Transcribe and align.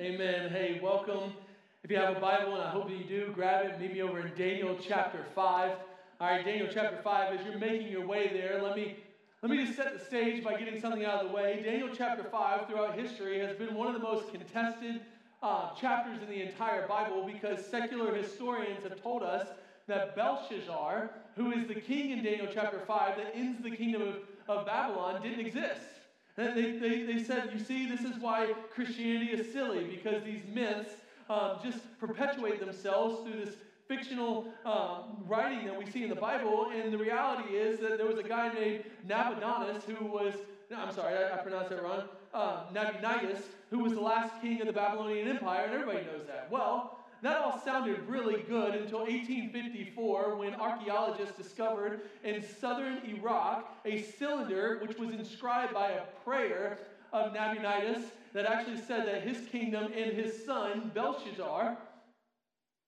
Amen. 0.00 0.50
Hey, 0.50 0.80
welcome. 0.82 1.34
If 1.82 1.90
you 1.90 1.96
have 1.96 2.16
a 2.16 2.20
Bible, 2.20 2.54
and 2.54 2.62
I 2.62 2.70
hope 2.70 2.90
you 2.90 3.04
do, 3.04 3.32
grab 3.34 3.66
it. 3.66 3.80
Meet 3.80 3.94
me 3.94 4.02
over 4.02 4.20
in 4.20 4.32
Daniel 4.36 4.76
chapter 4.80 5.24
5. 5.34 5.72
All 6.20 6.28
right, 6.28 6.44
Daniel 6.44 6.68
chapter 6.68 6.96
5. 7.02 7.32
As 7.32 7.44
you're 7.44 7.58
making 7.58 7.88
your 7.88 8.06
way 8.06 8.28
there, 8.28 8.62
let 8.62 8.76
me 8.76 8.94
let 9.42 9.50
me 9.50 9.56
just 9.56 9.74
set 9.74 9.92
the 9.92 9.98
stage 9.98 10.44
by 10.44 10.54
getting 10.54 10.80
something 10.80 11.04
out 11.04 11.16
of 11.16 11.20
the 11.20 11.28
way. 11.28 11.58
Daniel 11.64 11.88
chapter 11.88 12.22
5, 12.24 12.66
throughout 12.66 12.92
history, 12.92 13.38
has 13.40 13.52
been 13.52 13.74
one 13.74 13.88
of 13.88 13.94
the 13.94 14.00
most 14.00 14.28
contested 14.28 15.00
uh, 15.42 15.66
chapters 15.74 16.22
in 16.22 16.28
the 16.28 16.40
entire 16.40 16.82
Bible 16.82 17.22
because 17.22 17.60
secular 17.60 18.12
historians 18.12 18.84
have 18.84 18.96
told 18.96 19.22
us 19.22 19.52
that 19.88 20.14
Belshazzar, 20.14 21.10
who 21.36 21.50
is 21.50 21.66
the 21.66 21.76
king 21.76 22.10
in 22.10 22.20
Daniel 22.20 22.46
chapter 22.46 22.78
5 22.80 23.16
that 23.16 23.28
ends 23.32 23.60
the 23.60 23.70
kingdom 23.70 24.02
of, 24.02 24.18
of 24.48 24.64
Babylon, 24.64 25.18
didn't 25.18 25.40
exist. 25.40 25.97
They, 26.38 26.78
they, 26.78 27.02
they 27.02 27.18
said, 27.18 27.50
you 27.52 27.58
see, 27.58 27.88
this 27.88 28.02
is 28.02 28.16
why 28.20 28.54
Christianity 28.72 29.32
is 29.32 29.52
silly, 29.52 29.84
because 29.84 30.22
these 30.22 30.42
myths 30.54 30.92
um, 31.28 31.58
just 31.64 31.80
perpetuate 31.98 32.60
themselves 32.60 33.22
through 33.24 33.44
this 33.44 33.56
fictional 33.88 34.46
um, 34.64 35.24
writing 35.26 35.66
that 35.66 35.76
we 35.76 35.90
see 35.90 36.04
in 36.04 36.08
the 36.08 36.14
Bible. 36.14 36.70
And 36.72 36.92
the 36.92 36.98
reality 36.98 37.54
is 37.54 37.80
that 37.80 37.98
there 37.98 38.06
was 38.06 38.18
a 38.18 38.22
guy 38.22 38.52
named 38.54 38.84
Nabonidus 39.04 39.82
who 39.84 40.04
was, 40.06 40.34
I'm 40.74 40.94
sorry, 40.94 41.16
I, 41.16 41.34
I 41.34 41.36
pronounced 41.38 41.70
that 41.70 41.82
wrong, 41.82 42.04
uh, 42.32 42.66
Nabonidus, 42.72 43.42
who 43.70 43.80
was 43.80 43.94
the 43.94 44.00
last 44.00 44.40
king 44.40 44.60
of 44.60 44.68
the 44.68 44.72
Babylonian 44.72 45.26
Empire, 45.26 45.64
and 45.64 45.74
everybody 45.74 46.04
knows 46.06 46.24
that. 46.28 46.48
Well, 46.52 46.97
that 47.22 47.38
all 47.38 47.60
sounded 47.64 48.08
really 48.08 48.42
good 48.42 48.74
until 48.74 49.00
1854 49.00 50.36
when 50.36 50.54
archaeologists 50.54 51.36
discovered 51.36 52.02
in 52.22 52.42
southern 52.42 52.98
Iraq 53.06 53.80
a 53.84 54.02
cylinder 54.02 54.78
which 54.80 54.96
was 54.98 55.10
inscribed 55.10 55.74
by 55.74 55.90
a 55.90 56.02
prayer 56.24 56.78
of 57.12 57.32
Nabonidus 57.32 58.04
that 58.34 58.46
actually 58.46 58.80
said 58.80 59.06
that 59.06 59.22
his 59.22 59.48
kingdom 59.48 59.92
and 59.96 60.12
his 60.12 60.44
son, 60.44 60.90
Belshazzar, 60.94 61.76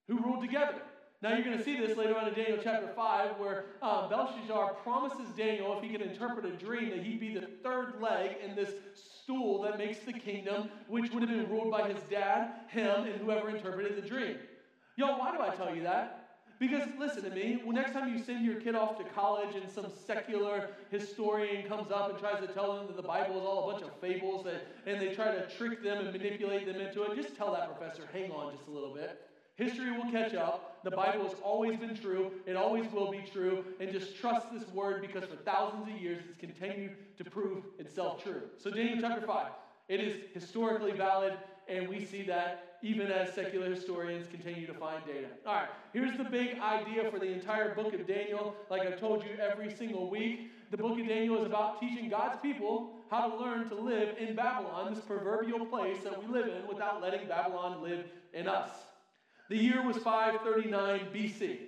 who 0.06 0.18
ruled 0.18 0.42
together. 0.42 0.82
Now 1.22 1.34
you're 1.34 1.44
going 1.44 1.58
to 1.58 1.64
see 1.64 1.76
this 1.76 1.98
later 1.98 2.16
on 2.16 2.28
in 2.28 2.34
Daniel 2.34 2.58
chapter 2.62 2.88
5, 2.94 3.38
where 3.38 3.66
um, 3.82 4.08
Belshazzar 4.08 4.74
promises 4.82 5.28
Daniel, 5.36 5.76
if 5.76 5.82
he 5.82 5.90
can 5.90 6.00
interpret 6.00 6.46
a 6.46 6.52
dream, 6.52 6.90
that 6.90 7.02
he'd 7.02 7.20
be 7.20 7.34
the 7.34 7.46
third 7.62 8.00
leg 8.00 8.36
in 8.42 8.54
this 8.56 8.70
stool 9.30 9.62
that 9.62 9.78
makes 9.78 10.00
the 10.00 10.12
kingdom, 10.12 10.70
which 10.88 11.12
would 11.12 11.22
have 11.22 11.30
been 11.30 11.48
ruled 11.48 11.70
by 11.70 11.88
his 11.88 12.02
dad, 12.10 12.52
him, 12.68 13.04
and 13.04 13.20
whoever 13.20 13.50
interpreted 13.50 14.02
the 14.02 14.08
dream. 14.08 14.36
Y'all, 14.96 15.18
why 15.18 15.30
do 15.36 15.40
I 15.40 15.54
tell 15.54 15.74
you 15.74 15.82
that? 15.84 16.16
Because 16.58 16.82
listen 16.98 17.22
to 17.22 17.30
me, 17.30 17.62
well, 17.64 17.72
next 17.72 17.92
time 17.92 18.12
you 18.12 18.22
send 18.22 18.44
your 18.44 18.56
kid 18.56 18.74
off 18.74 18.98
to 18.98 19.04
college 19.04 19.54
and 19.54 19.70
some 19.70 19.86
secular 20.06 20.70
historian 20.90 21.66
comes 21.66 21.90
up 21.90 22.10
and 22.10 22.18
tries 22.18 22.46
to 22.46 22.52
tell 22.52 22.76
them 22.76 22.86
that 22.88 22.96
the 22.96 23.06
Bible 23.06 23.38
is 23.38 23.46
all 23.46 23.70
a 23.70 23.72
bunch 23.72 23.84
of 23.84 23.98
fables 24.00 24.44
that, 24.44 24.66
and 24.84 25.00
they 25.00 25.14
try 25.14 25.30
to 25.30 25.48
trick 25.56 25.82
them 25.82 26.04
and 26.04 26.12
manipulate 26.12 26.66
them 26.66 26.76
into 26.76 27.02
it, 27.04 27.16
just 27.16 27.34
tell 27.36 27.52
that 27.52 27.78
professor, 27.78 28.02
hang 28.12 28.30
on 28.30 28.52
just 28.54 28.66
a 28.68 28.70
little 28.70 28.92
bit. 28.92 29.29
History 29.56 29.92
will 29.92 30.10
catch 30.10 30.34
up. 30.34 30.82
The 30.84 30.90
Bible 30.90 31.24
has 31.24 31.34
always 31.42 31.78
been 31.78 31.94
true. 31.94 32.32
It 32.46 32.56
always 32.56 32.90
will 32.92 33.10
be 33.10 33.22
true. 33.30 33.64
And 33.78 33.92
just 33.92 34.16
trust 34.16 34.46
this 34.52 34.66
word 34.68 35.02
because 35.02 35.24
for 35.24 35.36
thousands 35.36 35.88
of 35.94 36.00
years 36.00 36.22
it's 36.26 36.38
continued 36.38 36.96
to 37.18 37.24
prove 37.24 37.64
itself 37.78 38.22
true. 38.22 38.42
So, 38.56 38.70
Daniel 38.70 38.98
chapter 39.00 39.26
5, 39.26 39.46
it 39.88 40.00
is 40.00 40.16
historically 40.32 40.92
valid, 40.92 41.34
and 41.68 41.88
we 41.88 42.04
see 42.04 42.22
that 42.22 42.78
even 42.82 43.08
as 43.08 43.34
secular 43.34 43.68
historians 43.68 44.26
continue 44.28 44.66
to 44.66 44.72
find 44.74 45.04
data. 45.04 45.26
All 45.46 45.54
right, 45.54 45.68
here's 45.92 46.16
the 46.16 46.24
big 46.24 46.58
idea 46.58 47.10
for 47.10 47.18
the 47.18 47.30
entire 47.30 47.74
book 47.74 47.92
of 47.92 48.06
Daniel. 48.06 48.56
Like 48.70 48.82
I've 48.82 48.98
told 48.98 49.22
you 49.24 49.30
every 49.38 49.74
single 49.74 50.08
week, 50.08 50.50
the 50.70 50.76
book 50.76 50.98
of 50.98 51.06
Daniel 51.06 51.38
is 51.38 51.44
about 51.44 51.80
teaching 51.80 52.08
God's 52.08 52.40
people 52.40 52.92
how 53.10 53.28
to 53.28 53.36
learn 53.36 53.68
to 53.68 53.74
live 53.74 54.16
in 54.18 54.34
Babylon, 54.34 54.94
this 54.94 55.02
proverbial 55.04 55.66
place 55.66 56.02
that 56.04 56.22
we 56.22 56.32
live 56.32 56.46
in, 56.46 56.66
without 56.68 57.02
letting 57.02 57.28
Babylon 57.28 57.82
live 57.82 58.06
in 58.32 58.48
us. 58.48 58.70
The 59.50 59.56
year 59.56 59.82
was 59.84 59.96
539 59.96 61.08
BC. 61.12 61.58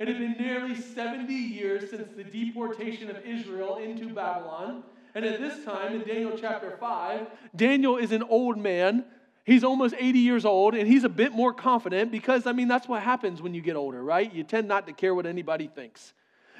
It 0.00 0.08
had 0.08 0.18
been 0.18 0.32
nearly 0.32 0.74
70 0.74 1.32
years 1.32 1.88
since 1.88 2.08
the 2.16 2.24
deportation 2.24 3.08
of 3.08 3.24
Israel 3.24 3.76
into 3.76 4.12
Babylon. 4.12 4.82
And 5.14 5.24
at 5.24 5.38
this 5.38 5.64
time, 5.64 5.94
in 5.94 6.02
Daniel 6.02 6.36
chapter 6.36 6.76
5, 6.76 7.28
Daniel 7.54 7.98
is 7.98 8.10
an 8.10 8.24
old 8.24 8.58
man. 8.58 9.04
He's 9.44 9.62
almost 9.62 9.94
80 9.96 10.18
years 10.18 10.44
old, 10.44 10.74
and 10.74 10.88
he's 10.88 11.04
a 11.04 11.08
bit 11.08 11.30
more 11.30 11.54
confident 11.54 12.10
because, 12.10 12.48
I 12.48 12.52
mean, 12.52 12.66
that's 12.66 12.88
what 12.88 13.00
happens 13.00 13.40
when 13.40 13.54
you 13.54 13.60
get 13.60 13.76
older, 13.76 14.02
right? 14.02 14.32
You 14.32 14.42
tend 14.42 14.66
not 14.66 14.88
to 14.88 14.92
care 14.92 15.14
what 15.14 15.24
anybody 15.24 15.68
thinks. 15.68 16.12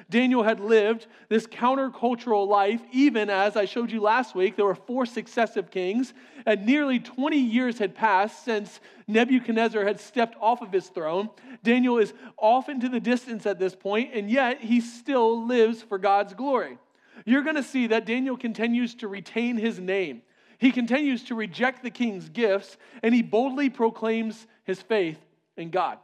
Daniel 0.08 0.42
had 0.42 0.60
lived 0.60 1.06
this 1.28 1.46
countercultural 1.46 2.48
life, 2.48 2.80
even 2.92 3.28
as 3.28 3.56
I 3.56 3.64
showed 3.64 3.90
you 3.90 4.00
last 4.00 4.34
week, 4.34 4.56
there 4.56 4.64
were 4.64 4.74
four 4.74 5.06
successive 5.06 5.70
kings, 5.70 6.14
and 6.46 6.64
nearly 6.64 6.98
20 6.98 7.36
years 7.36 7.78
had 7.78 7.94
passed 7.94 8.44
since 8.44 8.80
Nebuchadnezzar 9.06 9.84
had 9.84 10.00
stepped 10.00 10.36
off 10.40 10.62
of 10.62 10.72
his 10.72 10.88
throne. 10.88 11.30
Daniel 11.62 11.98
is 11.98 12.14
off 12.36 12.68
into 12.68 12.88
the 12.88 13.00
distance 13.00 13.46
at 13.46 13.58
this 13.58 13.74
point, 13.74 14.14
and 14.14 14.30
yet 14.30 14.60
he 14.60 14.80
still 14.80 15.46
lives 15.46 15.82
for 15.82 15.98
God's 15.98 16.34
glory. 16.34 16.78
You're 17.24 17.42
going 17.42 17.56
to 17.56 17.62
see 17.62 17.88
that 17.88 18.06
Daniel 18.06 18.36
continues 18.36 18.94
to 18.96 19.08
retain 19.08 19.56
his 19.56 19.78
name. 19.78 20.22
He 20.58 20.72
continues 20.72 21.24
to 21.24 21.34
reject 21.34 21.82
the 21.82 21.90
king's 21.90 22.28
gifts, 22.28 22.76
and 23.02 23.14
he 23.14 23.22
boldly 23.22 23.70
proclaims 23.70 24.46
his 24.64 24.80
faith 24.82 25.18
in 25.56 25.70
God. 25.70 25.98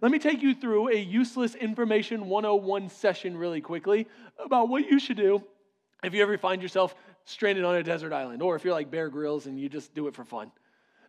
Let 0.00 0.12
me 0.12 0.18
take 0.18 0.42
you 0.42 0.54
through 0.54 0.88
a 0.88 0.96
useless 0.96 1.54
information 1.54 2.28
101 2.28 2.88
session 2.90 3.36
really 3.36 3.60
quickly 3.60 4.06
about 4.42 4.68
what 4.68 4.88
you 4.90 4.98
should 4.98 5.16
do 5.16 5.42
if 6.02 6.14
you 6.14 6.22
ever 6.22 6.38
find 6.38 6.62
yourself 6.62 6.94
stranded 7.24 7.64
on 7.64 7.74
a 7.74 7.82
desert 7.82 8.12
island, 8.12 8.42
or 8.42 8.56
if 8.56 8.64
you're 8.64 8.72
like 8.72 8.90
Bear 8.90 9.08
Grylls 9.08 9.46
and 9.46 9.58
you 9.58 9.68
just 9.68 9.94
do 9.94 10.06
it 10.06 10.14
for 10.14 10.24
fun. 10.24 10.50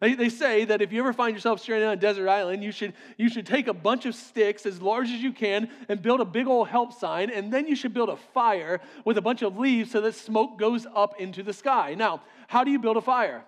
They, 0.01 0.15
they 0.15 0.29
say 0.29 0.65
that 0.65 0.81
if 0.81 0.93
you 0.93 0.99
ever 1.01 1.11
find 1.11 1.35
yourself 1.35 1.59
stranded 1.59 1.87
on 1.87 1.93
a 1.93 1.97
desert 1.97 2.29
island, 2.29 2.63
you 2.63 2.71
should, 2.71 2.93
you 3.17 3.29
should 3.29 3.45
take 3.45 3.67
a 3.67 3.73
bunch 3.73 4.05
of 4.05 4.15
sticks 4.15 4.65
as 4.65 4.81
large 4.81 5.09
as 5.09 5.21
you 5.21 5.33
can 5.33 5.69
and 5.89 6.01
build 6.01 6.21
a 6.21 6.25
big 6.25 6.47
old 6.47 6.69
help 6.69 6.93
sign, 6.93 7.29
and 7.29 7.51
then 7.51 7.67
you 7.67 7.75
should 7.75 7.93
build 7.93 8.09
a 8.09 8.15
fire 8.15 8.79
with 9.03 9.17
a 9.17 9.21
bunch 9.21 9.41
of 9.41 9.57
leaves 9.57 9.91
so 9.91 9.99
that 10.01 10.15
smoke 10.15 10.57
goes 10.57 10.87
up 10.95 11.19
into 11.19 11.43
the 11.43 11.53
sky. 11.53 11.95
Now, 11.95 12.21
how 12.47 12.63
do 12.63 12.71
you 12.71 12.79
build 12.79 12.97
a 12.97 13.01
fire? 13.01 13.43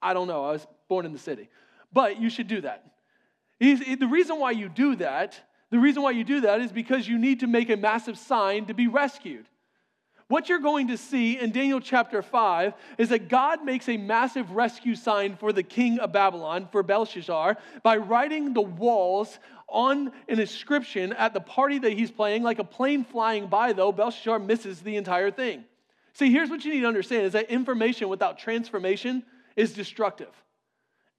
I 0.00 0.14
don't 0.14 0.26
know. 0.26 0.44
I 0.44 0.52
was 0.52 0.66
born 0.88 1.04
in 1.04 1.12
the 1.12 1.18
city. 1.18 1.50
But 1.92 2.18
you 2.20 2.30
should 2.30 2.48
do 2.48 2.62
that. 2.62 2.89
The 3.60 4.08
reason 4.10 4.38
why 4.38 4.52
you 4.52 4.68
do 4.68 4.96
that, 4.96 5.38
the 5.70 5.78
reason 5.78 6.02
why 6.02 6.12
you 6.12 6.24
do 6.24 6.40
that 6.40 6.60
is 6.60 6.72
because 6.72 7.06
you 7.06 7.18
need 7.18 7.40
to 7.40 7.46
make 7.46 7.70
a 7.70 7.76
massive 7.76 8.18
sign 8.18 8.66
to 8.66 8.74
be 8.74 8.88
rescued. 8.88 9.46
What 10.28 10.48
you're 10.48 10.60
going 10.60 10.88
to 10.88 10.96
see 10.96 11.38
in 11.38 11.50
Daniel 11.50 11.80
chapter 11.80 12.22
5 12.22 12.72
is 12.98 13.08
that 13.08 13.28
God 13.28 13.64
makes 13.64 13.88
a 13.88 13.96
massive 13.96 14.52
rescue 14.52 14.94
sign 14.94 15.36
for 15.36 15.52
the 15.52 15.64
king 15.64 15.98
of 15.98 16.12
Babylon, 16.12 16.68
for 16.70 16.84
Belshazzar, 16.84 17.56
by 17.82 17.96
writing 17.96 18.54
the 18.54 18.60
walls 18.60 19.40
on 19.68 20.12
an 20.28 20.38
inscription 20.38 21.12
at 21.14 21.34
the 21.34 21.40
party 21.40 21.78
that 21.80 21.94
he's 21.94 22.12
playing, 22.12 22.44
like 22.44 22.60
a 22.60 22.64
plane 22.64 23.04
flying 23.04 23.48
by, 23.48 23.72
though, 23.72 23.90
Belshazzar 23.90 24.38
misses 24.38 24.80
the 24.80 24.96
entire 24.96 25.32
thing. 25.32 25.64
See, 26.12 26.32
here's 26.32 26.48
what 26.48 26.64
you 26.64 26.72
need 26.72 26.80
to 26.80 26.88
understand 26.88 27.26
is 27.26 27.32
that 27.32 27.50
information 27.50 28.08
without 28.08 28.38
transformation 28.38 29.24
is 29.56 29.72
destructive. 29.72 30.30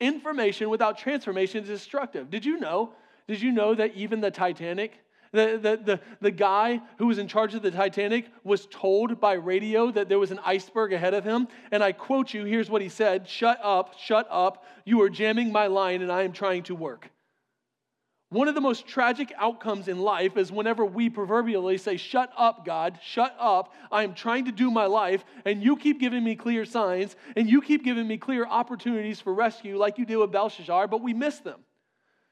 Information 0.02 0.72
without 0.72 0.98
transformation 0.98 1.64
is 1.64 1.70
destructive. 1.70 2.30
Did 2.30 2.44
you 2.44 2.60
know? 2.60 2.94
Did 3.28 3.40
you 3.40 3.52
know 3.52 3.76
that 3.76 3.96
even 3.96 4.20
the 4.20 4.32
Titanic, 4.32 5.00
the, 5.32 5.60
the, 5.62 5.80
the, 5.86 6.02
the 6.20 6.32
guy 6.32 6.82
who 6.98 7.06
was 7.06 7.20
in 7.20 7.28
charge 7.28 7.54
of 7.54 7.62
the 7.62 7.70
Titanic 7.70 8.26
was 8.44 8.68
told 8.72 9.22
by 9.22 9.34
radio 9.34 9.92
that 9.92 10.10
there 10.10 10.18
was 10.18 10.32
an 10.32 10.40
iceberg 10.44 10.92
ahead 10.92 11.14
of 11.14 11.24
him? 11.24 11.48
And 11.72 11.84
I 11.84 11.92
quote 11.92 12.34
you 12.34 12.46
here's 12.46 12.70
what 12.70 12.82
he 12.82 12.90
said 12.90 13.30
Shut 13.30 13.60
up, 13.62 13.94
shut 13.98 14.28
up. 14.32 14.66
You 14.86 15.02
are 15.02 15.10
jamming 15.10 15.52
my 15.52 15.68
line, 15.68 16.02
and 16.02 16.12
I 16.12 16.24
am 16.24 16.34
trying 16.34 16.64
to 16.64 16.76
work. 16.76 17.12
One 18.32 18.48
of 18.48 18.56
the 18.56 18.62
most 18.62 18.88
tragic 18.88 19.34
outcomes 19.38 19.90
in 19.90 20.00
life 20.00 20.38
is 20.38 20.54
whenever 20.54 20.86
we 20.86 21.10
proverbially 21.10 21.78
say, 21.78 21.98
Shut 21.98 22.32
up, 22.38 22.66
God, 22.66 22.98
shut 23.04 23.36
up. 23.38 23.74
I 23.92 24.04
am 24.04 24.14
trying 24.14 24.46
to 24.46 24.54
do 24.54 24.72
my 24.72 24.86
life, 24.86 25.26
and 25.44 25.62
you 25.62 25.76
keep 25.76 26.00
giving 26.00 26.24
me 26.24 26.38
clear 26.38 26.64
signs, 26.64 27.18
and 27.36 27.50
you 27.50 27.62
keep 27.62 27.84
giving 27.84 28.08
me 28.08 28.18
clear 28.18 28.46
opportunities 28.46 29.20
for 29.20 29.34
rescue, 29.34 29.78
like 29.78 29.98
you 29.98 30.06
did 30.06 30.16
with 30.16 30.32
Belshazzar, 30.32 30.88
but 30.88 31.02
we 31.02 31.14
miss 31.14 31.40
them. 31.40 31.60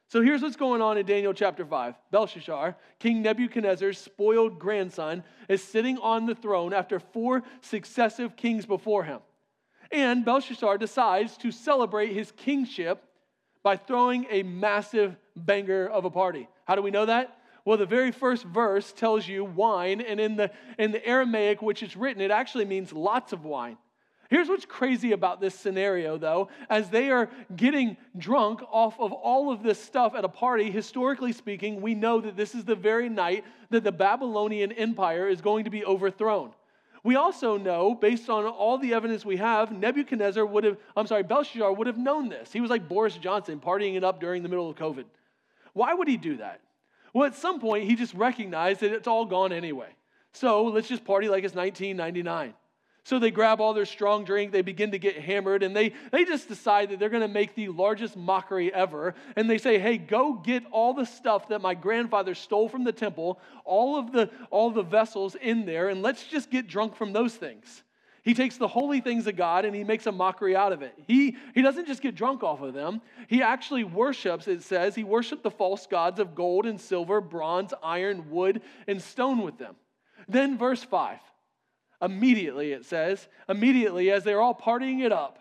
So 0.08 0.22
here's 0.22 0.42
what's 0.42 0.56
going 0.56 0.82
on 0.82 0.98
in 0.98 1.06
Daniel 1.06 1.34
chapter 1.34 1.66
5. 1.66 1.96
Belshazzar, 2.12 2.78
King 3.00 3.22
Nebuchadnezzar's 3.22 3.98
spoiled 3.98 4.58
grandson, 4.58 5.22
is 5.50 5.62
sitting 5.62 5.98
on 5.98 6.26
the 6.26 6.34
throne 6.34 6.72
after 6.72 7.02
four 7.02 7.44
successive 7.60 8.38
kings 8.38 8.66
before 8.66 9.04
him. 9.04 9.20
And 9.92 10.24
Belshazzar 10.24 10.78
decides 10.78 11.36
to 11.40 11.52
celebrate 11.52 12.14
his 12.14 12.32
kingship 12.32 13.04
by 13.64 13.78
throwing 13.78 14.26
a 14.30 14.44
massive 14.44 15.16
banger 15.36 15.88
of 15.88 16.06
a 16.06 16.10
party. 16.10 16.48
How 16.66 16.76
do 16.76 16.82
we 16.82 16.92
know 16.92 17.06
that? 17.06 17.36
Well, 17.66 17.78
the 17.78 17.86
very 17.86 18.12
first 18.12 18.46
verse 18.46 18.92
tells 18.92 19.28
you 19.28 19.44
wine, 19.44 20.02
and 20.02 20.20
in 20.20 20.36
the, 20.38 20.52
in 20.78 20.92
the 20.92 21.06
Aramaic, 21.06 21.62
which 21.62 21.84
is 21.84 21.96
written, 21.96 22.22
it 22.22 22.32
actually 22.32 22.66
means 22.66 22.94
lots 22.94 23.34
of 23.34 23.44
wine. 23.44 23.78
Here's 24.30 24.48
what's 24.48 24.66
crazy 24.66 25.12
about 25.12 25.42
this 25.42 25.56
scenario, 25.56 26.18
though. 26.18 26.50
As 26.70 26.90
they 26.90 27.10
are 27.10 27.30
getting 27.56 27.98
drunk 28.16 28.62
off 28.72 29.00
of 29.00 29.12
all 29.12 29.52
of 29.52 29.64
this 29.64 29.82
stuff 29.82 30.14
at 30.14 30.24
a 30.24 30.30
party, 30.30 30.70
historically 30.70 31.34
speaking, 31.34 31.82
we 31.82 31.96
know 31.96 32.22
that 32.22 32.38
this 32.38 32.54
is 32.54 32.64
the 32.64 32.76
very 32.76 33.10
night 33.10 33.44
that 33.72 33.84
the 33.84 33.92
Babylonian 33.92 34.72
Empire 34.72 35.28
is 35.28 35.42
going 35.42 35.66
to 35.66 35.72
be 35.72 35.84
overthrown. 35.84 36.52
We 37.04 37.16
also 37.16 37.58
know, 37.58 37.96
based 37.96 38.30
on 38.30 38.46
all 38.46 38.78
the 38.78 38.94
evidence 38.94 39.24
we 39.24 39.38
have, 39.38 39.72
Nebuchadnezzar 39.72 40.46
would 40.46 40.64
have, 40.64 40.78
I'm 40.98 41.08
sorry, 41.08 41.24
Belshazzar 41.24 41.72
would 41.72 41.88
have 41.88 41.98
known 41.98 42.30
this. 42.30 42.52
He 42.52 42.62
was 42.62 42.70
like 42.70 42.90
Boris 42.90 43.16
Johnson 43.16 43.60
partying 43.60 43.96
it 43.96 44.04
up 44.04 44.20
during 44.20 44.44
the 44.44 44.50
middle 44.50 44.70
of 44.70 44.76
COVID. 44.76 45.06
Why 45.74 45.94
would 45.94 46.08
he 46.08 46.18
do 46.18 46.38
that? 46.38 46.60
Well, 47.14 47.26
at 47.26 47.36
some 47.36 47.60
point, 47.60 47.86
he 47.86 47.96
just 47.96 48.14
recognized 48.14 48.82
that 48.82 48.92
it's 48.92 49.08
all 49.08 49.26
gone 49.26 49.52
anyway. 49.52 49.90
So 50.34 50.66
let's 50.66 50.88
just 50.88 51.06
party 51.06 51.30
like 51.30 51.44
it's 51.44 51.56
1999. 51.56 52.54
So 53.04 53.18
they 53.18 53.32
grab 53.32 53.62
all 53.62 53.74
their 53.74 53.86
strong 53.86 54.24
drink, 54.24 54.52
they 54.52 54.62
begin 54.62 54.92
to 54.92 55.00
get 55.00 55.18
hammered, 55.18 55.64
and 55.64 55.76
they, 55.76 55.94
they 56.12 56.26
just 56.26 56.48
decide 56.48 56.90
that 56.90 57.00
they're 57.00 57.10
going 57.10 57.22
to 57.22 57.28
make 57.28 57.56
the 57.56 57.70
largest 57.70 58.16
mockery 58.16 58.74
ever. 58.74 59.16
And 59.36 59.50
they 59.50 59.58
say, 59.58 59.80
hey, 59.80 59.98
go 59.98 60.34
get 60.34 60.64
all 60.72 60.94
the 60.94 61.06
stuff 61.06 61.48
that 61.50 61.62
my 61.62 61.74
grandfather 61.74 62.36
stole 62.36 62.70
from 62.70 62.84
the 62.84 62.92
temple, 62.92 63.40
all 63.66 63.98
of 63.98 64.12
the, 64.12 64.30
all 64.52 64.72
the 64.72 64.84
vessels 64.84 65.36
in 65.36 65.66
there, 65.66 65.90
and 65.90 66.02
let's 66.02 66.24
just 66.24 66.52
get 66.52 66.68
drunk 66.68 66.96
from 66.96 67.14
those 67.14 67.36
things. 67.36 67.84
He 68.24 68.34
takes 68.34 68.58
the 68.58 68.68
holy 68.68 69.02
things 69.02 69.26
of 69.28 69.36
God 69.36 69.66
and 69.66 69.74
he 69.74 69.84
makes 69.84 70.06
a 70.06 70.12
mockery 70.12 70.56
out 70.56 70.74
of 70.74 70.82
it. 70.82 70.94
He, 71.08 71.38
he 71.56 71.62
doesn't 71.62 71.88
just 71.88 72.02
get 72.02 72.16
drunk 72.16 72.44
off 72.44 72.62
of 72.62 72.74
them, 72.74 73.02
he 73.28 73.42
actually 73.42 73.84
worships, 73.84 74.48
it 74.48 74.62
says, 74.62 74.94
he 74.94 75.04
worshiped 75.04 75.44
the 75.44 75.52
false 75.52 75.88
gods 75.88 76.20
of 76.20 76.36
gold 76.36 76.66
and 76.66 76.80
silver, 76.80 77.22
bronze, 77.22 77.74
iron, 77.82 78.30
wood, 78.30 78.62
and 78.88 79.02
stone 79.02 79.42
with 79.42 79.58
them. 79.58 79.76
Then, 80.28 80.58
verse 80.58 80.84
5 80.84 81.18
Immediately, 82.02 82.72
it 82.72 82.86
says, 82.86 83.28
immediately 83.48 84.12
as 84.12 84.24
they're 84.24 84.42
all 84.42 84.56
partying 84.56 85.02
it 85.02 85.12
up, 85.12 85.40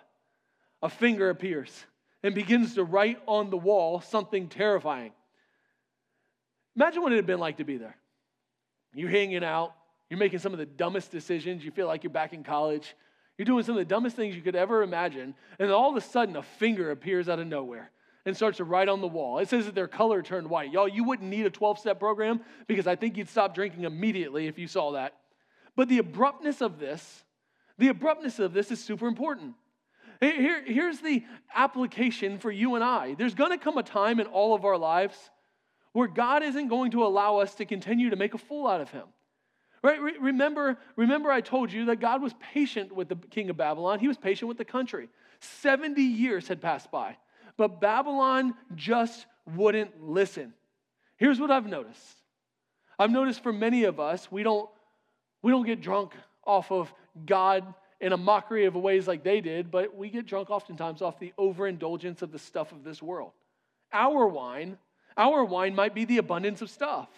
a 0.82 0.88
finger 0.88 1.30
appears 1.30 1.86
and 2.22 2.34
begins 2.34 2.74
to 2.74 2.84
write 2.84 3.20
on 3.26 3.50
the 3.50 3.56
wall 3.56 4.00
something 4.00 4.48
terrifying. 4.48 5.12
Imagine 6.74 7.02
what 7.02 7.12
it 7.12 7.16
had 7.16 7.26
been 7.26 7.38
like 7.38 7.58
to 7.58 7.64
be 7.64 7.76
there. 7.76 7.96
You're 8.94 9.10
hanging 9.10 9.44
out, 9.44 9.74
you're 10.10 10.18
making 10.18 10.38
some 10.40 10.52
of 10.52 10.58
the 10.58 10.66
dumbest 10.66 11.10
decisions, 11.10 11.64
you 11.64 11.70
feel 11.70 11.86
like 11.86 12.02
you're 12.02 12.12
back 12.12 12.32
in 12.32 12.42
college, 12.42 12.94
you're 13.36 13.46
doing 13.46 13.62
some 13.62 13.76
of 13.76 13.78
the 13.78 13.84
dumbest 13.84 14.16
things 14.16 14.34
you 14.34 14.42
could 14.42 14.56
ever 14.56 14.82
imagine, 14.82 15.34
and 15.58 15.70
all 15.70 15.90
of 15.90 15.96
a 15.96 16.00
sudden 16.00 16.34
a 16.36 16.42
finger 16.42 16.90
appears 16.90 17.28
out 17.28 17.38
of 17.38 17.46
nowhere 17.46 17.90
and 18.26 18.36
starts 18.36 18.56
to 18.56 18.64
write 18.64 18.88
on 18.88 19.00
the 19.00 19.06
wall. 19.06 19.38
It 19.38 19.48
says 19.48 19.66
that 19.66 19.74
their 19.74 19.88
color 19.88 20.22
turned 20.22 20.50
white. 20.50 20.72
Y'all, 20.72 20.88
you 20.88 21.04
wouldn't 21.04 21.28
need 21.30 21.46
a 21.46 21.50
12 21.50 21.78
step 21.78 22.00
program 22.00 22.40
because 22.66 22.86
I 22.86 22.96
think 22.96 23.16
you'd 23.16 23.28
stop 23.28 23.54
drinking 23.54 23.84
immediately 23.84 24.48
if 24.48 24.58
you 24.58 24.66
saw 24.66 24.92
that. 24.92 25.14
But 25.78 25.88
the 25.88 25.98
abruptness 25.98 26.60
of 26.60 26.80
this, 26.80 27.22
the 27.78 27.86
abruptness 27.86 28.40
of 28.40 28.52
this 28.52 28.72
is 28.72 28.82
super 28.82 29.06
important. 29.06 29.54
Here, 30.20 30.60
here's 30.66 30.98
the 30.98 31.22
application 31.54 32.40
for 32.40 32.50
you 32.50 32.74
and 32.74 32.82
I. 32.82 33.14
There's 33.14 33.36
going 33.36 33.52
to 33.52 33.58
come 33.58 33.78
a 33.78 33.84
time 33.84 34.18
in 34.18 34.26
all 34.26 34.56
of 34.56 34.64
our 34.64 34.76
lives 34.76 35.16
where 35.92 36.08
God 36.08 36.42
isn't 36.42 36.66
going 36.66 36.90
to 36.90 37.04
allow 37.04 37.36
us 37.36 37.54
to 37.54 37.64
continue 37.64 38.10
to 38.10 38.16
make 38.16 38.34
a 38.34 38.38
fool 38.38 38.66
out 38.66 38.80
of 38.80 38.90
him. 38.90 39.04
Right? 39.80 40.00
Remember, 40.20 40.78
remember 40.96 41.30
I 41.30 41.40
told 41.40 41.70
you 41.70 41.84
that 41.84 42.00
God 42.00 42.22
was 42.22 42.34
patient 42.52 42.92
with 42.92 43.08
the 43.08 43.14
king 43.14 43.48
of 43.48 43.56
Babylon. 43.56 44.00
He 44.00 44.08
was 44.08 44.18
patient 44.18 44.48
with 44.48 44.58
the 44.58 44.64
country. 44.64 45.08
70 45.38 46.02
years 46.02 46.48
had 46.48 46.60
passed 46.60 46.90
by, 46.90 47.16
but 47.56 47.80
Babylon 47.80 48.54
just 48.74 49.26
wouldn't 49.54 50.02
listen. 50.02 50.54
Here's 51.18 51.38
what 51.38 51.52
I've 51.52 51.68
noticed. 51.68 52.16
I've 52.98 53.12
noticed 53.12 53.44
for 53.44 53.52
many 53.52 53.84
of 53.84 54.00
us, 54.00 54.28
we 54.32 54.42
don't 54.42 54.68
we 55.42 55.50
don't 55.50 55.66
get 55.66 55.80
drunk 55.80 56.12
off 56.44 56.70
of 56.70 56.92
God 57.26 57.74
in 58.00 58.12
a 58.12 58.16
mockery 58.16 58.64
of 58.66 58.74
ways 58.74 59.08
like 59.08 59.24
they 59.24 59.40
did, 59.40 59.70
but 59.70 59.96
we 59.96 60.08
get 60.08 60.26
drunk 60.26 60.50
oftentimes 60.50 61.02
off 61.02 61.18
the 61.18 61.32
overindulgence 61.36 62.22
of 62.22 62.30
the 62.32 62.38
stuff 62.38 62.72
of 62.72 62.84
this 62.84 63.02
world. 63.02 63.32
Our 63.92 64.26
wine, 64.26 64.78
our 65.16 65.44
wine 65.44 65.74
might 65.74 65.94
be 65.94 66.04
the 66.04 66.18
abundance 66.18 66.62
of 66.62 66.70
stuff. 66.70 67.08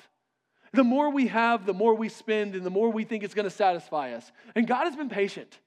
The 0.73 0.85
more 0.85 1.11
we 1.11 1.27
have, 1.27 1.67
the 1.67 1.75
more 1.75 1.95
we 1.95 2.09
spend, 2.09 2.55
and 2.55 2.65
the 2.65 2.71
more 2.71 2.91
we 2.91 3.05
think 3.05 3.25
it's 3.25 3.35
going 3.35 3.45
to 3.45 3.51
satisfy 3.51 4.13
us. 4.13 4.31
And 4.55 4.67
God 4.67 4.85
has 4.85 4.97
been 4.97 5.09
patient. 5.09 5.59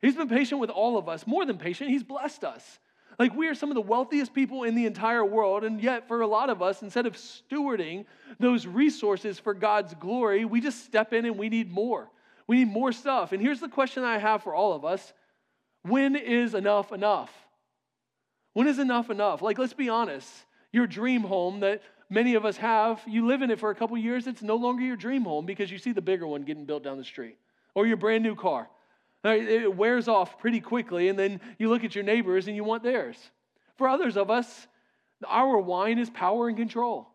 He's 0.00 0.14
been 0.14 0.28
patient 0.28 0.60
with 0.60 0.70
all 0.70 0.96
of 0.96 1.08
us, 1.08 1.26
more 1.26 1.44
than 1.44 1.58
patient, 1.58 1.90
He's 1.90 2.02
blessed 2.02 2.44
us. 2.44 2.78
Like 3.18 3.34
we 3.34 3.48
are 3.48 3.54
some 3.54 3.70
of 3.70 3.74
the 3.74 3.80
wealthiest 3.80 4.34
people 4.34 4.64
in 4.64 4.74
the 4.74 4.86
entire 4.86 5.24
world, 5.24 5.64
and 5.64 5.80
yet 5.80 6.08
for 6.08 6.20
a 6.20 6.26
lot 6.26 6.50
of 6.50 6.62
us, 6.62 6.82
instead 6.82 7.06
of 7.06 7.14
stewarding 7.14 8.06
those 8.38 8.66
resources 8.66 9.38
for 9.38 9.54
God's 9.54 9.94
glory, 9.94 10.44
we 10.44 10.60
just 10.60 10.84
step 10.84 11.12
in 11.12 11.24
and 11.24 11.38
we 11.38 11.48
need 11.48 11.70
more. 11.70 12.10
We 12.46 12.56
need 12.56 12.68
more 12.68 12.92
stuff. 12.92 13.32
And 13.32 13.40
here's 13.40 13.60
the 13.60 13.68
question 13.68 14.04
I 14.04 14.18
have 14.18 14.42
for 14.42 14.54
all 14.54 14.72
of 14.72 14.84
us 14.84 15.12
When 15.82 16.16
is 16.16 16.54
enough 16.54 16.92
enough? 16.92 17.32
When 18.52 18.66
is 18.66 18.78
enough 18.78 19.10
enough? 19.10 19.42
Like, 19.42 19.58
let's 19.58 19.74
be 19.74 19.88
honest. 19.88 20.30
Your 20.72 20.86
dream 20.88 21.22
home 21.22 21.60
that 21.60 21.82
many 22.10 22.34
of 22.34 22.44
us 22.44 22.56
have, 22.56 23.00
you 23.06 23.26
live 23.26 23.42
in 23.42 23.50
it 23.50 23.60
for 23.60 23.70
a 23.70 23.74
couple 23.76 23.96
years, 23.96 24.26
it's 24.26 24.42
no 24.42 24.56
longer 24.56 24.82
your 24.82 24.96
dream 24.96 25.22
home 25.22 25.46
because 25.46 25.70
you 25.70 25.78
see 25.78 25.92
the 25.92 26.02
bigger 26.02 26.26
one 26.26 26.42
getting 26.42 26.64
built 26.64 26.82
down 26.82 26.98
the 26.98 27.04
street 27.04 27.38
or 27.74 27.86
your 27.86 27.96
brand 27.96 28.24
new 28.24 28.34
car. 28.34 28.68
Uh, 29.24 29.30
it 29.30 29.74
wears 29.74 30.06
off 30.06 30.38
pretty 30.38 30.60
quickly, 30.60 31.08
and 31.08 31.18
then 31.18 31.40
you 31.58 31.68
look 31.68 31.82
at 31.82 31.94
your 31.94 32.04
neighbors 32.04 32.46
and 32.46 32.54
you 32.54 32.64
want 32.64 32.82
theirs. 32.82 33.16
For 33.76 33.88
others 33.88 34.16
of 34.16 34.30
us, 34.30 34.66
our 35.26 35.58
wine 35.58 35.98
is 35.98 36.10
power 36.10 36.48
and 36.48 36.56
control. 36.56 37.08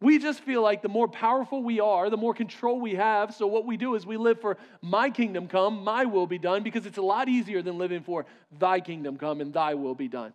We 0.00 0.18
just 0.18 0.40
feel 0.40 0.62
like 0.62 0.80
the 0.80 0.88
more 0.88 1.08
powerful 1.08 1.62
we 1.62 1.78
are, 1.78 2.08
the 2.08 2.16
more 2.16 2.32
control 2.32 2.80
we 2.80 2.94
have. 2.94 3.34
So, 3.34 3.46
what 3.46 3.66
we 3.66 3.76
do 3.76 3.94
is 3.94 4.06
we 4.06 4.16
live 4.16 4.40
for 4.40 4.56
my 4.80 5.10
kingdom 5.10 5.46
come, 5.46 5.84
my 5.84 6.06
will 6.06 6.26
be 6.26 6.38
done, 6.38 6.62
because 6.62 6.86
it's 6.86 6.96
a 6.96 7.02
lot 7.02 7.28
easier 7.28 7.60
than 7.60 7.76
living 7.76 8.02
for 8.02 8.24
thy 8.58 8.80
kingdom 8.80 9.18
come 9.18 9.42
and 9.42 9.52
thy 9.52 9.74
will 9.74 9.94
be 9.94 10.08
done. 10.08 10.32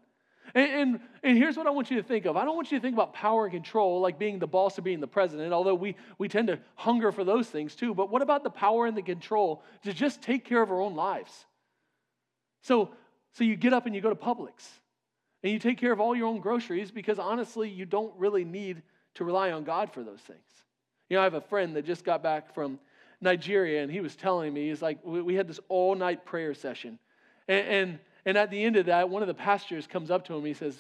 And, 0.54 0.72
and, 0.72 1.00
and, 1.24 1.38
here's 1.38 1.58
what 1.58 1.68
I 1.68 1.72
want 1.72 1.90
you 1.90 1.98
to 1.98 2.04
think 2.04 2.26
of 2.26 2.38
I 2.38 2.46
don't 2.46 2.56
want 2.56 2.72
you 2.72 2.78
to 2.78 2.82
think 2.82 2.94
about 2.94 3.14
power 3.14 3.46
and 3.46 3.54
control 3.54 4.00
like 4.00 4.20
being 4.20 4.40
the 4.40 4.48
boss 4.48 4.78
or 4.78 4.84
being 4.84 5.00
the 5.00 5.08
president, 5.08 5.52
although 5.54 5.76
we, 5.76 5.96
we 6.18 6.28
tend 6.28 6.48
to 6.50 6.60
hunger 6.76 7.12
for 7.12 7.24
those 7.24 7.48
things 7.48 7.76
too. 7.76 7.94
But 7.94 8.10
what 8.10 8.22
about 8.22 8.44
the 8.44 8.50
power 8.50 8.86
and 8.86 8.96
the 8.96 9.02
control 9.02 9.64
to 9.84 9.94
just 9.94 10.22
take 10.22 10.46
care 10.46 10.62
of 10.62 10.72
our 10.72 10.82
own 10.82 10.96
lives? 10.96 11.46
So, 12.62 12.92
so 13.34 13.44
you 13.44 13.56
get 13.56 13.74
up 13.74 13.86
and 13.86 13.96
you 13.96 14.02
go 14.02 14.10
to 14.10 14.16
Publix 14.16 14.68
and 15.44 15.52
you 15.52 15.60
take 15.60 15.78
care 15.78 15.92
of 15.92 16.00
all 16.00 16.16
your 16.16 16.28
own 16.28 16.40
groceries 16.40 16.92
because 16.92 17.20
honestly, 17.20 17.70
you 17.70 17.86
don't 17.86 18.14
really 18.18 18.46
need 18.46 18.82
to 19.16 19.24
rely 19.24 19.52
on 19.52 19.64
God 19.64 19.92
for 19.92 20.04
those 20.04 20.22
things. 20.22 20.40
You 21.10 21.18
know, 21.18 21.22
I 21.22 21.24
have 21.26 21.34
a 21.34 21.42
friend 21.42 21.76
that 21.76 21.86
just 21.86 22.04
got 22.04 22.24
back 22.24 22.54
from 22.54 22.80
Nigeria 23.22 23.84
and 23.84 23.92
he 23.92 24.02
was 24.02 24.16
telling 24.16 24.54
me, 24.54 24.70
he's 24.70 24.82
like, 24.82 25.00
we, 25.04 25.22
we 25.22 25.36
had 25.36 25.48
this 25.48 25.60
all 25.70 25.96
night 25.96 26.26
prayer 26.26 26.54
session. 26.54 27.00
and, 27.48 27.68
and 27.68 28.00
and 28.26 28.38
at 28.38 28.50
the 28.50 28.64
end 28.64 28.76
of 28.76 28.88
that, 28.88 29.10
one 29.10 29.22
of 29.22 29.28
the 29.28 29.34
pastors 29.34 29.88
comes 29.88 30.10
up 30.10 30.26
to 30.26 30.36
him. 30.36 30.44
He 30.46 30.54
says, 30.54 30.78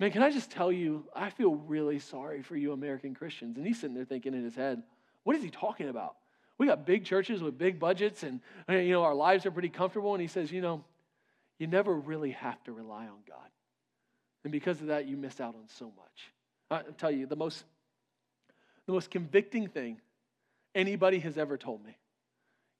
Man, 0.00 0.10
can 0.10 0.22
I 0.22 0.30
just 0.30 0.50
tell 0.50 0.72
you, 0.72 1.04
I 1.14 1.30
feel 1.30 1.54
really 1.54 2.00
sorry 2.00 2.42
for 2.42 2.56
you 2.56 2.72
American 2.72 3.14
Christians. 3.14 3.56
And 3.56 3.66
he's 3.66 3.80
sitting 3.80 3.94
there 3.94 4.04
thinking 4.04 4.34
in 4.34 4.42
his 4.42 4.56
head, 4.56 4.82
What 5.22 5.36
is 5.36 5.42
he 5.42 5.50
talking 5.50 5.88
about? 5.88 6.16
We 6.58 6.66
got 6.66 6.86
big 6.86 7.04
churches 7.04 7.42
with 7.42 7.58
big 7.58 7.80
budgets, 7.80 8.22
and 8.22 8.40
you 8.68 8.90
know 8.90 9.02
our 9.02 9.14
lives 9.14 9.46
are 9.46 9.50
pretty 9.50 9.68
comfortable. 9.68 10.14
And 10.14 10.20
he 10.20 10.28
says, 10.28 10.50
You 10.50 10.60
know, 10.60 10.84
you 11.58 11.66
never 11.66 11.94
really 11.94 12.32
have 12.32 12.62
to 12.64 12.72
rely 12.72 13.04
on 13.04 13.18
God. 13.28 13.48
And 14.42 14.52
because 14.52 14.80
of 14.80 14.88
that, 14.88 15.06
you 15.06 15.16
miss 15.16 15.40
out 15.40 15.54
on 15.54 15.68
so 15.68 15.86
much. 15.86 16.32
I'll 16.70 16.92
tell 16.94 17.10
you, 17.10 17.26
the 17.26 17.36
most, 17.36 17.64
the 18.86 18.92
most 18.92 19.10
convicting 19.10 19.68
thing 19.68 20.00
anybody 20.74 21.18
has 21.20 21.38
ever 21.38 21.56
told 21.56 21.84
me 21.84 21.96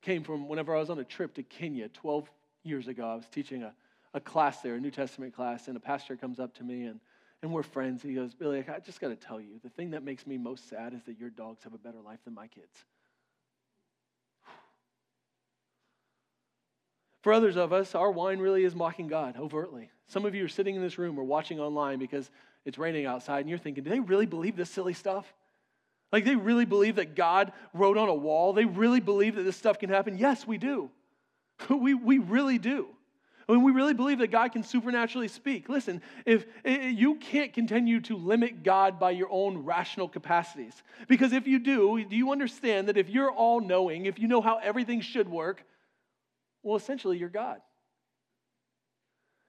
came 0.03 0.23
from 0.23 0.49
whenever 0.49 0.75
I 0.77 0.81
was 0.81 0.91
on 0.91 0.99
a 0.99 1.05
trip 1.05 1.35
to 1.35 1.43
Kenya 1.43 1.89
12 1.89 2.29
years 2.65 2.89
ago. 2.89 3.09
I 3.09 3.15
was 3.15 3.27
teaching 3.31 3.63
a 3.63 3.73
a 4.15 4.21
class 4.21 4.61
there, 4.61 4.77
a 4.77 4.81
New 4.81 4.93
Testament 4.93 5.35
class, 5.35 5.69
and 5.69 5.77
a 5.77 5.81
pastor 5.81 6.17
comes 6.17 6.39
up 6.39 6.55
to 6.55 6.65
me 6.65 6.85
and, 6.85 7.01
and 7.43 7.53
we're 7.53 7.65
friends. 7.65 8.03
He 8.03 8.15
goes, 8.15 8.33
Billy, 8.33 8.65
I 8.67 8.79
just 8.79 9.01
got 9.01 9.09
to 9.09 9.17
tell 9.17 9.41
you, 9.41 9.61
the 9.63 9.69
thing 9.69 9.91
that 9.91 10.05
makes 10.05 10.27
me 10.27 10.39
most 10.39 10.69
sad 10.69 10.95
is 10.95 11.03
that 11.05 11.19
your 11.19 11.31
dogs 11.31 11.65
have 11.65 11.75
a 11.75 11.79
better 11.79 12.01
life 12.01 12.21
than 12.25 12.33
my 12.33 12.47
kids. 12.47 12.85
For 17.23 17.33
others 17.33 17.57
of 17.57 17.73
us, 17.73 17.95
our 17.95 18.11
wine 18.11 18.39
really 18.39 18.65
is 18.65 18.75
mocking 18.75 19.09
God 19.09 19.37
overtly. 19.39 19.91
Some 20.07 20.27
of 20.27 20.35
you 20.35 20.45
are 20.45 20.49
sitting 20.49 20.77
in 20.77 20.83
this 20.83 20.99
room 20.99 21.19
or 21.19 21.25
watching 21.25 21.59
online 21.59 21.99
because 21.99 22.31
it's 22.65 22.79
raining 22.79 23.07
outside, 23.07 23.41
and 23.41 23.49
you're 23.49 23.59
thinking, 23.59 23.83
do 23.83 23.91
they 23.91 24.01
really 24.01 24.27
believe 24.27 24.57
this 24.57 24.71
silly 24.71 24.93
stuff? 24.93 25.33
Like, 26.13 26.25
they 26.25 26.37
really 26.37 26.67
believe 26.67 26.97
that 26.97 27.17
God 27.17 27.53
wrote 27.73 27.97
on 27.97 28.09
a 28.09 28.15
wall? 28.15 28.53
They 28.53 28.67
really 28.67 29.01
believe 29.01 29.35
that 29.37 29.43
this 29.43 29.57
stuff 29.57 29.79
can 29.79 29.91
happen? 29.91 30.19
Yes, 30.19 30.47
we 30.47 30.59
do. 30.59 30.91
we, 31.69 31.95
we 31.95 32.19
really 32.19 32.59
do. 32.59 32.89
When 33.47 33.63
we 33.63 33.73
really 33.73 33.95
believe 33.95 34.19
that 34.19 34.31
God 34.31 34.53
can 34.53 34.63
supernaturally 34.63 35.29
speak. 35.29 35.69
Listen, 35.69 36.01
if 36.25 36.47
you 36.65 37.17
can't 37.17 37.53
continue 37.53 38.01
to 38.03 38.17
limit 38.17 38.63
God 38.63 38.99
by 38.99 39.11
your 39.11 39.29
own 39.31 39.59
rational 39.59 40.09
capacities, 40.09 40.83
because 41.09 41.33
if 41.33 41.47
you 41.47 41.59
do, 41.59 42.05
do 42.05 42.17
you 42.17 42.33
understand 42.33 42.89
that 42.89 42.97
if 42.97 43.09
you're 43.09 43.31
all 43.31 43.61
knowing, 43.61 44.07
if 44.07 44.19
you 44.19 44.29
know 44.29 44.41
how 44.41 44.59
everything 44.59 45.01
should 45.01 45.29
work, 45.29 45.65
well, 46.63 46.77
essentially 46.77 47.19
you're 47.19 47.29
God. 47.29 47.61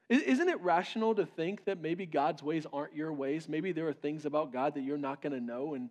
Isn't 0.08 0.50
it 0.50 0.62
rational 0.62 1.16
to 1.16 1.26
think 1.26 1.66
that 1.66 1.82
maybe 1.82 2.06
God's 2.06 2.44
ways 2.44 2.68
aren't 2.72 2.96
your 2.96 3.12
ways? 3.12 3.50
Maybe 3.50 3.72
there 3.72 3.88
are 3.88 3.94
things 3.94 4.26
about 4.26 4.54
God 4.54 4.76
that 4.76 4.82
you're 4.82 4.98
not 4.98 5.22
going 5.22 5.34
to 5.34 5.40
know, 5.40 5.74
and 5.74 5.90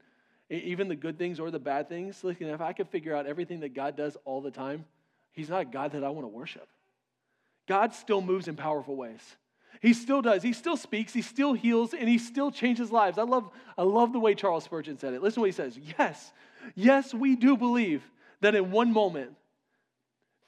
even 0.50 0.86
the 0.88 0.94
good 0.94 1.18
things 1.18 1.40
or 1.40 1.50
the 1.50 1.58
bad 1.58 1.88
things. 1.88 2.22
Listen, 2.22 2.48
if 2.48 2.60
I 2.60 2.74
could 2.74 2.88
figure 2.90 3.16
out 3.16 3.26
everything 3.26 3.60
that 3.60 3.74
God 3.74 3.96
does 3.96 4.16
all 4.24 4.40
the 4.40 4.52
time, 4.52 4.84
He's 5.32 5.48
not 5.48 5.62
a 5.62 5.64
God 5.64 5.92
that 5.92 6.04
I 6.04 6.10
want 6.10 6.24
to 6.24 6.28
worship. 6.28 6.68
God 7.66 7.94
still 7.94 8.20
moves 8.20 8.48
in 8.48 8.56
powerful 8.56 8.96
ways. 8.96 9.36
He 9.80 9.92
still 9.92 10.22
does. 10.22 10.42
He 10.42 10.52
still 10.52 10.76
speaks. 10.76 11.12
He 11.12 11.22
still 11.22 11.52
heals, 11.52 11.94
and 11.94 12.08
he 12.08 12.18
still 12.18 12.50
changes 12.50 12.90
lives. 12.90 13.18
I 13.18 13.22
love, 13.22 13.50
I 13.76 13.82
love 13.82 14.12
the 14.12 14.20
way 14.20 14.34
Charles 14.34 14.64
Spurgeon 14.64 14.98
said 14.98 15.14
it. 15.14 15.22
Listen 15.22 15.36
to 15.36 15.40
what 15.40 15.46
he 15.46 15.52
says. 15.52 15.78
Yes, 15.98 16.32
yes, 16.74 17.12
we 17.12 17.36
do 17.36 17.56
believe 17.56 18.02
that 18.40 18.54
in 18.54 18.70
one 18.70 18.92
moment, 18.92 19.36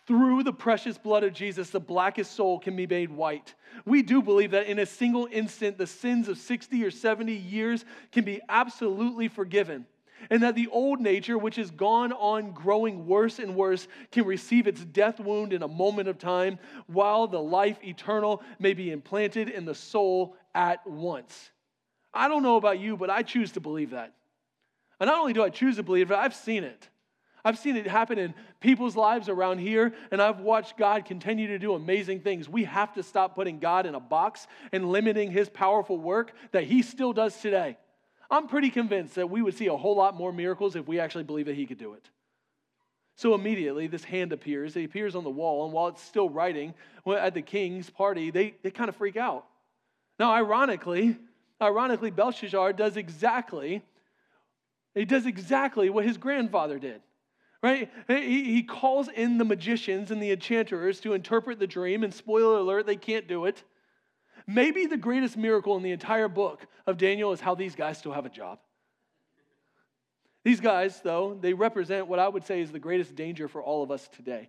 Through 0.06 0.44
the 0.44 0.52
precious 0.52 0.96
blood 0.96 1.25
of 1.25 1.32
Jesus, 1.32 1.70
the 1.70 1.80
blackest 1.80 2.32
soul 2.32 2.61
can 2.61 2.76
be 2.76 2.87
made 2.87 3.11
white. 3.11 3.54
We 3.85 4.02
do 4.02 4.23
believe 4.23 4.52
that 4.52 4.66
in 4.66 4.78
a 4.78 4.87
single 4.87 5.28
instant, 5.32 5.78
the 5.78 5.87
sins 5.87 6.28
of 6.28 6.38
60 6.38 6.85
or 6.85 6.92
70 6.92 7.35
years 7.35 7.85
can 8.12 8.25
be 8.25 8.40
absolutely 8.49 9.26
forgiven. 9.26 9.85
And 10.30 10.42
that 10.42 10.54
the 10.54 10.68
old 10.68 11.00
nature, 11.00 11.38
which 11.38 11.56
has 11.56 11.70
gone 11.70 12.12
on 12.12 12.52
growing 12.52 13.06
worse 13.06 13.38
and 13.38 13.54
worse, 13.54 13.87
can 14.11 14.25
receive 14.25 14.66
its 14.66 14.85
death 14.85 15.20
wound 15.20 15.52
in 15.52 15.62
a 15.62 15.68
moment 15.68 16.08
of 16.08 16.18
time, 16.18 16.58
while 16.87 17.26
the 17.26 17.40
life 17.40 17.78
eternal 17.85 18.42
may 18.58 18.75
be 18.75 18.90
implanted 18.90 19.49
in 19.49 19.64
the 19.64 19.75
soul 19.75 20.37
at 20.54 20.87
once. 20.87 21.50
I 22.12 22.28
don't 22.28 22.42
know 22.42 22.56
about 22.56 22.80
you, 22.80 22.96
but 22.96 23.11
I 23.11 23.23
choose 23.23 23.52
to 23.52 23.61
believe 23.61 23.90
that. 23.90 24.14
And 24.99 25.08
not 25.08 25.18
only 25.18 25.35
do 25.35 25.42
I 25.42 25.50
choose 25.50 25.76
to 25.76 25.82
believe 25.82 26.11
it, 26.11 26.16
I've 26.16 26.35
seen 26.35 26.64
it. 26.64 26.88
I've 27.44 27.58
seen 27.58 27.76
it 27.76 27.87
happen 27.87 28.18
in 28.18 28.35
people's 28.58 28.96
lives 28.96 29.28
around 29.28 29.58
here, 29.58 29.94
and 30.11 30.20
I've 30.20 30.40
watched 30.40 30.76
God 30.76 31.04
continue 31.04 31.46
to 31.49 31.61
do 31.61 31.75
amazing 31.75 32.20
things. 32.20 32.49
We 32.49 32.64
have 32.64 32.94
to 32.94 33.04
stop 33.04 33.37
putting 33.37 33.61
God 33.61 33.87
in 33.87 33.94
a 33.94 34.00
box 34.00 34.49
and 34.73 34.90
limiting 34.90 35.30
his 35.30 35.49
powerful 35.49 35.96
work 35.96 36.32
that 36.50 36.64
he 36.64 36.82
still 36.82 37.12
does 37.12 37.40
today. 37.40 37.76
I'm 38.30 38.49
pretty 38.49 38.71
convinced 38.71 39.14
that 39.14 39.30
we 39.30 39.42
would 39.42 39.56
see 39.56 39.66
a 39.66 39.76
whole 39.76 39.97
lot 39.97 40.16
more 40.16 40.33
miracles 40.33 40.76
if 40.76 40.87
we 40.87 40.99
actually 40.99 41.25
believe 41.25 41.47
that 41.47 41.54
he 41.54 41.66
could 41.66 41.78
do 41.78 41.95
it. 41.95 42.09
So 43.16 43.35
immediately, 43.35 43.87
this 43.87 44.04
hand 44.04 44.33
appears. 44.33 44.76
It 44.76 44.85
appears 44.85 45.14
on 45.14 45.25
the 45.25 45.30
wall, 45.30 45.64
and 45.64 45.73
while 45.73 45.88
it's 45.88 46.02
still 46.02 46.28
writing 46.28 46.75
at 47.06 47.35
the 47.35 47.42
king's 47.42 47.88
party, 47.88 48.30
they, 48.30 48.54
they 48.62 48.71
kind 48.71 48.88
of 48.88 48.97
freak 48.97 49.16
out. 49.16 49.47
Now, 50.18 50.33
ironically, 50.33 51.16
ironically, 51.61 52.11
Belshazzar 52.11 52.75
does 52.75 52.97
exactly, 52.97 53.83
he 54.95 55.04
does 55.04 55.25
exactly 55.25 55.88
what 55.88 56.04
his 56.04 56.18
grandfather 56.18 56.78
did 56.78 57.00
right? 57.66 57.90
He, 58.06 58.54
he 58.54 58.62
calls 58.62 59.09
in 59.09 59.38
the 59.38 59.45
magicians 59.45 60.11
and 60.11 60.23
the 60.23 60.30
enchanters 60.30 61.00
to 61.00 61.14
interpret 61.14 61.59
the 61.59 61.66
dream, 61.66 62.04
and 62.04 62.14
spoiler 62.14 62.59
alert, 62.59 62.87
they 62.87 62.97
can't 62.97 63.26
do 63.26 63.45
it. 63.47 63.62
Maybe 64.46 64.86
the 64.86 64.96
greatest 64.96 65.36
miracle 65.36 65.76
in 65.76 65.82
the 65.82 65.90
entire 65.90 66.28
book 66.28 66.66
of 66.86 66.98
Daniel 66.98 67.32
is 67.32 67.40
how 67.40 67.54
these 67.54 67.74
guys 67.74 67.98
still 67.98 68.12
have 68.12 68.26
a 68.26 68.30
job. 68.30 68.60
These 70.44 70.60
guys, 70.60 71.00
though, 71.00 71.36
they 71.40 71.54
represent 71.54 72.06
what 72.06 72.20
I 72.20 72.28
would 72.28 72.46
say 72.46 72.60
is 72.60 72.70
the 72.70 72.78
greatest 72.78 73.16
danger 73.16 73.48
for 73.48 73.60
all 73.60 73.82
of 73.82 73.90
us 73.90 74.08
today. 74.08 74.48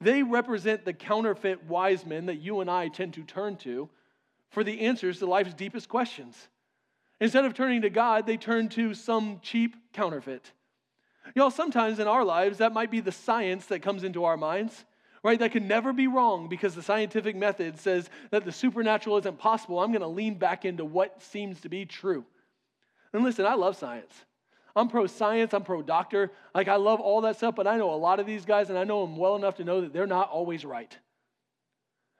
They 0.00 0.22
represent 0.22 0.86
the 0.86 0.94
counterfeit 0.94 1.64
wise 1.64 2.06
men 2.06 2.26
that 2.26 2.40
you 2.40 2.60
and 2.60 2.70
I 2.70 2.88
tend 2.88 3.12
to 3.14 3.22
turn 3.22 3.56
to 3.58 3.90
for 4.48 4.64
the 4.64 4.80
answers 4.80 5.18
to 5.18 5.26
life's 5.26 5.52
deepest 5.52 5.90
questions. 5.90 6.48
Instead 7.20 7.44
of 7.44 7.52
turning 7.52 7.82
to 7.82 7.90
God, 7.90 8.26
they 8.26 8.38
turn 8.38 8.70
to 8.70 8.94
some 8.94 9.40
cheap 9.42 9.76
counterfeit. 9.92 10.52
Y'all, 11.34 11.50
sometimes 11.50 11.98
in 11.98 12.08
our 12.08 12.24
lives, 12.24 12.58
that 12.58 12.72
might 12.72 12.90
be 12.90 13.00
the 13.00 13.12
science 13.12 13.66
that 13.66 13.82
comes 13.82 14.04
into 14.04 14.24
our 14.24 14.38
minds, 14.38 14.86
right? 15.22 15.38
That 15.38 15.52
can 15.52 15.68
never 15.68 15.92
be 15.92 16.06
wrong 16.06 16.48
because 16.48 16.74
the 16.74 16.82
scientific 16.82 17.36
method 17.36 17.78
says 17.78 18.08
that 18.30 18.44
the 18.44 18.52
supernatural 18.52 19.18
isn't 19.18 19.38
possible. 19.38 19.80
I'm 19.80 19.90
going 19.90 20.00
to 20.00 20.06
lean 20.08 20.34
back 20.34 20.64
into 20.64 20.84
what 20.84 21.22
seems 21.22 21.60
to 21.60 21.68
be 21.68 21.84
true. 21.84 22.24
And 23.12 23.24
listen, 23.24 23.44
I 23.44 23.54
love 23.54 23.76
science. 23.76 24.14
I'm 24.76 24.88
pro 24.88 25.06
science, 25.06 25.52
I'm 25.52 25.64
pro 25.64 25.82
doctor. 25.82 26.30
Like, 26.54 26.68
I 26.68 26.76
love 26.76 27.00
all 27.00 27.22
that 27.22 27.36
stuff, 27.36 27.56
but 27.56 27.66
I 27.66 27.76
know 27.76 27.92
a 27.92 27.96
lot 27.96 28.20
of 28.20 28.26
these 28.26 28.44
guys, 28.44 28.70
and 28.70 28.78
I 28.78 28.84
know 28.84 29.04
them 29.04 29.16
well 29.16 29.36
enough 29.36 29.56
to 29.56 29.64
know 29.64 29.80
that 29.80 29.92
they're 29.92 30.06
not 30.06 30.30
always 30.30 30.64
right. 30.64 30.96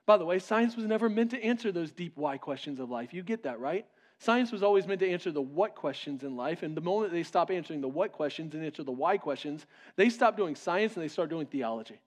By 0.04 0.16
the 0.16 0.25
way, 0.25 0.40
science 0.40 0.75
was 0.76 0.87
never 0.87 1.09
meant 1.09 1.30
to 1.30 1.42
answer 1.42 1.71
those 1.71 1.92
deep 1.92 2.16
why 2.16 2.38
questions 2.38 2.80
of 2.80 2.90
life. 2.90 3.14
You 3.14 3.23
get 3.23 3.45
that, 3.45 3.61
right? 3.61 3.87
Science 4.19 4.50
was 4.50 4.62
always 4.62 4.87
meant 4.87 5.00
to 5.00 5.09
answer 5.09 5.30
the 5.30 5.40
what 5.40 5.76
questions 5.76 6.25
in 6.25 6.37
life, 6.37 6.64
and 6.64 6.76
the 6.76 6.80
moment 6.80 7.12
they 7.12 7.23
stop 7.23 7.50
answering 7.50 7.80
the 7.80 7.88
what 7.88 8.12
questions 8.12 8.52
and 8.54 8.64
answer 8.64 8.83
the 8.83 8.90
why 8.90 9.16
questions, 9.16 9.64
they 9.97 10.11
stop 10.11 10.37
doing 10.37 10.57
science 10.57 10.95
and 10.95 11.04
they 11.04 11.09
start 11.09 11.30
doing 11.30 11.47
theology. 11.47 12.00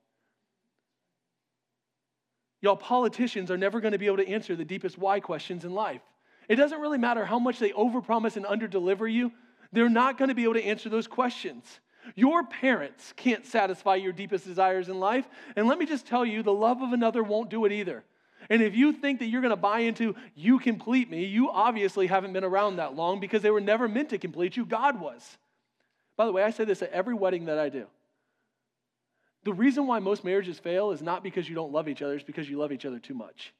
Y'all, 2.64 2.76
politicians 2.76 3.50
are 3.50 3.58
never 3.58 3.78
going 3.78 3.92
to 3.92 3.98
be 3.98 4.06
able 4.06 4.16
to 4.16 4.26
answer 4.26 4.56
the 4.56 4.64
deepest 4.64 4.96
why 4.96 5.20
questions 5.20 5.66
in 5.66 5.74
life. 5.74 6.00
It 6.48 6.56
doesn't 6.56 6.80
really 6.80 6.96
matter 6.96 7.22
how 7.22 7.38
much 7.38 7.58
they 7.58 7.72
overpromise 7.72 8.36
and 8.36 8.46
underdeliver 8.46 9.12
you, 9.12 9.32
they're 9.70 9.90
not 9.90 10.16
going 10.16 10.30
to 10.30 10.34
be 10.34 10.44
able 10.44 10.54
to 10.54 10.64
answer 10.64 10.88
those 10.88 11.06
questions. 11.06 11.66
Your 12.14 12.42
parents 12.42 13.12
can't 13.16 13.44
satisfy 13.44 13.96
your 13.96 14.12
deepest 14.12 14.46
desires 14.46 14.88
in 14.88 14.98
life. 14.98 15.28
And 15.56 15.66
let 15.68 15.78
me 15.78 15.84
just 15.84 16.06
tell 16.06 16.24
you, 16.24 16.42
the 16.42 16.54
love 16.54 16.80
of 16.80 16.94
another 16.94 17.22
won't 17.22 17.50
do 17.50 17.66
it 17.66 17.72
either. 17.72 18.02
And 18.48 18.62
if 18.62 18.74
you 18.74 18.94
think 18.94 19.18
that 19.18 19.26
you're 19.26 19.42
going 19.42 19.50
to 19.50 19.56
buy 19.56 19.80
into 19.80 20.16
you 20.34 20.58
complete 20.58 21.10
me, 21.10 21.26
you 21.26 21.50
obviously 21.50 22.06
haven't 22.06 22.32
been 22.32 22.44
around 22.44 22.76
that 22.76 22.96
long 22.96 23.20
because 23.20 23.42
they 23.42 23.50
were 23.50 23.60
never 23.60 23.88
meant 23.88 24.08
to 24.08 24.18
complete 24.18 24.56
you. 24.56 24.64
God 24.64 24.98
was. 24.98 25.36
By 26.16 26.24
the 26.24 26.32
way, 26.32 26.42
I 26.42 26.48
say 26.48 26.64
this 26.64 26.80
at 26.80 26.92
every 26.92 27.14
wedding 27.14 27.44
that 27.44 27.58
I 27.58 27.68
do. 27.68 27.88
The 29.44 29.52
reason 29.52 29.86
why 29.86 29.98
most 29.98 30.24
marriages 30.24 30.58
fail 30.58 30.90
is 30.90 31.02
not 31.02 31.22
because 31.22 31.48
you 31.48 31.54
don't 31.54 31.72
love 31.72 31.88
each 31.88 32.02
other, 32.02 32.14
it's 32.14 32.24
because 32.24 32.48
you 32.48 32.58
love 32.58 32.72
each 32.72 32.86
other 32.86 32.98
too 32.98 33.14
much. 33.14 33.52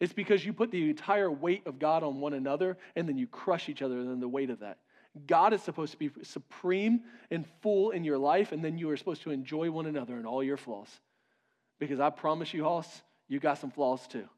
It's 0.00 0.12
because 0.12 0.44
you 0.44 0.52
put 0.52 0.70
the 0.70 0.88
entire 0.88 1.30
weight 1.30 1.66
of 1.66 1.78
God 1.78 2.02
on 2.02 2.20
one 2.20 2.32
another 2.32 2.78
and 2.96 3.08
then 3.08 3.18
you 3.18 3.26
crush 3.26 3.68
each 3.68 3.82
other 3.82 3.98
in 3.98 4.20
the 4.20 4.28
weight 4.28 4.50
of 4.50 4.60
that. 4.60 4.78
God 5.26 5.52
is 5.52 5.62
supposed 5.62 5.92
to 5.92 5.98
be 5.98 6.10
supreme 6.22 7.00
and 7.30 7.44
full 7.62 7.90
in 7.90 8.04
your 8.04 8.18
life, 8.18 8.52
and 8.52 8.64
then 8.64 8.78
you 8.78 8.88
are 8.90 8.96
supposed 8.96 9.22
to 9.22 9.30
enjoy 9.30 9.70
one 9.70 9.86
another 9.86 10.16
and 10.16 10.26
all 10.26 10.44
your 10.44 10.56
flaws. 10.56 10.88
Because 11.80 11.98
I 11.98 12.10
promise 12.10 12.54
you, 12.54 12.64
Hoss, 12.64 13.02
you 13.26 13.40
got 13.40 13.58
some 13.58 13.70
flaws 13.70 14.06
too. 14.06 14.28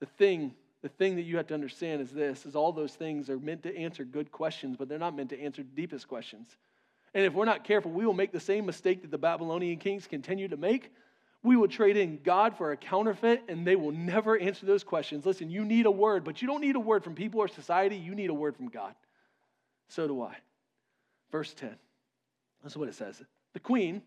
The 0.00 0.06
thing, 0.06 0.54
the 0.82 0.88
thing 0.88 1.16
that 1.16 1.22
you 1.22 1.36
have 1.38 1.46
to 1.48 1.54
understand 1.54 2.02
is 2.02 2.10
this 2.10 2.46
is 2.46 2.54
all 2.54 2.72
those 2.72 2.94
things 2.94 3.30
are 3.30 3.38
meant 3.38 3.62
to 3.62 3.76
answer 3.76 4.04
good 4.04 4.30
questions, 4.30 4.76
but 4.76 4.88
they're 4.88 4.98
not 4.98 5.16
meant 5.16 5.30
to 5.30 5.40
answer 5.40 5.62
deepest 5.62 6.08
questions. 6.08 6.56
And 7.14 7.24
if 7.24 7.32
we're 7.32 7.44
not 7.44 7.64
careful, 7.64 7.90
we 7.90 8.04
will 8.04 8.14
make 8.14 8.32
the 8.32 8.40
same 8.40 8.66
mistake 8.66 9.02
that 9.02 9.10
the 9.10 9.18
Babylonian 9.18 9.78
kings 9.78 10.06
continue 10.06 10.48
to 10.48 10.56
make. 10.56 10.92
We 11.42 11.56
will 11.56 11.68
trade 11.68 11.96
in 11.96 12.20
God 12.22 12.56
for 12.56 12.72
a 12.72 12.76
counterfeit, 12.76 13.44
and 13.48 13.66
they 13.66 13.76
will 13.76 13.92
never 13.92 14.38
answer 14.38 14.66
those 14.66 14.84
questions. 14.84 15.24
Listen, 15.24 15.50
you 15.50 15.64
need 15.64 15.86
a 15.86 15.90
word, 15.90 16.24
but 16.24 16.42
you 16.42 16.48
don't 16.48 16.60
need 16.60 16.76
a 16.76 16.80
word 16.80 17.04
from 17.04 17.14
people 17.14 17.40
or 17.40 17.48
society. 17.48 17.96
You 17.96 18.14
need 18.14 18.30
a 18.30 18.34
word 18.34 18.56
from 18.56 18.68
God. 18.68 18.94
So 19.88 20.06
do 20.06 20.22
I. 20.22 20.36
Verse 21.30 21.54
10. 21.54 21.74
That's 22.62 22.76
what 22.76 22.88
it 22.88 22.94
says. 22.94 23.22
The 23.52 23.60
queen, 23.60 24.02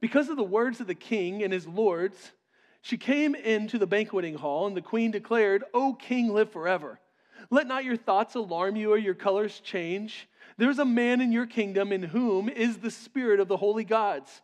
because 0.00 0.28
of 0.28 0.36
the 0.36 0.42
words 0.42 0.80
of 0.80 0.86
the 0.86 0.94
king 0.94 1.42
and 1.42 1.52
his 1.52 1.66
lords, 1.66 2.32
she 2.82 2.96
came 2.96 3.34
into 3.34 3.78
the 3.78 3.86
banqueting 3.86 4.34
hall, 4.34 4.66
and 4.66 4.76
the 4.76 4.82
queen 4.82 5.10
declared, 5.10 5.64
O 5.74 5.94
king, 5.94 6.32
live 6.32 6.52
forever. 6.52 7.00
Let 7.50 7.66
not 7.66 7.84
your 7.84 7.96
thoughts 7.96 8.34
alarm 8.34 8.76
you 8.76 8.92
or 8.92 8.98
your 8.98 9.14
colors 9.14 9.60
change. 9.60 10.28
There's 10.58 10.78
a 10.80 10.84
man 10.84 11.20
in 11.20 11.32
your 11.32 11.46
kingdom 11.46 11.92
in 11.92 12.02
whom 12.02 12.48
is 12.48 12.78
the 12.78 12.90
spirit 12.90 13.40
of 13.40 13.48
the 13.48 13.56
holy 13.56 13.84
gods. 13.84 14.42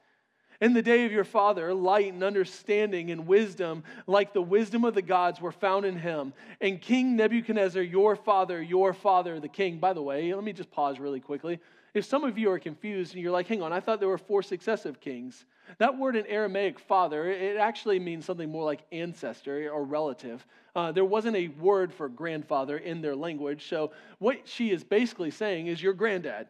In 0.60 0.72
the 0.72 0.82
day 0.82 1.04
of 1.04 1.12
your 1.12 1.24
father, 1.24 1.74
light 1.74 2.12
and 2.12 2.22
understanding 2.22 3.10
and 3.10 3.26
wisdom, 3.26 3.82
like 4.06 4.32
the 4.32 4.40
wisdom 4.40 4.84
of 4.84 4.94
the 4.94 5.02
gods, 5.02 5.40
were 5.40 5.52
found 5.52 5.84
in 5.84 5.98
him. 5.98 6.32
And 6.60 6.80
King 6.80 7.16
Nebuchadnezzar, 7.16 7.82
your 7.82 8.14
father, 8.14 8.62
your 8.62 8.94
father, 8.94 9.40
the 9.40 9.48
king, 9.48 9.78
by 9.78 9.92
the 9.92 10.00
way, 10.00 10.32
let 10.32 10.44
me 10.44 10.52
just 10.52 10.70
pause 10.70 11.00
really 11.00 11.20
quickly. 11.20 11.58
If 11.94 12.04
some 12.04 12.24
of 12.24 12.36
you 12.36 12.50
are 12.50 12.58
confused 12.58 13.14
and 13.14 13.22
you're 13.22 13.32
like, 13.32 13.46
hang 13.46 13.62
on, 13.62 13.72
I 13.72 13.78
thought 13.78 14.00
there 14.00 14.08
were 14.08 14.18
four 14.18 14.42
successive 14.42 15.00
kings. 15.00 15.44
That 15.78 15.96
word 15.96 16.16
in 16.16 16.26
Aramaic, 16.26 16.80
father, 16.80 17.30
it 17.30 17.56
actually 17.56 18.00
means 18.00 18.24
something 18.24 18.50
more 18.50 18.64
like 18.64 18.84
ancestor 18.90 19.70
or 19.70 19.84
relative. 19.84 20.44
Uh, 20.74 20.90
there 20.90 21.04
wasn't 21.04 21.36
a 21.36 21.48
word 21.48 21.94
for 21.94 22.08
grandfather 22.08 22.78
in 22.78 23.00
their 23.00 23.14
language. 23.14 23.68
So 23.68 23.92
what 24.18 24.40
she 24.44 24.72
is 24.72 24.82
basically 24.82 25.30
saying 25.30 25.68
is 25.68 25.80
your 25.80 25.92
granddad. 25.92 26.48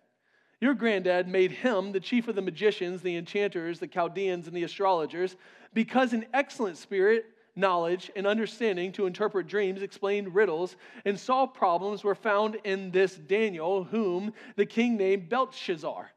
Your 0.62 0.72
granddad 0.72 1.28
made 1.28 1.50
him 1.52 1.92
the 1.92 2.00
chief 2.00 2.26
of 2.26 2.36
the 2.36 2.42
magicians, 2.42 3.02
the 3.02 3.16
enchanters, 3.16 3.78
the 3.78 3.86
Chaldeans, 3.86 4.46
and 4.46 4.56
the 4.56 4.64
astrologers 4.64 5.36
because 5.74 6.14
an 6.14 6.24
excellent 6.32 6.78
spirit 6.78 7.26
knowledge 7.56 8.10
and 8.16 8.26
understanding 8.26 8.92
to 8.92 9.06
interpret 9.06 9.46
dreams, 9.46 9.82
explain 9.82 10.28
riddles, 10.28 10.76
and 11.04 11.18
solve 11.18 11.54
problems 11.54 12.04
were 12.04 12.14
found 12.14 12.56
in 12.64 12.90
this 12.90 13.14
Daniel, 13.14 13.84
whom 13.84 14.32
the 14.56 14.66
king 14.66 14.96
named 14.96 15.28
Belshazzar. 15.28 16.10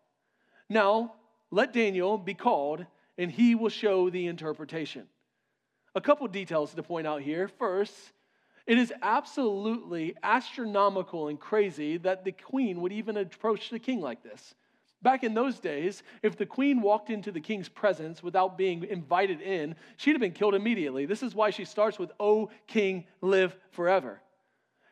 Now, 0.69 1.13
let 1.51 1.73
Daniel 1.73 2.17
be 2.17 2.33
called, 2.33 2.85
and 3.17 3.31
he 3.31 3.55
will 3.55 3.69
show 3.69 4.09
the 4.09 4.27
interpretation. 4.27 5.07
A 5.95 6.01
couple 6.01 6.27
details 6.27 6.73
to 6.73 6.83
point 6.83 7.07
out 7.07 7.21
here. 7.21 7.47
First, 7.47 7.95
it 8.65 8.77
is 8.77 8.93
absolutely 9.01 10.15
astronomical 10.21 11.29
and 11.29 11.39
crazy 11.39 11.97
that 11.97 12.25
the 12.25 12.33
queen 12.33 12.81
would 12.81 12.91
even 12.91 13.15
approach 13.17 13.69
the 13.69 13.79
king 13.79 14.01
like 14.01 14.23
this. 14.23 14.55
Back 15.01 15.23
in 15.23 15.33
those 15.33 15.59
days, 15.59 16.01
if 16.23 16.35
the 16.35 16.45
queen 16.45 16.81
walked 16.81 17.09
into 17.09 17.31
the 17.31 17.39
king's 17.39 17.69
presence 17.69 18.23
without 18.23 18.57
being 18.57 18.83
invited 18.83 19.41
in, 19.41 19.75
she'd 19.95 20.11
have 20.11 20.21
been 20.21 20.31
killed 20.31 20.55
immediately. 20.55 21.05
This 21.05 21.21
is 21.23 21.35
why 21.35 21.51
she 21.51 21.65
starts 21.65 21.99
with, 21.99 22.11
O 22.19 22.49
king, 22.65 23.05
live 23.21 23.55
forever. 23.71 24.21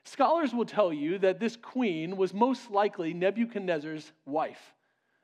Scholars 0.03 0.53
will 0.53 0.65
tell 0.65 0.93
you 0.93 1.17
that 1.17 1.39
this 1.39 1.55
queen 1.55 2.15
was 2.15 2.33
most 2.33 2.69
likely 2.69 3.13
Nebuchadnezzar's 3.13 4.11
wife, 4.25 4.73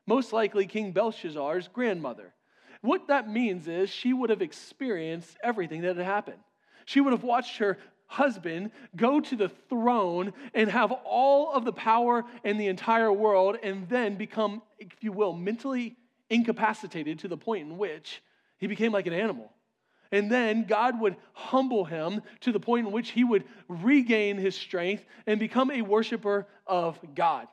most 0.08 0.34
likely 0.34 0.66
King 0.66 0.92
Belshazzar's 0.92 1.68
grandmother. 1.68 2.34
What 2.82 3.08
that 3.08 3.30
means 3.30 3.68
is 3.68 3.92
she 3.92 4.12
would 4.12 4.32
have 4.32 4.42
experienced 4.42 5.38
everything 5.44 5.82
that 5.82 5.98
had 5.98 6.06
happened. 6.06 6.40
She 6.86 7.00
would 7.00 7.14
have 7.14 7.24
watched 7.24 7.58
her 7.58 7.78
husband 8.12 8.72
go 8.98 9.22
to 9.22 9.38
the 9.38 9.48
throne 9.70 10.34
and 10.54 10.70
have 10.70 10.92
all 10.92 11.54
of 11.54 11.64
the 11.64 11.72
power 11.72 12.26
in 12.44 12.58
the 12.58 12.68
entire 12.68 13.12
world 13.12 13.56
and 13.64 13.88
then 13.88 14.16
become, 14.16 14.62
if 14.78 14.90
you 15.00 15.14
will, 15.14 15.32
mentally 15.32 15.96
incapacitated 16.30 17.20
to 17.20 17.30
the 17.30 17.38
point 17.38 17.66
in 17.66 17.78
which 17.78 18.22
he 18.58 18.68
became 18.68 18.92
like 18.92 19.08
an 19.08 19.14
animal. 19.14 19.50
And 20.12 20.30
then 20.30 20.66
God 20.66 21.00
would 21.00 21.16
humble 21.32 21.86
him 21.86 22.22
to 22.42 22.52
the 22.52 22.60
point 22.60 22.86
in 22.86 22.92
which 22.92 23.12
he 23.12 23.24
would 23.24 23.46
regain 23.70 24.38
his 24.38 24.56
strength 24.56 25.06
and 25.26 25.40
become 25.40 25.72
a 25.72 25.82
worshiper 25.82 26.48
of 26.68 27.00
God. 27.16 27.48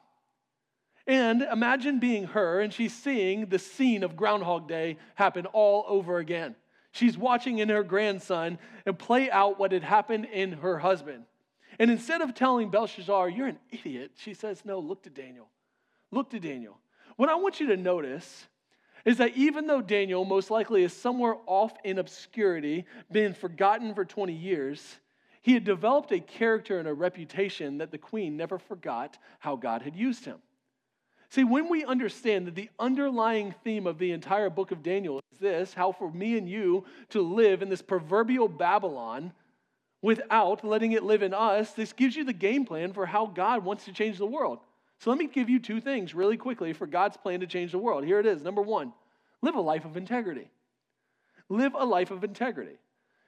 And 1.06 1.42
imagine 1.42 2.00
being 2.00 2.24
her 2.24 2.60
and 2.60 2.74
she's 2.74 2.92
seeing 2.92 3.46
the 3.46 3.60
scene 3.60 4.02
of 4.02 4.16
Groundhog 4.16 4.66
Day 4.66 4.98
happen 5.14 5.46
all 5.46 5.84
over 5.86 6.18
again. 6.18 6.56
She's 6.92 7.16
watching 7.16 7.58
in 7.58 7.68
her 7.68 7.82
grandson 7.82 8.58
and 8.86 8.98
play 8.98 9.30
out 9.30 9.58
what 9.58 9.72
had 9.72 9.82
happened 9.82 10.26
in 10.26 10.52
her 10.52 10.78
husband. 10.78 11.24
And 11.78 11.90
instead 11.90 12.20
of 12.20 12.34
telling 12.34 12.70
Belshazzar, 12.70 13.28
you're 13.28 13.46
an 13.48 13.58
idiot, 13.70 14.12
she 14.16 14.34
says, 14.34 14.64
no, 14.64 14.80
look 14.80 15.02
to 15.04 15.10
Daniel. 15.10 15.48
Look 16.10 16.30
to 16.30 16.40
Daniel. 16.40 16.78
What 17.16 17.28
I 17.28 17.36
want 17.36 17.60
you 17.60 17.68
to 17.68 17.76
notice 17.76 18.46
is 19.04 19.18
that 19.18 19.36
even 19.36 19.66
though 19.66 19.80
Daniel 19.80 20.24
most 20.24 20.50
likely 20.50 20.82
is 20.82 20.92
somewhere 20.92 21.36
off 21.46 21.72
in 21.84 21.98
obscurity, 21.98 22.84
been 23.12 23.32
forgotten 23.32 23.94
for 23.94 24.04
20 24.04 24.32
years, 24.32 24.98
he 25.42 25.54
had 25.54 25.64
developed 25.64 26.12
a 26.12 26.20
character 26.20 26.78
and 26.78 26.88
a 26.88 26.94
reputation 26.94 27.78
that 27.78 27.90
the 27.90 27.98
queen 27.98 28.36
never 28.36 28.58
forgot 28.58 29.18
how 29.38 29.56
God 29.56 29.82
had 29.82 29.94
used 29.94 30.24
him. 30.24 30.38
See, 31.30 31.44
when 31.44 31.68
we 31.68 31.84
understand 31.84 32.46
that 32.46 32.54
the 32.54 32.70
underlying 32.78 33.54
theme 33.62 33.86
of 33.86 33.98
the 33.98 34.12
entire 34.12 34.48
book 34.48 34.70
of 34.70 34.82
Daniel 34.82 35.20
is 35.32 35.38
this 35.40 35.74
how 35.74 35.92
for 35.92 36.10
me 36.10 36.38
and 36.38 36.48
you 36.48 36.84
to 37.10 37.20
live 37.20 37.60
in 37.60 37.68
this 37.68 37.82
proverbial 37.82 38.48
Babylon 38.48 39.32
without 40.00 40.64
letting 40.64 40.92
it 40.92 41.02
live 41.02 41.22
in 41.22 41.34
us, 41.34 41.72
this 41.72 41.92
gives 41.92 42.16
you 42.16 42.24
the 42.24 42.32
game 42.32 42.64
plan 42.64 42.92
for 42.92 43.04
how 43.04 43.26
God 43.26 43.64
wants 43.64 43.84
to 43.84 43.92
change 43.92 44.16
the 44.16 44.26
world. 44.26 44.58
So 45.00 45.10
let 45.10 45.18
me 45.18 45.26
give 45.26 45.48
you 45.48 45.58
two 45.58 45.80
things 45.80 46.14
really 46.14 46.36
quickly 46.36 46.72
for 46.72 46.86
God's 46.86 47.16
plan 47.16 47.40
to 47.40 47.46
change 47.46 47.72
the 47.72 47.78
world. 47.78 48.04
Here 48.04 48.20
it 48.20 48.26
is. 48.26 48.42
Number 48.42 48.62
one, 48.62 48.92
live 49.42 49.54
a 49.54 49.60
life 49.60 49.84
of 49.84 49.96
integrity. 49.96 50.48
Live 51.48 51.74
a 51.74 51.84
life 51.84 52.10
of 52.10 52.24
integrity. 52.24 52.78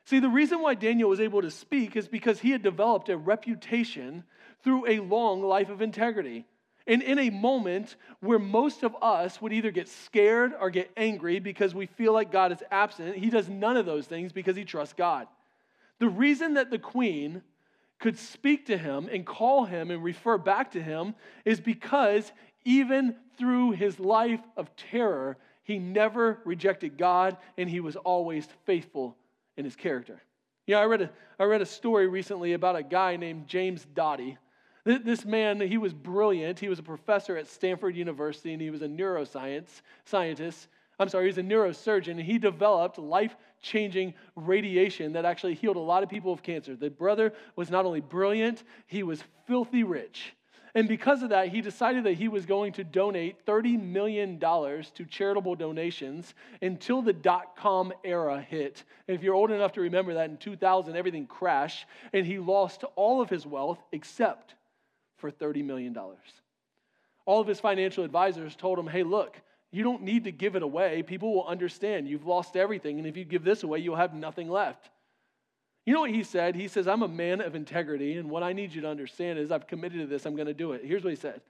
See, 0.06 0.20
the 0.20 0.28
reason 0.28 0.60
why 0.60 0.74
Daniel 0.74 1.10
was 1.10 1.20
able 1.20 1.42
to 1.42 1.50
speak 1.50 1.96
is 1.96 2.08
because 2.08 2.40
he 2.40 2.50
had 2.50 2.62
developed 2.62 3.08
a 3.08 3.16
reputation 3.16 4.24
through 4.64 4.88
a 4.88 5.00
long 5.00 5.42
life 5.42 5.68
of 5.68 5.82
integrity. 5.82 6.46
And 6.90 7.02
in 7.02 7.20
a 7.20 7.30
moment 7.30 7.94
where 8.18 8.40
most 8.40 8.82
of 8.82 8.96
us 9.00 9.40
would 9.40 9.52
either 9.52 9.70
get 9.70 9.86
scared 9.88 10.52
or 10.60 10.70
get 10.70 10.90
angry 10.96 11.38
because 11.38 11.72
we 11.72 11.86
feel 11.86 12.12
like 12.12 12.32
God 12.32 12.50
is 12.50 12.64
absent, 12.68 13.14
he 13.14 13.30
does 13.30 13.48
none 13.48 13.76
of 13.76 13.86
those 13.86 14.06
things 14.06 14.32
because 14.32 14.56
he 14.56 14.64
trusts 14.64 14.94
God. 14.94 15.28
The 16.00 16.08
reason 16.08 16.54
that 16.54 16.68
the 16.68 16.80
queen 16.80 17.42
could 18.00 18.18
speak 18.18 18.66
to 18.66 18.76
him 18.76 19.08
and 19.12 19.24
call 19.24 19.66
him 19.66 19.92
and 19.92 20.02
refer 20.02 20.36
back 20.36 20.72
to 20.72 20.82
him 20.82 21.14
is 21.44 21.60
because 21.60 22.32
even 22.64 23.14
through 23.38 23.70
his 23.70 24.00
life 24.00 24.40
of 24.56 24.74
terror, 24.74 25.36
he 25.62 25.78
never 25.78 26.40
rejected 26.44 26.98
God 26.98 27.36
and 27.56 27.70
he 27.70 27.78
was 27.78 27.94
always 27.94 28.48
faithful 28.64 29.16
in 29.56 29.64
his 29.64 29.76
character. 29.76 30.20
Yeah, 30.66 30.80
I 30.80 30.86
read 30.86 31.02
a, 31.02 31.10
I 31.38 31.44
read 31.44 31.62
a 31.62 31.66
story 31.66 32.08
recently 32.08 32.54
about 32.54 32.74
a 32.74 32.82
guy 32.82 33.14
named 33.14 33.46
James 33.46 33.86
Doty. 33.94 34.38
This 34.84 35.24
man, 35.24 35.60
he 35.60 35.78
was 35.78 35.92
brilliant. 35.92 36.58
He 36.58 36.68
was 36.68 36.78
a 36.78 36.82
professor 36.82 37.36
at 37.36 37.46
Stanford 37.46 37.94
University 37.96 38.52
and 38.52 38.62
he 38.62 38.70
was 38.70 38.82
a 38.82 38.88
neuroscience 38.88 39.82
scientist. 40.04 40.68
I'm 40.98 41.08
sorry, 41.08 41.26
he's 41.26 41.38
a 41.38 41.42
neurosurgeon. 41.42 42.12
And 42.12 42.20
he 42.20 42.38
developed 42.38 42.98
life 42.98 43.36
changing 43.62 44.14
radiation 44.36 45.12
that 45.12 45.24
actually 45.24 45.54
healed 45.54 45.76
a 45.76 45.80
lot 45.80 46.02
of 46.02 46.08
people 46.08 46.32
of 46.32 46.42
cancer. 46.42 46.76
The 46.76 46.90
brother 46.90 47.34
was 47.56 47.70
not 47.70 47.84
only 47.84 48.00
brilliant, 48.00 48.62
he 48.86 49.02
was 49.02 49.22
filthy 49.46 49.84
rich. 49.84 50.34
And 50.74 50.86
because 50.86 51.22
of 51.22 51.30
that, 51.30 51.48
he 51.48 51.60
decided 51.60 52.04
that 52.04 52.12
he 52.14 52.28
was 52.28 52.46
going 52.46 52.72
to 52.74 52.84
donate 52.84 53.44
$30 53.44 53.82
million 53.82 54.38
to 54.38 55.04
charitable 55.08 55.56
donations 55.56 56.34
until 56.62 57.02
the 57.02 57.12
dot 57.12 57.56
com 57.56 57.92
era 58.04 58.40
hit. 58.40 58.84
And 59.08 59.16
if 59.16 59.22
you're 59.22 59.34
old 59.34 59.50
enough 59.50 59.72
to 59.72 59.80
remember 59.80 60.14
that, 60.14 60.30
in 60.30 60.36
2000, 60.36 60.96
everything 60.96 61.26
crashed, 61.26 61.86
and 62.12 62.24
he 62.24 62.38
lost 62.38 62.84
all 62.94 63.20
of 63.20 63.28
his 63.28 63.44
wealth 63.46 63.82
except 63.90 64.54
for 65.20 65.30
$30 65.30 65.64
million. 65.64 65.96
All 67.26 67.40
of 67.40 67.46
his 67.46 67.60
financial 67.60 68.04
advisors 68.04 68.56
told 68.56 68.78
him, 68.78 68.86
hey, 68.86 69.02
look, 69.02 69.40
you 69.70 69.84
don't 69.84 70.02
need 70.02 70.24
to 70.24 70.32
give 70.32 70.56
it 70.56 70.62
away. 70.62 71.02
People 71.02 71.34
will 71.34 71.46
understand. 71.46 72.08
You've 72.08 72.26
lost 72.26 72.56
everything, 72.56 72.98
and 72.98 73.06
if 73.06 73.16
you 73.16 73.24
give 73.24 73.44
this 73.44 73.62
away, 73.62 73.78
you'll 73.78 73.96
have 73.96 74.14
nothing 74.14 74.48
left. 74.48 74.90
You 75.86 75.94
know 75.94 76.00
what 76.00 76.10
he 76.10 76.22
said? 76.22 76.56
He 76.56 76.68
says, 76.68 76.88
I'm 76.88 77.02
a 77.02 77.08
man 77.08 77.40
of 77.40 77.54
integrity, 77.54 78.16
and 78.16 78.28
what 78.28 78.42
I 78.42 78.52
need 78.52 78.72
you 78.72 78.80
to 78.82 78.88
understand 78.88 79.38
is 79.38 79.50
I've 79.50 79.66
committed 79.66 80.00
to 80.00 80.06
this, 80.06 80.26
I'm 80.26 80.34
going 80.34 80.48
to 80.48 80.54
do 80.54 80.72
it. 80.72 80.82
Here's 80.84 81.04
what 81.04 81.10
he 81.10 81.16
said 81.16 81.40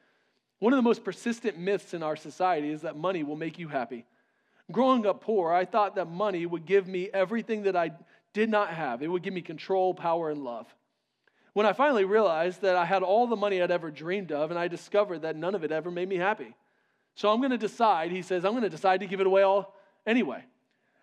One 0.58 0.72
of 0.72 0.76
the 0.76 0.82
most 0.82 1.04
persistent 1.04 1.58
myths 1.58 1.94
in 1.94 2.02
our 2.02 2.16
society 2.16 2.70
is 2.70 2.82
that 2.82 2.96
money 2.96 3.22
will 3.22 3.36
make 3.36 3.58
you 3.58 3.68
happy. 3.68 4.04
Growing 4.70 5.04
up 5.06 5.22
poor, 5.22 5.52
I 5.52 5.64
thought 5.64 5.96
that 5.96 6.08
money 6.08 6.46
would 6.46 6.64
give 6.64 6.86
me 6.86 7.08
everything 7.12 7.62
that 7.64 7.74
I 7.74 7.90
did 8.32 8.48
not 8.48 8.70
have, 8.70 9.02
it 9.02 9.08
would 9.08 9.22
give 9.22 9.34
me 9.34 9.42
control, 9.42 9.94
power, 9.94 10.30
and 10.30 10.44
love. 10.44 10.66
When 11.52 11.66
I 11.66 11.72
finally 11.72 12.04
realized 12.04 12.62
that 12.62 12.76
I 12.76 12.84
had 12.84 13.02
all 13.02 13.26
the 13.26 13.36
money 13.36 13.60
I'd 13.60 13.70
ever 13.70 13.90
dreamed 13.90 14.32
of, 14.32 14.50
and 14.50 14.58
I 14.58 14.68
discovered 14.68 15.22
that 15.22 15.36
none 15.36 15.54
of 15.54 15.64
it 15.64 15.72
ever 15.72 15.90
made 15.90 16.08
me 16.08 16.16
happy. 16.16 16.54
So 17.14 17.30
I'm 17.30 17.40
going 17.40 17.50
to 17.50 17.58
decide, 17.58 18.12
he 18.12 18.22
says, 18.22 18.44
I'm 18.44 18.52
going 18.52 18.62
to 18.62 18.70
decide 18.70 19.00
to 19.00 19.06
give 19.06 19.20
it 19.20 19.26
away 19.26 19.42
all 19.42 19.74
anyway. 20.06 20.44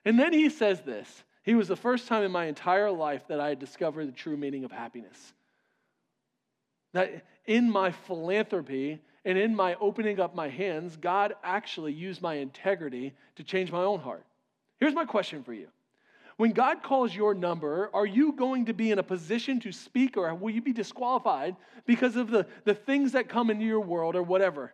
And 0.06 0.18
then 0.18 0.32
he 0.32 0.50
says 0.50 0.82
this 0.82 1.24
He 1.44 1.56
was 1.56 1.68
the 1.68 1.76
first 1.76 2.08
time 2.08 2.24
in 2.24 2.32
my 2.32 2.46
entire 2.46 2.92
life 2.92 3.28
that 3.28 3.40
I 3.40 3.50
had 3.50 3.60
discovered 3.60 4.08
the 4.08 4.14
true 4.14 4.38
meaning 4.38 4.64
of 4.64 4.72
happiness. 4.72 5.34
That 6.94 7.26
in 7.46 7.70
my 7.70 7.92
philanthropy 7.92 9.02
and 9.26 9.38
in 9.38 9.54
my 9.54 9.76
opening 9.76 10.20
up 10.20 10.34
my 10.34 10.48
hands, 10.48 10.96
God 10.96 11.34
actually 11.44 11.92
used 11.92 12.22
my 12.22 12.36
integrity 12.36 13.14
to 13.36 13.44
change 13.44 13.72
my 13.72 13.84
own 13.84 14.00
heart. 14.00 14.26
Here's 14.80 14.96
my 14.96 15.06
question 15.06 15.44
for 15.44 15.54
you. 15.54 15.68
When 16.38 16.52
God 16.52 16.84
calls 16.84 17.16
your 17.16 17.34
number, 17.34 17.90
are 17.94 18.06
you 18.06 18.32
going 18.32 18.66
to 18.66 18.74
be 18.74 18.92
in 18.92 19.00
a 19.00 19.04
position 19.04 19.60
to 19.62 19.72
speak 19.72 20.18
or 20.18 20.34
will 20.36 20.52
you 20.52 20.62
be 20.62 20.72
disqualified 20.72 21.56
because 21.86 22.16
of 22.16 22.30
the, 22.30 22.46
the 22.64 22.76
things 22.76 23.14
that 23.14 23.28
come 23.28 23.50
into 23.50 23.66
your 23.66 23.80
world 23.80 24.16
or 24.16 24.22
whatever? 24.22 24.74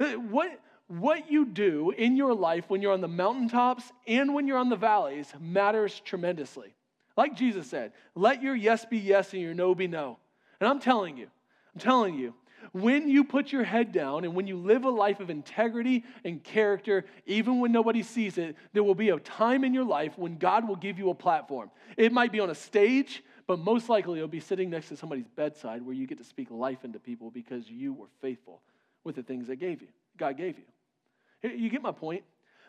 Uh, 0.00 0.12
what, 0.12 0.58
what 0.88 1.30
you 1.30 1.44
do 1.44 1.90
in 1.90 2.16
your 2.16 2.34
life 2.34 2.64
when 2.68 2.80
you're 2.80 2.94
on 2.94 3.02
the 3.02 3.08
mountaintops 3.08 3.92
and 4.06 4.32
when 4.32 4.46
you're 4.46 4.56
on 4.56 4.70
the 4.70 4.76
valleys 4.76 5.30
matters 5.38 6.00
tremendously. 6.00 6.74
Like 7.14 7.36
Jesus 7.36 7.66
said, 7.66 7.92
let 8.14 8.42
your 8.42 8.56
yes 8.56 8.86
be 8.86 8.96
yes 8.96 9.34
and 9.34 9.42
your 9.42 9.52
no 9.52 9.74
be 9.74 9.86
no. 9.86 10.18
And 10.60 10.68
I'm 10.68 10.80
telling 10.80 11.18
you, 11.18 11.28
I'm 11.74 11.80
telling 11.80 12.14
you, 12.14 12.34
when 12.72 13.08
you 13.08 13.24
put 13.24 13.52
your 13.52 13.64
head 13.64 13.92
down 13.92 14.24
and 14.24 14.34
when 14.34 14.46
you 14.46 14.56
live 14.56 14.84
a 14.84 14.90
life 14.90 15.20
of 15.20 15.30
integrity 15.30 16.04
and 16.24 16.42
character, 16.42 17.04
even 17.26 17.60
when 17.60 17.72
nobody 17.72 18.02
sees 18.02 18.38
it, 18.38 18.56
there 18.72 18.82
will 18.82 18.94
be 18.94 19.10
a 19.10 19.18
time 19.18 19.64
in 19.64 19.74
your 19.74 19.84
life 19.84 20.16
when 20.16 20.36
God 20.36 20.68
will 20.68 20.76
give 20.76 20.98
you 20.98 21.10
a 21.10 21.14
platform. 21.14 21.70
It 21.96 22.12
might 22.12 22.32
be 22.32 22.40
on 22.40 22.50
a 22.50 22.54
stage, 22.54 23.22
but 23.46 23.58
most 23.58 23.88
likely 23.88 24.18
it'll 24.18 24.28
be 24.28 24.40
sitting 24.40 24.70
next 24.70 24.88
to 24.88 24.96
somebody's 24.96 25.28
bedside 25.28 25.82
where 25.82 25.94
you 25.94 26.06
get 26.06 26.18
to 26.18 26.24
speak 26.24 26.50
life 26.50 26.84
into 26.84 26.98
people 26.98 27.30
because 27.30 27.68
you 27.68 27.92
were 27.92 28.08
faithful 28.20 28.60
with 29.04 29.16
the 29.16 29.22
things 29.22 29.46
that 29.48 29.56
gave 29.56 29.80
you, 29.80 29.88
God 30.16 30.36
gave 30.36 30.56
you. 30.58 31.50
You 31.50 31.70
get 31.70 31.82
my 31.82 31.92
point? 31.92 32.22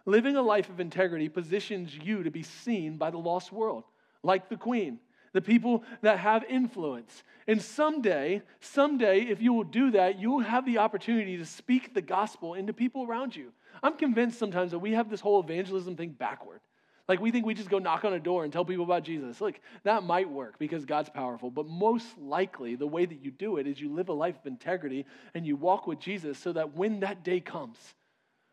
Living 0.05 0.35
a 0.35 0.41
life 0.41 0.69
of 0.69 0.79
integrity 0.79 1.29
positions 1.29 1.95
you 1.95 2.23
to 2.23 2.31
be 2.31 2.41
seen 2.41 2.97
by 2.97 3.11
the 3.11 3.17
lost 3.17 3.51
world, 3.51 3.83
like 4.23 4.49
the 4.49 4.57
queen, 4.57 4.99
the 5.33 5.41
people 5.41 5.83
that 6.01 6.19
have 6.19 6.43
influence. 6.49 7.23
And 7.47 7.61
someday, 7.61 8.41
someday, 8.59 9.21
if 9.21 9.41
you 9.41 9.53
will 9.53 9.63
do 9.63 9.91
that, 9.91 10.19
you 10.19 10.31
will 10.31 10.39
have 10.39 10.65
the 10.65 10.79
opportunity 10.79 11.37
to 11.37 11.45
speak 11.45 11.93
the 11.93 12.01
gospel 12.01 12.53
into 12.53 12.73
people 12.73 13.03
around 13.03 13.35
you. 13.35 13.51
I'm 13.81 13.97
convinced 13.97 14.37
sometimes 14.37 14.71
that 14.71 14.79
we 14.79 14.93
have 14.93 15.09
this 15.09 15.21
whole 15.21 15.39
evangelism 15.39 15.95
thing 15.95 16.09
backward. 16.09 16.61
Like 17.07 17.19
we 17.19 17.31
think 17.31 17.45
we 17.45 17.53
just 17.53 17.69
go 17.69 17.79
knock 17.79 18.05
on 18.05 18.13
a 18.13 18.19
door 18.19 18.43
and 18.43 18.53
tell 18.53 18.63
people 18.63 18.85
about 18.85 19.03
Jesus. 19.03 19.41
Look, 19.41 19.59
that 19.83 20.03
might 20.03 20.29
work 20.29 20.57
because 20.59 20.85
God's 20.85 21.09
powerful, 21.09 21.49
but 21.49 21.67
most 21.67 22.07
likely 22.17 22.75
the 22.75 22.87
way 22.87 23.05
that 23.05 23.23
you 23.23 23.31
do 23.31 23.57
it 23.57 23.67
is 23.67 23.81
you 23.81 23.91
live 23.91 24.09
a 24.09 24.13
life 24.13 24.35
of 24.39 24.45
integrity 24.45 25.05
and 25.33 25.45
you 25.45 25.55
walk 25.55 25.87
with 25.87 25.99
Jesus 25.99 26.37
so 26.37 26.53
that 26.53 26.75
when 26.75 27.01
that 27.01 27.23
day 27.23 27.39
comes, 27.39 27.77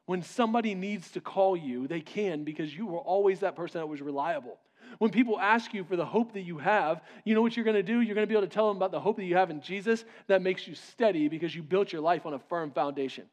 when 0.06 0.22
somebody 0.22 0.74
needs 0.74 1.10
to 1.12 1.20
call 1.20 1.56
you, 1.56 1.86
they 1.86 2.00
can 2.00 2.42
because 2.42 2.74
you 2.74 2.86
were 2.86 2.98
always 2.98 3.40
that 3.40 3.54
person 3.54 3.80
that 3.80 3.86
was 3.86 4.00
reliable. 4.00 4.58
When 4.98 5.10
people 5.10 5.38
ask 5.38 5.74
you 5.74 5.84
for 5.84 5.96
the 5.96 6.04
hope 6.04 6.32
that 6.32 6.42
you 6.42 6.58
have, 6.58 7.02
you 7.24 7.34
know 7.34 7.42
what 7.42 7.56
you're 7.56 7.64
going 7.64 7.76
to 7.76 7.82
do? 7.82 8.00
You're 8.00 8.14
going 8.14 8.26
to 8.26 8.28
be 8.28 8.36
able 8.36 8.46
to 8.46 8.52
tell 8.52 8.68
them 8.68 8.78
about 8.78 8.90
the 8.90 9.00
hope 9.00 9.16
that 9.16 9.24
you 9.24 9.36
have 9.36 9.50
in 9.50 9.60
Jesus 9.60 10.04
that 10.26 10.42
makes 10.42 10.66
you 10.66 10.74
steady 10.74 11.28
because 11.28 11.54
you 11.54 11.62
built 11.62 11.92
your 11.92 12.02
life 12.02 12.26
on 12.26 12.34
a 12.34 12.38
firm 12.38 12.70
foundation. 12.70 13.26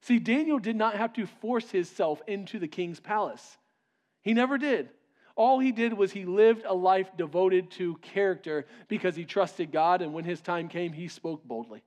See, 0.00 0.18
Daniel 0.18 0.58
did 0.58 0.76
not 0.76 0.96
have 0.96 1.12
to 1.14 1.26
force 1.26 1.70
himself 1.70 2.22
into 2.26 2.58
the 2.58 2.68
king's 2.68 3.00
palace. 3.00 3.58
He 4.22 4.34
never 4.34 4.58
did. 4.58 4.88
All 5.36 5.58
he 5.58 5.70
did 5.70 5.92
was 5.92 6.12
he 6.12 6.24
lived 6.24 6.64
a 6.66 6.74
life 6.74 7.10
devoted 7.16 7.70
to 7.72 7.96
character 7.96 8.66
because 8.88 9.14
he 9.14 9.24
trusted 9.24 9.70
God, 9.70 10.00
and 10.00 10.14
when 10.14 10.24
his 10.24 10.40
time 10.40 10.68
came, 10.68 10.92
he 10.92 11.08
spoke 11.08 11.44
boldly. 11.44 11.82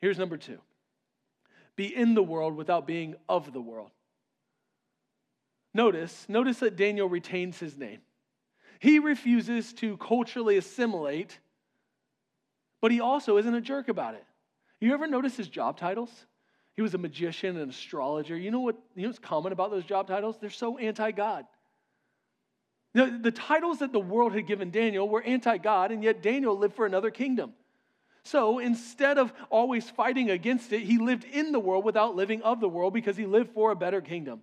Here's 0.00 0.18
number 0.18 0.36
two 0.36 0.58
be 1.76 1.94
in 1.94 2.14
the 2.14 2.22
world 2.22 2.56
without 2.56 2.86
being 2.86 3.14
of 3.28 3.52
the 3.52 3.60
world. 3.60 3.90
Notice, 5.72 6.26
notice 6.28 6.58
that 6.58 6.76
Daniel 6.76 7.08
retains 7.08 7.58
his 7.58 7.76
name. 7.76 8.00
He 8.80 8.98
refuses 8.98 9.72
to 9.74 9.96
culturally 9.98 10.56
assimilate, 10.56 11.38
but 12.80 12.90
he 12.90 13.00
also 13.00 13.36
isn't 13.36 13.54
a 13.54 13.60
jerk 13.60 13.88
about 13.88 14.14
it. 14.14 14.24
You 14.80 14.94
ever 14.94 15.06
notice 15.06 15.36
his 15.36 15.48
job 15.48 15.76
titles? 15.78 16.10
He 16.76 16.82
was 16.82 16.94
a 16.94 16.98
magician 16.98 17.58
an 17.58 17.68
astrologer. 17.68 18.36
You 18.36 18.50
know 18.50 18.60
what? 18.60 18.76
You 18.96 19.02
know 19.02 19.08
what's 19.08 19.18
common 19.18 19.52
about 19.52 19.70
those 19.70 19.84
job 19.84 20.08
titles? 20.08 20.38
They're 20.40 20.48
so 20.48 20.78
anti-God. 20.78 21.44
The, 22.94 23.18
the 23.22 23.30
titles 23.30 23.80
that 23.80 23.92
the 23.92 24.00
world 24.00 24.32
had 24.32 24.46
given 24.46 24.70
Daniel 24.70 25.06
were 25.06 25.22
anti-God, 25.22 25.92
and 25.92 26.02
yet 26.02 26.22
Daniel 26.22 26.56
lived 26.56 26.74
for 26.74 26.86
another 26.86 27.10
kingdom. 27.10 27.52
So 28.24 28.58
instead 28.60 29.18
of 29.18 29.32
always 29.50 29.90
fighting 29.90 30.30
against 30.30 30.72
it, 30.72 30.80
he 30.82 30.96
lived 30.96 31.24
in 31.24 31.52
the 31.52 31.60
world 31.60 31.84
without 31.84 32.16
living 32.16 32.40
of 32.42 32.60
the 32.60 32.68
world 32.68 32.94
because 32.94 33.16
he 33.16 33.26
lived 33.26 33.52
for 33.52 33.72
a 33.72 33.76
better 33.76 34.00
kingdom. 34.00 34.42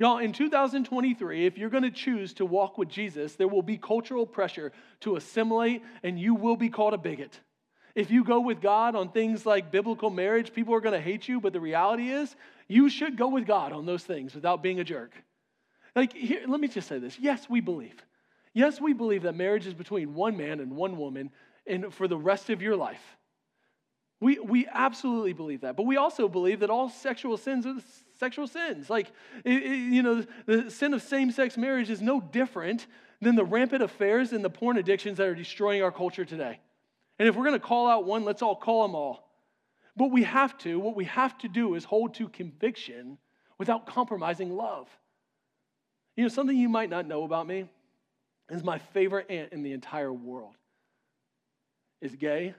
Y'all, 0.00 0.18
in 0.18 0.32
2023, 0.32 1.46
if 1.46 1.58
you're 1.58 1.70
going 1.70 1.82
to 1.82 1.90
choose 1.90 2.32
to 2.34 2.46
walk 2.46 2.78
with 2.78 2.88
Jesus, 2.88 3.34
there 3.34 3.48
will 3.48 3.62
be 3.62 3.76
cultural 3.76 4.26
pressure 4.26 4.70
to 5.00 5.16
assimilate, 5.16 5.82
and 6.04 6.20
you 6.20 6.36
will 6.36 6.56
be 6.56 6.68
called 6.68 6.94
a 6.94 6.98
bigot. 6.98 7.40
If 7.96 8.12
you 8.12 8.22
go 8.22 8.38
with 8.38 8.60
God 8.60 8.94
on 8.94 9.10
things 9.10 9.44
like 9.44 9.72
biblical 9.72 10.08
marriage, 10.08 10.52
people 10.52 10.72
are 10.72 10.80
going 10.80 10.94
to 10.94 11.00
hate 11.00 11.26
you, 11.26 11.40
but 11.40 11.52
the 11.52 11.58
reality 11.58 12.10
is, 12.10 12.36
you 12.68 12.88
should 12.88 13.16
go 13.16 13.26
with 13.26 13.44
God 13.44 13.72
on 13.72 13.86
those 13.86 14.04
things 14.04 14.36
without 14.36 14.62
being 14.62 14.78
a 14.78 14.84
jerk. 14.84 15.10
Like, 15.96 16.12
here, 16.12 16.42
let 16.46 16.60
me 16.60 16.68
just 16.68 16.86
say 16.86 17.00
this. 17.00 17.18
Yes, 17.18 17.50
we 17.50 17.60
believe. 17.60 17.96
Yes, 18.54 18.80
we 18.80 18.92
believe 18.92 19.22
that 19.22 19.34
marriage 19.34 19.66
is 19.66 19.74
between 19.74 20.14
one 20.14 20.36
man 20.36 20.60
and 20.60 20.76
one 20.76 20.96
woman 20.96 21.30
and 21.66 21.92
for 21.92 22.06
the 22.06 22.16
rest 22.16 22.50
of 22.50 22.62
your 22.62 22.76
life. 22.76 23.02
We, 24.20 24.38
we 24.40 24.66
absolutely 24.66 25.32
believe 25.32 25.60
that. 25.60 25.76
But 25.76 25.86
we 25.86 25.96
also 25.96 26.28
believe 26.28 26.60
that 26.60 26.70
all 26.70 26.88
sexual 26.88 27.36
sins 27.36 27.66
are 27.66 27.76
sexual 28.18 28.48
sins. 28.48 28.90
Like, 28.90 29.12
it, 29.44 29.62
it, 29.62 29.92
you 29.92 30.02
know, 30.02 30.24
the 30.46 30.70
sin 30.70 30.92
of 30.92 31.02
same 31.02 31.30
sex 31.30 31.56
marriage 31.56 31.88
is 31.88 32.00
no 32.00 32.20
different 32.20 32.86
than 33.20 33.36
the 33.36 33.44
rampant 33.44 33.82
affairs 33.82 34.32
and 34.32 34.44
the 34.44 34.50
porn 34.50 34.76
addictions 34.76 35.18
that 35.18 35.26
are 35.26 35.34
destroying 35.34 35.82
our 35.82 35.92
culture 35.92 36.24
today. 36.24 36.58
And 37.18 37.28
if 37.28 37.36
we're 37.36 37.44
going 37.44 37.58
to 37.58 37.64
call 37.64 37.88
out 37.88 38.04
one, 38.04 38.24
let's 38.24 38.42
all 38.42 38.56
call 38.56 38.82
them 38.82 38.94
all. 38.94 39.28
But 39.96 40.10
we 40.10 40.24
have 40.24 40.56
to, 40.58 40.78
what 40.78 40.94
we 40.94 41.04
have 41.06 41.36
to 41.38 41.48
do 41.48 41.74
is 41.74 41.84
hold 41.84 42.14
to 42.14 42.28
conviction 42.28 43.18
without 43.58 43.86
compromising 43.86 44.56
love. 44.56 44.88
You 46.16 46.24
know, 46.24 46.28
something 46.28 46.56
you 46.56 46.68
might 46.68 46.90
not 46.90 47.06
know 47.06 47.24
about 47.24 47.46
me 47.46 47.68
is 48.50 48.64
my 48.64 48.78
favorite 48.78 49.30
aunt 49.30 49.52
in 49.52 49.62
the 49.62 49.72
entire 49.72 50.12
world 50.12 50.54
is 52.00 52.14
gay, 52.14 52.54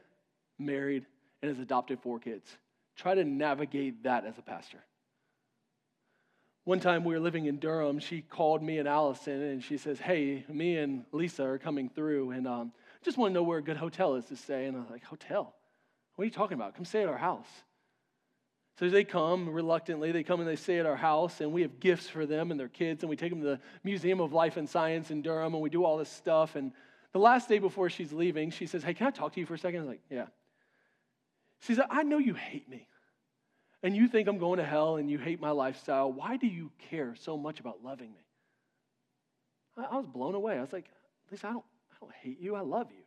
married, 0.57 1.05
and 1.41 1.49
has 1.49 1.59
adopted 1.59 1.99
four 1.99 2.19
kids. 2.19 2.57
Try 2.95 3.15
to 3.15 3.23
navigate 3.23 4.03
that 4.03 4.25
as 4.25 4.37
a 4.37 4.41
pastor. 4.41 4.79
One 6.65 6.79
time 6.79 7.03
we 7.03 7.13
were 7.13 7.19
living 7.19 7.45
in 7.45 7.57
Durham, 7.57 7.99
she 7.99 8.21
called 8.21 8.61
me 8.61 8.77
and 8.77 8.87
Allison 8.87 9.41
and 9.41 9.63
she 9.63 9.77
says, 9.77 9.99
Hey, 9.99 10.45
me 10.49 10.77
and 10.77 11.05
Lisa 11.11 11.43
are 11.43 11.57
coming 11.57 11.89
through 11.89 12.31
and 12.31 12.47
um, 12.47 12.73
just 13.03 13.17
want 13.17 13.31
to 13.31 13.33
know 13.33 13.43
where 13.43 13.59
a 13.59 13.63
good 13.63 13.77
hotel 13.77 14.15
is 14.15 14.25
to 14.25 14.35
stay. 14.35 14.65
And 14.65 14.75
I 14.75 14.81
was 14.81 14.89
like, 14.89 15.03
Hotel? 15.03 15.53
What 16.15 16.23
are 16.23 16.25
you 16.25 16.31
talking 16.31 16.55
about? 16.55 16.75
Come 16.75 16.85
stay 16.85 17.01
at 17.01 17.07
our 17.07 17.17
house. 17.17 17.47
So 18.77 18.89
they 18.89 19.03
come 19.03 19.49
reluctantly, 19.49 20.11
they 20.11 20.23
come 20.23 20.39
and 20.39 20.47
they 20.47 20.55
stay 20.55 20.79
at 20.79 20.85
our 20.85 20.95
house, 20.95 21.41
and 21.41 21.51
we 21.51 21.63
have 21.63 21.79
gifts 21.79 22.07
for 22.07 22.25
them 22.25 22.49
and 22.51 22.59
their 22.59 22.69
kids, 22.69 23.03
and 23.03 23.09
we 23.09 23.17
take 23.17 23.29
them 23.31 23.41
to 23.41 23.47
the 23.47 23.59
Museum 23.83 24.21
of 24.21 24.31
Life 24.31 24.55
and 24.55 24.69
Science 24.69 25.11
in 25.11 25.21
Durham, 25.21 25.53
and 25.53 25.61
we 25.61 25.69
do 25.69 25.83
all 25.83 25.97
this 25.97 26.09
stuff. 26.09 26.55
And 26.55 26.71
the 27.11 27.19
last 27.19 27.49
day 27.49 27.59
before 27.59 27.89
she's 27.89 28.13
leaving, 28.13 28.51
she 28.51 28.65
says, 28.67 28.83
Hey, 28.83 28.93
can 28.93 29.07
I 29.07 29.11
talk 29.11 29.33
to 29.33 29.39
you 29.39 29.45
for 29.45 29.55
a 29.55 29.57
second? 29.57 29.79
I 29.79 29.83
was 29.83 29.89
like, 29.89 30.01
Yeah. 30.09 30.27
She 31.59 31.75
said, 31.75 31.85
I 31.89 32.03
know 32.03 32.17
you 32.17 32.33
hate 32.33 32.69
me, 32.69 32.87
and 33.83 33.95
you 33.95 34.07
think 34.07 34.27
I'm 34.27 34.37
going 34.37 34.59
to 34.59 34.65
hell, 34.65 34.97
and 34.97 35.09
you 35.09 35.17
hate 35.17 35.41
my 35.41 35.51
lifestyle. 35.51 36.11
Why 36.11 36.37
do 36.37 36.47
you 36.47 36.71
care 36.89 37.15
so 37.15 37.37
much 37.37 37.59
about 37.59 37.83
loving 37.83 38.11
me? 38.11 38.25
I, 39.77 39.95
I 39.95 39.97
was 39.97 40.05
blown 40.05 40.35
away. 40.35 40.57
I 40.57 40.61
was 40.61 40.73
like, 40.73 40.85
Lisa, 41.31 41.47
I 41.47 41.51
don't, 41.51 41.65
I 41.91 41.95
don't 42.01 42.13
hate 42.21 42.39
you, 42.39 42.55
I 42.55 42.61
love 42.61 42.87
you. 42.91 43.03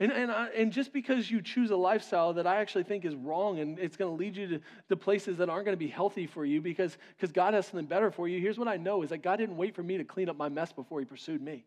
And, 0.00 0.10
and, 0.10 0.30
I, 0.30 0.48
and 0.48 0.72
just 0.72 0.92
because 0.92 1.30
you 1.30 1.40
choose 1.40 1.70
a 1.70 1.76
lifestyle 1.76 2.32
that 2.32 2.48
I 2.48 2.56
actually 2.56 2.82
think 2.82 3.04
is 3.04 3.14
wrong 3.14 3.60
and 3.60 3.78
it's 3.78 3.96
going 3.96 4.10
to 4.10 4.16
lead 4.16 4.36
you 4.36 4.48
to, 4.48 4.60
the 4.88 4.96
places 4.96 5.38
that 5.38 5.48
aren't 5.48 5.64
going 5.66 5.76
to 5.76 5.78
be 5.78 5.88
healthy 5.88 6.26
for 6.26 6.44
you 6.44 6.60
because, 6.60 6.98
because 7.16 7.30
God 7.30 7.54
has 7.54 7.66
something 7.66 7.86
better 7.86 8.10
for 8.10 8.26
you, 8.26 8.40
here's 8.40 8.58
what 8.58 8.66
I 8.66 8.76
know 8.76 9.02
is 9.02 9.10
that 9.10 9.18
God 9.18 9.36
didn't 9.36 9.56
wait 9.56 9.76
for 9.76 9.84
me 9.84 9.96
to 9.98 10.04
clean 10.04 10.28
up 10.28 10.36
my 10.36 10.48
mess 10.48 10.72
before 10.72 10.98
he 10.98 11.04
pursued 11.04 11.40
me. 11.40 11.64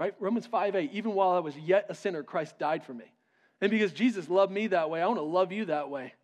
Right? 0.00 0.14
Romans 0.18 0.46
5 0.46 0.74
8, 0.74 0.90
even 0.92 1.14
while 1.14 1.30
I 1.30 1.38
was 1.38 1.56
yet 1.56 1.86
a 1.88 1.94
sinner, 1.94 2.22
Christ 2.22 2.58
died 2.58 2.84
for 2.84 2.94
me. 2.94 3.04
And 3.60 3.70
because 3.70 3.92
Jesus 3.92 4.28
loved 4.28 4.52
me 4.52 4.68
that 4.68 4.90
way, 4.90 5.02
I 5.02 5.06
want 5.06 5.18
to 5.18 5.24
love 5.24 5.52
you 5.52 5.66
that 5.66 5.90
way. 5.90 6.14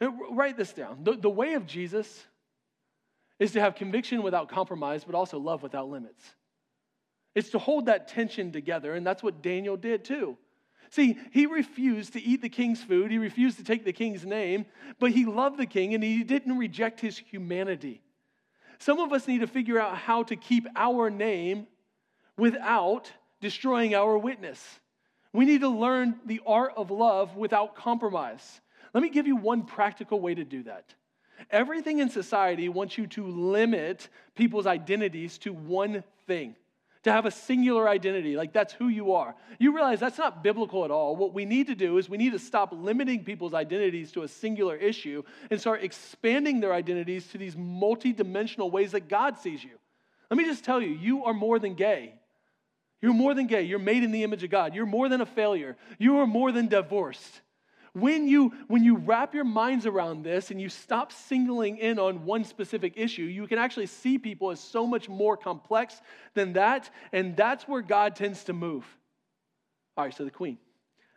And 0.00 0.14
write 0.32 0.56
this 0.56 0.72
down. 0.72 1.04
The, 1.04 1.12
the 1.12 1.30
way 1.30 1.54
of 1.54 1.66
Jesus 1.66 2.24
is 3.38 3.52
to 3.52 3.60
have 3.60 3.74
conviction 3.74 4.22
without 4.22 4.48
compromise, 4.48 5.04
but 5.04 5.14
also 5.14 5.38
love 5.38 5.62
without 5.62 5.88
limits. 5.88 6.22
It's 7.34 7.50
to 7.50 7.58
hold 7.58 7.86
that 7.86 8.08
tension 8.08 8.50
together, 8.50 8.94
and 8.94 9.06
that's 9.06 9.22
what 9.22 9.42
Daniel 9.42 9.76
did 9.76 10.04
too. 10.04 10.36
See, 10.90 11.18
he 11.32 11.46
refused 11.46 12.12
to 12.14 12.22
eat 12.22 12.42
the 12.42 12.48
king's 12.48 12.82
food, 12.82 13.10
he 13.10 13.18
refused 13.18 13.58
to 13.58 13.64
take 13.64 13.84
the 13.84 13.92
king's 13.92 14.24
name, 14.24 14.66
but 14.98 15.10
he 15.10 15.24
loved 15.24 15.58
the 15.58 15.66
king 15.66 15.94
and 15.94 16.02
he 16.02 16.22
didn't 16.22 16.56
reject 16.56 17.00
his 17.00 17.18
humanity. 17.18 18.02
Some 18.78 19.00
of 19.00 19.12
us 19.12 19.26
need 19.26 19.40
to 19.40 19.46
figure 19.46 19.80
out 19.80 19.96
how 19.96 20.22
to 20.24 20.36
keep 20.36 20.66
our 20.76 21.10
name 21.10 21.66
without 22.38 23.10
destroying 23.40 23.94
our 23.94 24.16
witness. 24.16 24.62
We 25.36 25.44
need 25.44 25.60
to 25.60 25.68
learn 25.68 26.16
the 26.24 26.40
art 26.46 26.72
of 26.78 26.90
love 26.90 27.36
without 27.36 27.76
compromise. 27.76 28.60
Let 28.94 29.02
me 29.02 29.10
give 29.10 29.26
you 29.26 29.36
one 29.36 29.64
practical 29.64 30.18
way 30.18 30.34
to 30.34 30.44
do 30.44 30.62
that. 30.62 30.94
Everything 31.50 31.98
in 31.98 32.08
society 32.08 32.70
wants 32.70 32.96
you 32.96 33.06
to 33.08 33.26
limit 33.26 34.08
people's 34.34 34.66
identities 34.66 35.36
to 35.38 35.52
one 35.52 36.02
thing 36.26 36.56
to 37.02 37.12
have 37.12 37.26
a 37.26 37.30
singular 37.30 37.86
identity, 37.86 38.34
like 38.34 38.52
that's 38.54 38.72
who 38.72 38.88
you 38.88 39.12
are. 39.12 39.34
You 39.60 39.74
realize 39.74 40.00
that's 40.00 40.18
not 40.18 40.42
biblical 40.42 40.86
at 40.86 40.90
all. 40.90 41.14
What 41.14 41.34
we 41.34 41.44
need 41.44 41.66
to 41.66 41.74
do 41.74 41.98
is 41.98 42.08
we 42.08 42.16
need 42.16 42.32
to 42.32 42.38
stop 42.38 42.72
limiting 42.72 43.22
people's 43.22 43.54
identities 43.54 44.10
to 44.12 44.22
a 44.22 44.28
singular 44.28 44.74
issue 44.74 45.22
and 45.50 45.60
start 45.60 45.84
expanding 45.84 46.60
their 46.60 46.72
identities 46.72 47.28
to 47.28 47.38
these 47.38 47.54
multidimensional 47.54 48.72
ways 48.72 48.92
that 48.92 49.08
God 49.08 49.38
sees 49.38 49.62
you. 49.62 49.78
Let 50.30 50.38
me 50.38 50.46
just 50.46 50.64
tell 50.64 50.80
you, 50.80 50.88
you 50.88 51.26
are 51.26 51.34
more 51.34 51.58
than 51.58 51.74
gay. 51.74 52.14
You're 53.02 53.12
more 53.12 53.34
than 53.34 53.46
gay. 53.46 53.62
You're 53.62 53.78
made 53.78 54.02
in 54.02 54.10
the 54.10 54.22
image 54.22 54.42
of 54.42 54.50
God. 54.50 54.74
You're 54.74 54.86
more 54.86 55.08
than 55.08 55.20
a 55.20 55.26
failure. 55.26 55.76
You 55.98 56.18
are 56.18 56.26
more 56.26 56.52
than 56.52 56.68
divorced. 56.68 57.42
When 57.92 58.28
you, 58.28 58.52
when 58.68 58.84
you 58.84 58.96
wrap 58.96 59.34
your 59.34 59.44
minds 59.44 59.86
around 59.86 60.22
this 60.22 60.50
and 60.50 60.60
you 60.60 60.68
stop 60.68 61.12
singling 61.12 61.78
in 61.78 61.98
on 61.98 62.26
one 62.26 62.44
specific 62.44 62.92
issue, 62.96 63.22
you 63.22 63.46
can 63.46 63.58
actually 63.58 63.86
see 63.86 64.18
people 64.18 64.50
as 64.50 64.60
so 64.60 64.86
much 64.86 65.08
more 65.08 65.36
complex 65.36 66.02
than 66.34 66.52
that, 66.54 66.90
and 67.12 67.34
that's 67.34 67.66
where 67.66 67.80
God 67.80 68.14
tends 68.14 68.44
to 68.44 68.52
move. 68.52 68.84
All 69.96 70.04
right, 70.04 70.14
so 70.14 70.24
the 70.24 70.30
queen. 70.30 70.58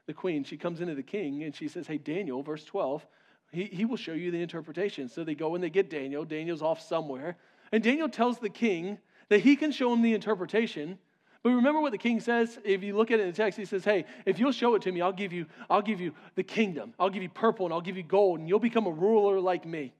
The 0.06 0.14
queen, 0.14 0.46
she 0.46 0.56
comes 0.56 0.80
into 0.80 0.96
the 0.96 1.04
king 1.04 1.44
and 1.44 1.54
she 1.54 1.68
says, 1.68 1.86
Hey, 1.86 1.98
Daniel, 1.98 2.42
verse 2.42 2.64
12, 2.64 3.06
he, 3.52 3.66
he 3.66 3.86
will 3.86 3.98
show 3.98 4.14
you 4.14 4.32
the 4.32 4.42
interpretation. 4.42 5.10
So 5.10 5.24
they 5.24 5.36
go 5.36 5.56
and 5.56 5.64
they 5.64 5.70
get 5.70 5.90
Daniel. 5.90 6.24
Daniel's 6.24 6.62
off 6.62 6.82
somewhere. 6.82 7.38
And 7.72 7.84
Daniel 7.84 8.10
tells 8.10 8.40
the 8.40 8.50
king 8.50 9.00
that 9.28 9.42
he 9.42 9.56
can 9.56 9.72
show 9.72 9.92
him 9.94 10.02
the 10.02 10.14
interpretation 10.14 10.98
but 11.44 11.52
remember 11.52 11.80
what 11.80 11.92
the 11.92 11.98
king 11.98 12.20
says? 12.20 12.60
If 12.66 12.84
you 12.84 12.96
look 12.98 13.12
at 13.12 13.20
it 13.20 13.24
in 13.24 13.28
the 13.30 13.36
text, 13.36 13.58
he 13.58 13.66
says, 13.66 13.86
Hey, 13.86 14.06
if 14.26 14.40
you'll 14.40 14.52
show 14.52 14.76
it 14.76 14.82
to 14.84 14.92
me, 14.92 15.02
I'll 15.02 15.14
give 15.14 15.32
you, 15.32 15.46
I'll 15.70 15.82
give 15.82 16.02
you 16.02 16.14
the 16.36 16.44
kingdom. 16.44 16.94
I'll 17.00 17.10
give 17.10 17.24
you 17.24 17.30
purple 17.30 17.66
and 17.66 17.74
I'll 17.74 17.82
give 17.82 17.96
you 17.96 18.04
gold, 18.04 18.40
and 18.40 18.50
you'll 18.50 18.60
become 18.60 18.88
a 18.88 18.92
ruler 18.92 19.40
like 19.40 19.66
me. 19.66 19.94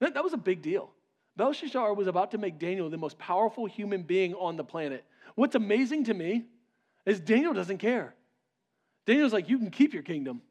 That, 0.00 0.14
that 0.14 0.24
was 0.24 0.32
a 0.32 0.38
big 0.38 0.62
deal. 0.62 0.90
Belshazzar 1.36 1.94
was 1.94 2.06
about 2.06 2.32
to 2.32 2.38
make 2.38 2.58
Daniel 2.58 2.90
the 2.90 2.96
most 2.96 3.18
powerful 3.18 3.66
human 3.66 4.02
being 4.02 4.34
on 4.34 4.56
the 4.56 4.64
planet. 4.64 5.04
What's 5.34 5.54
amazing 5.54 6.04
to 6.04 6.14
me 6.14 6.44
is 7.04 7.20
Daniel 7.20 7.52
doesn't 7.52 7.78
care. 7.78 8.14
Daniel's 9.06 9.32
like, 9.32 9.48
You 9.48 9.58
can 9.58 9.70
keep 9.70 9.94
your 9.94 10.02
kingdom, 10.02 10.42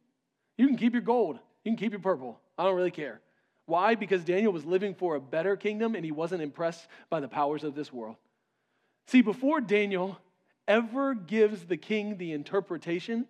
you 0.58 0.68
can 0.68 0.78
keep 0.78 0.94
your 0.94 1.02
gold, 1.02 1.40
you 1.66 1.72
can 1.72 1.78
keep 1.78 1.92
your 1.92 2.02
purple. 2.02 2.40
I 2.58 2.64
don't 2.64 2.76
really 2.76 2.92
care. 2.92 3.20
Why? 3.66 3.96
Because 3.96 4.24
Daniel 4.24 4.54
was 4.54 4.64
living 4.64 4.94
for 4.94 5.16
a 5.16 5.20
better 5.20 5.58
kingdom 5.58 5.96
and 5.96 6.06
he 6.06 6.12
wasn't 6.12 6.42
impressed 6.42 6.88
by 7.10 7.20
the 7.20 7.28
powers 7.28 7.64
of 7.64 7.76
this 7.76 7.92
world. 7.92 8.16
See, 9.08 9.22
before 9.22 9.62
Daniel 9.62 10.18
ever 10.68 11.14
gives 11.14 11.66
the 11.66 11.78
king 11.78 12.18
the 12.18 12.34
interpretation, 12.34 13.28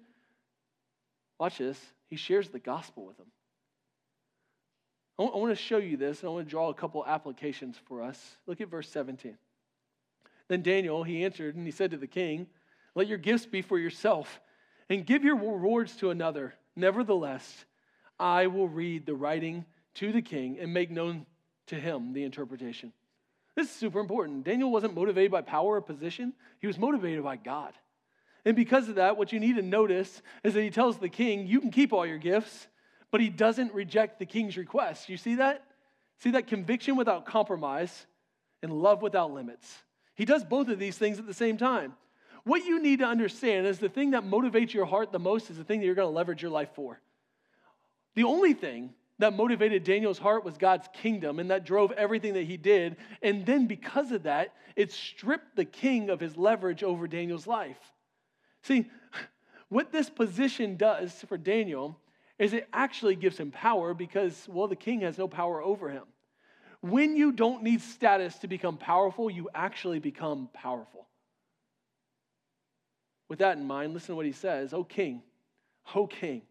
watch 1.40 1.58
this, 1.58 1.80
he 2.08 2.16
shares 2.16 2.50
the 2.50 2.60
gospel 2.60 3.06
with 3.06 3.18
him. 3.18 3.26
I 5.18 5.24
want 5.24 5.56
to 5.56 5.62
show 5.62 5.78
you 5.78 5.96
this, 5.96 6.22
and 6.22 6.30
I 6.30 6.34
want 6.34 6.46
to 6.46 6.50
draw 6.50 6.70
a 6.70 6.74
couple 6.74 7.06
applications 7.06 7.78
for 7.88 8.02
us. 8.02 8.38
Look 8.48 8.60
at 8.60 8.68
verse 8.68 8.90
17. 8.90 9.38
Then 10.50 10.62
Daniel, 10.62 11.04
he 11.04 11.24
answered, 11.24 11.56
and 11.56 11.66
he 11.66 11.72
said 11.72 11.92
to 11.92 11.98
the 11.98 12.08
king, 12.08 12.48
Let 12.96 13.08
your 13.08 13.18
gifts 13.18 13.46
be 13.46 13.62
for 13.62 13.80
yourself, 13.80 14.42
and 14.90 15.06
give 15.06 15.24
your 15.24 15.38
rewards 15.38 15.96
to 15.98 16.10
another. 16.10 16.54
Nevertheless, 16.76 17.66
I 18.20 18.48
will 18.48 18.68
read 18.68 19.06
the 19.06 19.16
writing 19.16 19.66
to 19.96 20.12
the 20.12 20.22
king 20.22 20.58
and 20.60 20.74
make 20.74 20.92
known 20.92 21.26
to 21.68 21.76
him 21.76 22.14
the 22.14 22.24
interpretation. 22.24 22.92
This 23.56 23.70
is 23.70 23.76
super 23.76 24.00
important. 24.00 24.44
Daniel 24.44 24.72
wasn't 24.72 24.96
motivated 24.96 25.32
by 25.32 25.42
power 25.42 25.76
or 25.76 25.82
position, 25.82 26.34
he 26.60 26.68
was 26.68 26.78
motivated 26.78 27.24
by 27.24 27.38
God. 27.38 27.74
And 28.44 28.56
because 28.56 28.90
of 28.90 28.96
that, 28.96 29.18
what 29.18 29.34
you 29.34 29.40
need 29.40 29.56
to 29.56 29.64
notice 29.64 30.22
is 30.44 30.54
that 30.54 30.62
he 30.62 30.70
tells 30.70 30.98
the 30.98 31.10
king, 31.10 31.48
You 31.48 31.60
can 31.60 31.72
keep 31.72 31.94
all 31.94 32.06
your 32.06 32.20
gifts, 32.20 32.68
but 33.12 33.22
he 33.22 33.30
doesn't 33.30 33.74
reject 33.74 34.20
the 34.20 34.26
king's 34.26 34.58
request. 34.58 35.10
You 35.10 35.18
see 35.18 35.36
that? 35.36 35.64
See 36.20 36.32
that 36.32 36.48
conviction 36.48 36.96
without 36.96 37.26
compromise 37.26 38.06
and 38.62 38.72
love 38.72 39.02
without 39.02 39.34
limits. 39.34 39.84
He 40.16 40.26
does 40.26 40.44
both 40.44 40.70
of 40.70 40.80
these 40.80 40.98
things 40.98 41.20
at 41.20 41.26
the 41.26 41.34
same 41.34 41.58
time. 41.58 41.94
What 42.44 42.64
you 42.64 42.82
need 42.82 43.00
to 43.00 43.06
understand 43.06 43.66
is 43.66 43.80
the 43.80 43.90
thing 43.90 44.12
that 44.12 44.24
motivates 44.24 44.74
your 44.74 44.86
heart 44.86 45.12
the 45.12 45.20
most 45.20 45.50
is 45.50 45.58
the 45.58 45.64
thing 45.64 45.80
that 45.80 45.86
you're 45.86 45.96
going 45.96 46.08
to 46.08 46.16
leverage 46.16 46.42
your 46.42 46.52
life 46.52 46.70
for. 46.76 47.02
The 48.14 48.24
only 48.24 48.54
thing 48.54 48.94
that 49.20 49.36
motivated 49.36 49.84
Daniel's 49.84 50.20
heart 50.20 50.44
was 50.44 50.58
God's 50.58 50.88
kingdom, 50.94 51.40
and 51.40 51.50
that 51.52 51.66
drove 51.66 51.92
everything 51.94 52.34
that 52.34 52.44
he 52.44 52.58
did. 52.58 52.98
And 53.22 53.46
then, 53.46 53.66
because 53.66 54.12
of 54.12 54.24
that, 54.24 54.54
it 54.76 54.92
stripped 54.92 55.56
the 55.56 55.66
king 55.66 56.10
of 56.10 56.20
his 56.20 56.36
leverage 56.36 56.84
over 56.84 57.08
Daniel's 57.08 57.48
life. 57.48 57.80
See, 58.64 58.90
what 59.70 59.92
this 59.92 60.10
position 60.10 60.76
does 60.76 61.14
for 61.28 61.38
Daniel 61.38 62.00
is 62.38 62.54
it 62.54 62.68
actually 62.74 63.16
gives 63.16 63.38
him 63.38 63.52
power 63.52 63.94
because, 63.94 64.48
well, 64.50 64.68
the 64.68 64.76
king 64.76 65.02
has 65.02 65.18
no 65.18 65.28
power 65.28 65.64
over 65.64 65.90
him. 65.90 66.04
When 66.82 67.16
you 67.16 67.32
don't 67.32 67.64
need 67.64 67.82
status 67.82 68.38
to 68.40 68.48
become 68.48 68.78
powerful, 68.78 69.30
you 69.30 69.50
actually 69.56 70.00
become 70.00 70.50
powerful. 70.54 71.08
With 73.28 73.40
that 73.40 73.58
in 73.58 73.66
mind, 73.66 73.94
listen 73.94 74.10
to 74.10 74.16
what 74.16 74.26
he 74.26 74.34
says 74.34 74.74
O 74.74 74.84
king, 74.84 75.24
O 75.96 76.06
king, 76.06 76.44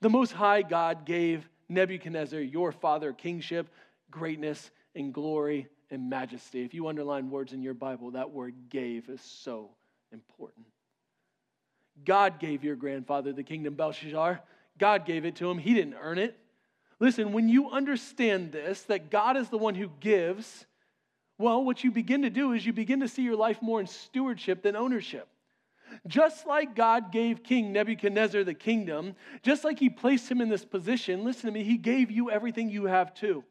the 0.00 0.10
Most 0.10 0.32
High 0.32 0.62
God 0.62 1.04
gave 1.04 1.48
Nebuchadnezzar 1.68 2.40
your 2.40 2.72
father 2.72 3.12
kingship, 3.12 3.68
greatness, 4.10 4.70
and 4.94 5.12
glory 5.12 5.68
and 5.90 6.08
majesty. 6.08 6.64
If 6.64 6.74
you 6.74 6.88
underline 6.88 7.30
words 7.30 7.52
in 7.52 7.62
your 7.62 7.74
Bible, 7.74 8.12
that 8.12 8.30
word 8.30 8.54
gave 8.68 9.08
is 9.08 9.20
so 9.20 9.70
important. 10.12 10.66
God 12.04 12.38
gave 12.38 12.62
your 12.62 12.76
grandfather 12.76 13.32
the 13.32 13.42
kingdom, 13.42 13.74
Belshazzar. 13.74 14.40
God 14.78 15.06
gave 15.06 15.24
it 15.24 15.36
to 15.36 15.50
him. 15.50 15.58
He 15.58 15.74
didn't 15.74 15.94
earn 15.94 16.18
it. 16.18 16.36
Listen, 16.98 17.32
when 17.32 17.48
you 17.48 17.70
understand 17.70 18.52
this, 18.52 18.82
that 18.82 19.10
God 19.10 19.36
is 19.36 19.48
the 19.48 19.58
one 19.58 19.74
who 19.74 19.90
gives, 20.00 20.66
well, 21.38 21.64
what 21.64 21.84
you 21.84 21.90
begin 21.90 22.22
to 22.22 22.30
do 22.30 22.52
is 22.52 22.64
you 22.64 22.72
begin 22.72 23.00
to 23.00 23.08
see 23.08 23.22
your 23.22 23.36
life 23.36 23.60
more 23.60 23.80
in 23.80 23.86
stewardship 23.86 24.62
than 24.62 24.76
ownership. 24.76 25.28
Just 26.06 26.46
like 26.46 26.74
God 26.74 27.12
gave 27.12 27.42
King 27.42 27.72
Nebuchadnezzar 27.72 28.44
the 28.44 28.54
kingdom, 28.54 29.14
just 29.42 29.64
like 29.64 29.78
he 29.78 29.90
placed 29.90 30.30
him 30.30 30.40
in 30.40 30.48
this 30.48 30.64
position, 30.64 31.24
listen 31.24 31.46
to 31.46 31.52
me, 31.52 31.64
he 31.64 31.76
gave 31.76 32.10
you 32.10 32.30
everything 32.30 32.70
you 32.70 32.84
have 32.86 33.14
too. 33.14 33.44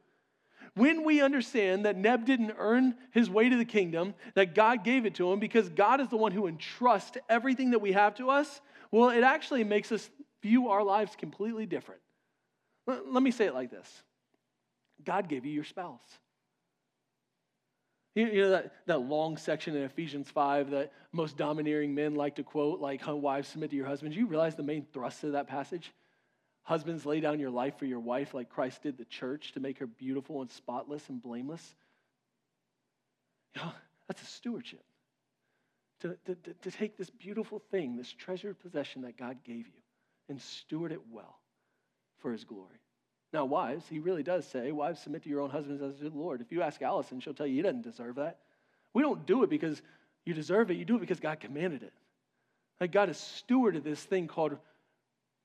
When 0.76 1.06
we 1.06 1.22
understand 1.22 1.86
that 1.86 1.96
Neb 1.96 2.26
didn't 2.26 2.56
earn 2.58 2.96
his 3.12 3.30
way 3.30 3.48
to 3.48 3.56
the 3.56 3.66
kingdom, 3.66 4.14
that 4.34 4.56
God 4.56 4.84
gave 4.84 5.06
it 5.06 5.16
to 5.16 5.32
him 5.32 5.40
because 5.40 5.70
God 5.70 6.02
is 6.02 6.10
the 6.10 6.18
one 6.18 6.34
who 6.34 6.48
entrusts 6.48 7.18
everything 7.30 7.72
that 7.72 7.80
we 7.80 7.94
have 7.94 8.16
to 8.16 8.30
us, 8.30 8.62
well, 8.92 9.10
it 9.10 9.24
actually 9.24 9.64
makes 9.64 9.92
us 9.92 10.10
view 10.42 10.70
our 10.70 10.84
lives 10.84 11.16
completely 11.16 11.66
different. 11.66 12.02
Let 12.88 13.24
me 13.24 13.32
say 13.32 13.46
it 13.46 13.54
like 13.54 13.72
this 13.72 14.04
God 15.04 15.30
gave 15.30 15.46
you 15.46 15.52
your 15.52 15.64
spouse. 15.64 16.02
You 18.16 18.44
know 18.44 18.50
that, 18.52 18.72
that 18.86 19.02
long 19.02 19.36
section 19.36 19.76
in 19.76 19.84
Ephesians 19.84 20.30
5 20.30 20.72
that 20.72 20.94
most 21.12 21.36
domineering 21.36 21.94
men 21.94 22.16
like 22.16 22.36
to 22.36 22.44
quote, 22.44 22.80
like, 22.80 23.02
wives, 23.06 23.50
submit 23.50 23.72
to 23.72 23.76
your 23.76 23.88
husbands. 23.88 24.16
You 24.16 24.26
realize 24.26 24.56
the 24.56 24.64
main 24.64 24.86
thrust 24.94 25.26
of 25.26 25.34
that 25.34 25.48
passage? 25.48 25.92
Husbands, 26.64 27.06
lay 27.06 27.20
down 27.20 27.42
your 27.42 27.50
life 27.50 27.78
for 27.78 27.86
your 27.86 28.00
wife 28.00 28.34
like 28.34 28.50
Christ 28.50 28.82
did 28.82 28.98
the 28.98 29.06
church 29.06 29.52
to 29.52 29.60
make 29.60 29.80
her 29.80 29.86
beautiful 29.86 30.42
and 30.42 30.50
spotless 30.50 31.10
and 31.10 31.22
blameless. 31.22 31.76
You 33.54 33.64
know, 33.64 33.72
that's 34.08 34.22
a 34.22 34.26
stewardship. 34.26 34.84
To, 36.02 36.18
to, 36.26 36.36
to 36.36 36.72
take 36.72 36.98
this 36.98 37.10
beautiful 37.10 37.60
thing, 37.72 37.98
this 37.98 38.12
treasured 38.12 38.60
possession 38.60 39.02
that 39.02 39.18
God 39.18 39.38
gave 39.44 39.68
you, 39.68 39.82
and 40.30 40.42
steward 40.42 40.94
it 40.94 41.02
well 41.12 41.40
for 42.20 42.32
his 42.32 42.46
glory. 42.46 42.80
Now, 43.34 43.46
wives, 43.46 43.86
he 43.90 44.00
really 44.00 44.24
does 44.24 44.48
say, 44.48 44.72
wives, 44.72 45.02
submit 45.02 45.24
to 45.24 45.30
your 45.30 45.42
own 45.42 45.50
husbands 45.50 45.82
as 45.82 45.98
to 45.98 46.10
the 46.10 46.18
Lord. 46.18 46.42
If 46.42 46.52
you 46.52 46.62
ask 46.62 46.82
Allison, 46.82 47.20
she'll 47.20 47.34
tell 47.34 47.48
you 47.48 47.56
he 47.56 47.62
doesn't 47.62 47.84
deserve 47.84 48.16
that. 48.16 48.40
We 48.94 49.02
don't 49.02 49.26
do 49.26 49.44
it 49.44 49.50
because 49.50 49.82
you 50.26 50.34
deserve 50.34 50.72
it. 50.72 50.78
You 50.78 50.86
do 50.86 50.96
it 50.96 51.02
because 51.02 51.20
God 51.20 51.40
commanded 51.40 51.84
it. 51.84 51.94
Like 52.80 52.92
God 52.92 53.10
is 53.10 53.18
steward 53.18 53.76
of 53.76 53.84
this 53.84 54.02
thing 54.02 54.28
called 54.28 54.58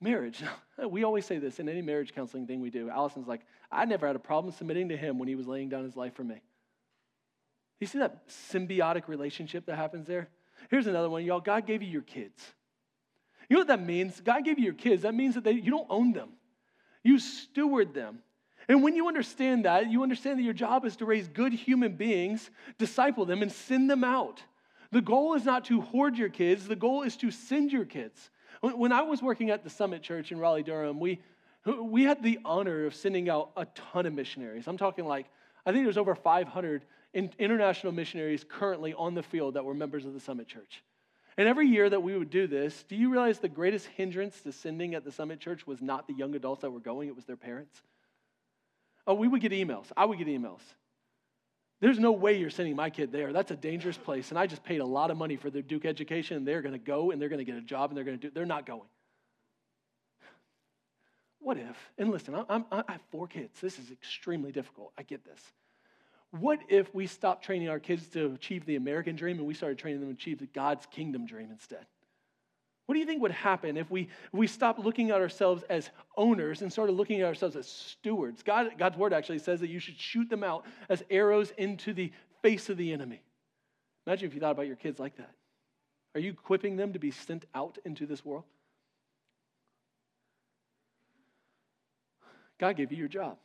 marriage. 0.01 0.43
we 0.89 1.05
always 1.05 1.27
say 1.27 1.39
this 1.39 1.59
in 1.59 1.69
any 1.69 1.83
marriage 1.83 2.15
counseling 2.15 2.47
thing 2.47 2.61
we 2.61 2.71
do. 2.71 2.89
Allison's 2.89 3.29
like, 3.29 3.43
I 3.71 3.85
never 3.85 4.07
had 4.07 4.17
a 4.17 4.21
problem 4.21 4.53
submitting 4.53 4.89
to 4.89 4.97
him 4.97 5.19
when 5.19 5.29
he 5.29 5.35
was 5.35 5.47
laying 5.47 5.69
down 5.69 5.85
his 5.85 5.97
life 5.97 6.15
for 6.15 6.25
me. 6.25 6.41
You 7.81 7.87
see 7.87 7.99
that 7.99 8.29
symbiotic 8.29 9.09
relationship 9.09 9.67
that 9.67 9.77
happens 9.77 10.07
there? 10.07 10.29
Here's 10.71 10.87
another 10.87 11.09
one, 11.09 11.25
y'all. 11.25 11.41
God 11.41 11.67
gave 11.67 11.83
you 11.83 11.89
your 11.89 12.03
kids. 12.03 12.43
You 13.49 13.55
know 13.55 13.61
what 13.61 13.69
that 13.69 13.85
means? 13.85 14.21
God 14.21 14.45
gave 14.45 14.59
you 14.59 14.65
your 14.65 14.75
kids. 14.75 15.03
That 15.03 15.15
means 15.15 15.35
that 15.35 15.45
they, 15.45 15.53
you 15.53 15.71
don't 15.71 15.87
own 15.89 16.13
them, 16.13 16.31
you 17.03 17.19
steward 17.19 17.95
them. 17.95 18.21
And 18.69 18.83
when 18.83 18.95
you 18.95 19.09
understand 19.09 19.65
that, 19.65 19.91
you 19.91 20.03
understand 20.03 20.39
that 20.39 20.45
your 20.45 20.55
job 20.55 20.85
is 20.85 20.97
to 20.97 21.05
raise 21.05 21.27
good 21.27 21.53
human 21.53 21.97
beings, 21.97 22.51
disciple 22.79 23.25
them, 23.25 23.43
and 23.43 23.51
send 23.51 23.91
them 23.91 24.05
out. 24.05 24.43
The 24.93 25.01
goal 25.01 25.35
is 25.35 25.45
not 25.45 25.65
to 25.67 25.81
hoard 25.81 26.17
your 26.17 26.29
kids, 26.29 26.67
the 26.67 26.77
goal 26.77 27.03
is 27.03 27.17
to 27.19 27.31
send 27.31 27.73
your 27.73 27.85
kids. 27.85 28.31
When 28.61 28.93
I 28.93 29.03
was 29.03 29.23
working 29.23 29.51
at 29.51 29.65
the 29.65 29.71
Summit 29.71 30.03
Church 30.03 30.33
in 30.33 30.39
Raleigh, 30.39 30.63
Durham, 30.63 31.01
we, 31.01 31.21
we 31.65 32.05
had 32.05 32.23
the 32.23 32.39
honor 32.45 32.87
of 32.87 32.95
sending 32.95 33.29
out 33.29 33.51
a 33.57 33.65
ton 33.75 34.07
of 34.07 34.13
missionaries. 34.13 34.69
I'm 34.69 34.77
talking 34.77 35.05
like, 35.05 35.27
I 35.65 35.73
think 35.73 35.85
there's 35.85 35.97
over 35.97 36.15
500 36.15 36.85
international 37.15 37.93
missionaries 37.93 38.45
currently 38.49 38.95
on 38.95 39.15
the 39.15 39.23
field 39.23 39.55
that 39.55 39.65
were 39.65 39.75
members 39.75 40.05
of 40.05 40.13
the 40.13 40.21
Summit 40.21 40.47
Church. 40.47 40.83
And 41.41 41.49
every 41.49 41.69
year 41.69 41.89
that 41.89 42.03
we 42.03 42.19
would 42.19 42.29
do 42.29 42.47
this, 42.47 42.85
do 42.87 42.95
you 42.95 43.09
realize 43.09 43.39
the 43.39 43.49
greatest 43.49 43.87
hindrance 43.87 44.43
to 44.43 44.53
sending 44.53 44.95
at 44.95 45.07
the 45.07 45.11
Summit 45.11 45.41
Church 45.41 45.67
was 45.67 45.81
not 45.81 46.07
the 46.07 46.13
young 46.13 46.35
adults 46.35 46.61
that 46.61 46.71
were 46.71 46.81
going, 46.81 47.09
it 47.09 47.17
was 47.17 47.25
their 47.25 47.35
parents? 47.35 47.81
Oh, 49.07 49.15
we 49.15 49.27
would 49.27 49.41
get 49.41 49.53
emails. 49.53 49.87
I 49.97 50.05
would 50.05 50.19
get 50.19 50.27
emails. 50.27 50.61
There's 51.81 51.99
no 51.99 52.13
way 52.13 52.39
you're 52.39 52.51
sending 52.51 52.77
my 52.77 52.91
kid 52.91 53.11
there. 53.11 53.33
That's 53.33 53.51
a 53.53 53.57
dangerous 53.57 53.97
place. 53.97 54.29
And 54.29 54.39
I 54.39 54.47
just 54.47 54.63
paid 54.63 54.83
a 54.83 54.85
lot 54.85 55.11
of 55.11 55.17
money 55.17 55.37
for 55.37 55.49
their 55.49 55.63
Duke 55.63 55.87
education, 55.87 56.37
and 56.37 56.47
they're 56.47 56.61
going 56.61 56.75
to 56.75 56.79
go 56.79 57.11
and 57.11 57.19
they're 57.19 57.31
going 57.31 57.39
to 57.39 57.51
get 57.51 57.57
a 57.57 57.63
job 57.63 57.89
and 57.89 57.97
they're 57.97 58.05
going 58.05 58.19
to 58.19 58.27
do, 58.27 58.31
they're 58.35 58.45
not 58.45 58.67
going. 58.67 58.91
What 61.39 61.57
if, 61.57 61.91
and 61.97 62.11
listen, 62.11 62.35
I'm, 62.51 62.67
i 62.71 62.85
have 62.87 63.01
four 63.11 63.27
kids. 63.27 63.59
This 63.63 63.79
is 63.79 63.91
extremely 63.91 64.53
difficult. 64.53 64.93
I 64.99 65.05
get 65.05 65.25
this. 65.25 65.41
What 66.33 66.61
if 66.69 66.95
we 66.95 67.07
stopped 67.07 67.45
training 67.45 67.69
our 67.69 67.81
kids 67.81 68.07
to 68.09 68.33
achieve 68.35 68.65
the 68.65 68.77
American 68.77 69.17
dream 69.17 69.39
and 69.39 69.47
we 69.47 69.55
started 69.55 69.79
training 69.79 70.01
them 70.01 70.11
to 70.11 70.15
achieve 70.15 70.39
the 70.39 70.47
God's 70.47 70.87
kingdom 70.87 71.27
dream 71.27 71.51
instead? 71.51 71.87
What 72.87 72.95
do 72.95 73.01
you 73.01 73.07
think 73.07 73.23
would 73.23 73.31
happen 73.31 73.77
if 73.77 73.91
we, 73.91 74.03
if 74.03 74.33
we 74.33 74.47
stopped 74.47 74.81
looking 74.81 75.11
at 75.11 75.21
ourselves 75.21 75.63
as 75.71 75.91
owners 76.17 76.63
and 76.63 76.73
started 76.73 76.93
looking 76.93 77.21
at 77.21 77.27
ourselves 77.27 77.57
as 77.57 77.69
stewards? 77.69 78.43
God, 78.43 78.73
God's 78.79 78.97
word 78.97 79.13
actually 79.13 79.39
says 79.39 79.61
that 79.61 79.71
you 79.71 79.79
should 79.79 79.99
shoot 79.99 80.29
them 80.29 80.43
out 80.43 80.65
as 80.89 81.03
arrows 81.11 81.53
into 81.57 81.93
the 81.93 82.13
face 82.43 82.69
of 82.69 82.77
the 82.77 82.93
enemy. 82.93 83.23
Imagine 84.07 84.29
if 84.29 84.35
you 84.35 84.41
thought 84.41 84.53
about 84.53 84.67
your 84.67 84.77
kids 84.77 84.99
like 84.99 85.17
that. 85.19 85.31
Are 86.15 86.21
you 86.21 86.31
equipping 86.31 86.77
them 86.77 86.93
to 86.93 86.99
be 86.99 87.13
sent 87.13 87.45
out 87.55 87.79
into 87.85 88.07
this 88.07 88.25
world? 88.25 88.45
God 92.59 92.77
gave 92.77 92.91
you 92.91 92.99
your 92.99 93.09
job. 93.09 93.39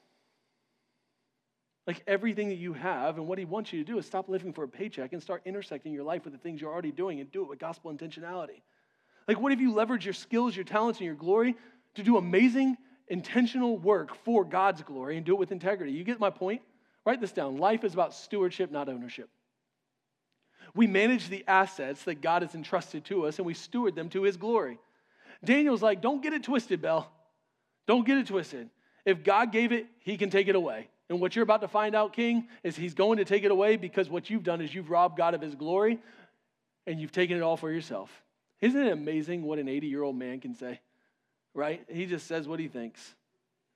Like 1.88 2.02
everything 2.08 2.50
that 2.50 2.56
you 2.56 2.74
have, 2.74 3.17
and 3.17 3.28
what 3.28 3.38
He 3.38 3.45
wants 3.45 3.71
you 3.71 3.84
to 3.84 3.91
do 3.91 3.98
is 4.00 4.06
stop 4.06 4.28
living 4.28 4.54
for 4.54 4.63
a 4.63 4.67
paycheck 4.67 5.13
and 5.13 5.21
start 5.21 5.43
intersecting 5.45 5.93
your 5.93 6.04
life 6.04 6.24
with 6.24 6.34
the 6.34 6.39
things 6.39 6.60
you're 6.60 6.71
already 6.71 6.91
doing 6.91 7.19
and 7.19 7.32
do 7.32 7.43
it 7.43 7.50
with 7.50 7.60
gospel 7.60 7.93
intentionality. 7.93 8.62
Like, 9.28 9.39
what 9.39 9.52
if 9.52 9.60
you 9.60 9.71
leverage 9.71 10.06
your 10.06 10.13
skills, 10.13 10.56
your 10.56 10.65
talents, 10.65 11.00
and 11.00 11.06
your 11.06 11.15
glory 11.15 11.56
to 11.95 12.04
do 12.04 12.17
amazing, 12.17 12.78
intentional 13.08 13.78
work 13.78 14.15
for 14.24 14.43
God's 14.43 14.82
glory 14.82 15.17
and 15.17 15.26
do 15.26 15.34
it 15.34 15.39
with 15.39 15.52
integrity? 15.52 15.91
You 15.91 16.04
get 16.04 16.19
my 16.19 16.30
point? 16.30 16.62
Write 17.06 17.21
this 17.21 17.32
down. 17.32 17.58
Life 17.58 17.84
is 17.84 17.93
about 17.93 18.13
stewardship, 18.13 18.71
not 18.71 18.89
ownership. 18.89 19.30
We 20.74 20.88
manage 20.88 21.30
the 21.30 21.43
assets 21.48 22.04
that 22.04 22.21
God 22.21 22.41
has 22.41 22.56
entrusted 22.56 23.06
to 23.06 23.28
us 23.28 23.38
and 23.38 23.45
we 23.45 23.54
steward 23.54 23.95
them 23.95 24.10
to 24.10 24.24
His 24.24 24.38
glory. 24.38 24.80
Daniel's 25.43 25.82
like, 25.82 26.02
don't 26.02 26.24
get 26.24 26.34
it 26.34 26.43
twisted, 26.43 26.82
Bell. 26.82 27.12
Don't 27.88 28.06
get 28.06 28.17
it 28.17 28.28
twisted. 28.28 28.69
If 29.06 29.24
God 29.24 29.52
gave 29.52 29.71
it, 29.71 29.86
He 30.00 30.17
can 30.17 30.32
take 30.32 30.48
it 30.48 30.56
away. 30.56 30.89
And 31.10 31.22
what 31.22 31.36
you're 31.36 31.44
about 31.44 31.62
to 31.62 31.68
find 31.68 31.96
out, 31.96 32.13
King, 32.13 32.48
is 32.63 32.76
He's 32.76 32.94
going 32.94 33.18
to 33.18 33.26
take 33.26 33.44
it 33.44 33.52
away 33.52 33.78
because 33.78 34.10
what 34.10 34.30
you've 34.30 34.44
done 34.44 34.62
is 34.62 34.74
you've 34.74 34.89
robbed 34.89 35.18
God 35.18 35.34
of 35.34 35.41
His 35.41 35.56
glory 35.56 36.00
and 36.88 37.00
you've 37.00 37.12
taken 37.12 37.38
it 37.38 37.41
all 37.41 37.58
for 37.58 37.72
yourself. 37.72 38.10
Isn't 38.62 38.82
it 38.82 38.91
amazing 38.91 39.44
what 39.44 39.60
an 39.60 39.68
80 39.68 39.88
year 39.88 40.04
old 40.04 40.15
man 40.15 40.39
can 40.39 40.56
say? 40.56 40.80
Right? 41.54 41.86
He 41.89 42.06
just 42.06 42.28
says 42.28 42.48
what 42.48 42.60
he 42.60 42.68
thinks. 42.68 43.15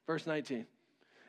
Verse 0.08 0.26
19. 0.26 0.66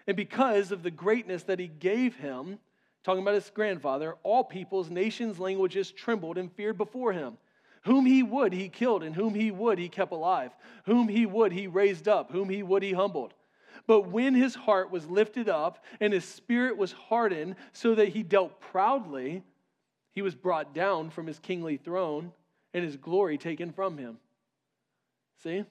And 0.07 0.17
because 0.17 0.73
of 0.73 0.83
the 0.83 0.91
greatness 0.91 1.45
that 1.45 1.59
he 1.59 1.69
gave 1.69 2.17
him, 2.17 2.59
talking 3.05 3.23
about 3.23 3.35
his 3.35 3.51
grandfather, 3.51 4.17
all 4.23 4.43
peoples, 4.43 4.91
nations, 4.91 5.39
languages 5.39 5.91
trembled 5.91 6.39
and 6.39 6.51
feared 6.53 6.79
before 6.79 7.13
him. 7.13 7.37
Whom 7.85 8.05
he 8.05 8.23
would, 8.23 8.53
he 8.53 8.69
killed, 8.69 9.03
and 9.03 9.15
whom 9.15 9.35
he 9.35 9.51
would, 9.51 9.79
he 9.79 9.89
kept 9.89 10.13
alive. 10.13 10.51
Whom 10.85 11.09
he 11.09 11.25
would, 11.25 11.53
he 11.53 11.67
raised 11.67 12.09
up. 12.09 12.31
Whom 12.31 12.51
he 12.51 12.63
would, 12.63 12.83
he 12.83 12.93
humbled. 12.93 13.33
But 13.87 14.09
when 14.09 14.35
his 14.35 14.55
heart 14.55 14.91
was 14.91 15.07
lifted 15.07 15.49
up 15.49 15.85
and 16.01 16.13
his 16.13 16.25
spirit 16.25 16.77
was 16.77 16.93
hardened, 16.93 17.57
so 17.73 17.95
that 17.95 18.09
he 18.09 18.23
dealt 18.23 18.61
proudly, 18.61 19.43
he 20.13 20.23
was 20.23 20.35
brought 20.35 20.75
down 20.75 21.11
from 21.11 21.27
his 21.27 21.39
kingly 21.39 21.77
throne 21.77 22.33
and 22.73 22.85
his 22.85 22.97
glory 22.97 23.39
taken 23.39 23.73
from 23.73 23.99
him. 23.99 24.19
See? 25.43 25.65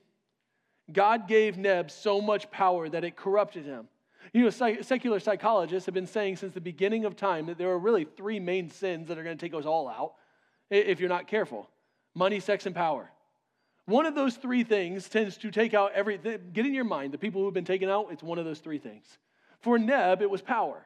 God 0.91 1.27
gave 1.27 1.57
Neb 1.57 1.91
so 1.91 2.19
much 2.19 2.49
power 2.49 2.89
that 2.89 3.03
it 3.03 3.15
corrupted 3.15 3.65
him. 3.65 3.87
You 4.33 4.43
know, 4.43 4.49
secular 4.49 5.19
psychologists 5.19 5.85
have 5.85 5.95
been 5.95 6.07
saying 6.07 6.37
since 6.37 6.53
the 6.53 6.61
beginning 6.61 7.05
of 7.05 7.15
time 7.15 7.45
that 7.47 7.57
there 7.57 7.69
are 7.69 7.79
really 7.79 8.05
three 8.05 8.39
main 8.39 8.69
sins 8.69 9.07
that 9.07 9.17
are 9.17 9.23
going 9.23 9.37
to 9.37 9.43
take 9.43 9.57
us 9.57 9.65
all 9.65 9.87
out 9.87 10.13
if 10.69 10.99
you're 10.99 11.09
not 11.09 11.27
careful 11.27 11.69
money, 12.15 12.39
sex, 12.39 12.65
and 12.65 12.75
power. 12.75 13.09
One 13.89 14.05
of 14.05 14.13
those 14.13 14.35
three 14.35 14.63
things 14.63 15.09
tends 15.09 15.35
to 15.37 15.49
take 15.49 15.73
out 15.73 15.93
everything. 15.93 16.51
Get 16.53 16.67
in 16.67 16.75
your 16.75 16.83
mind, 16.83 17.11
the 17.11 17.17
people 17.17 17.41
who've 17.41 17.53
been 17.53 17.65
taken 17.65 17.89
out, 17.89 18.09
it's 18.11 18.21
one 18.21 18.37
of 18.37 18.45
those 18.45 18.59
three 18.59 18.77
things. 18.77 19.17
For 19.61 19.79
Neb, 19.79 20.21
it 20.21 20.29
was 20.29 20.43
power. 20.43 20.85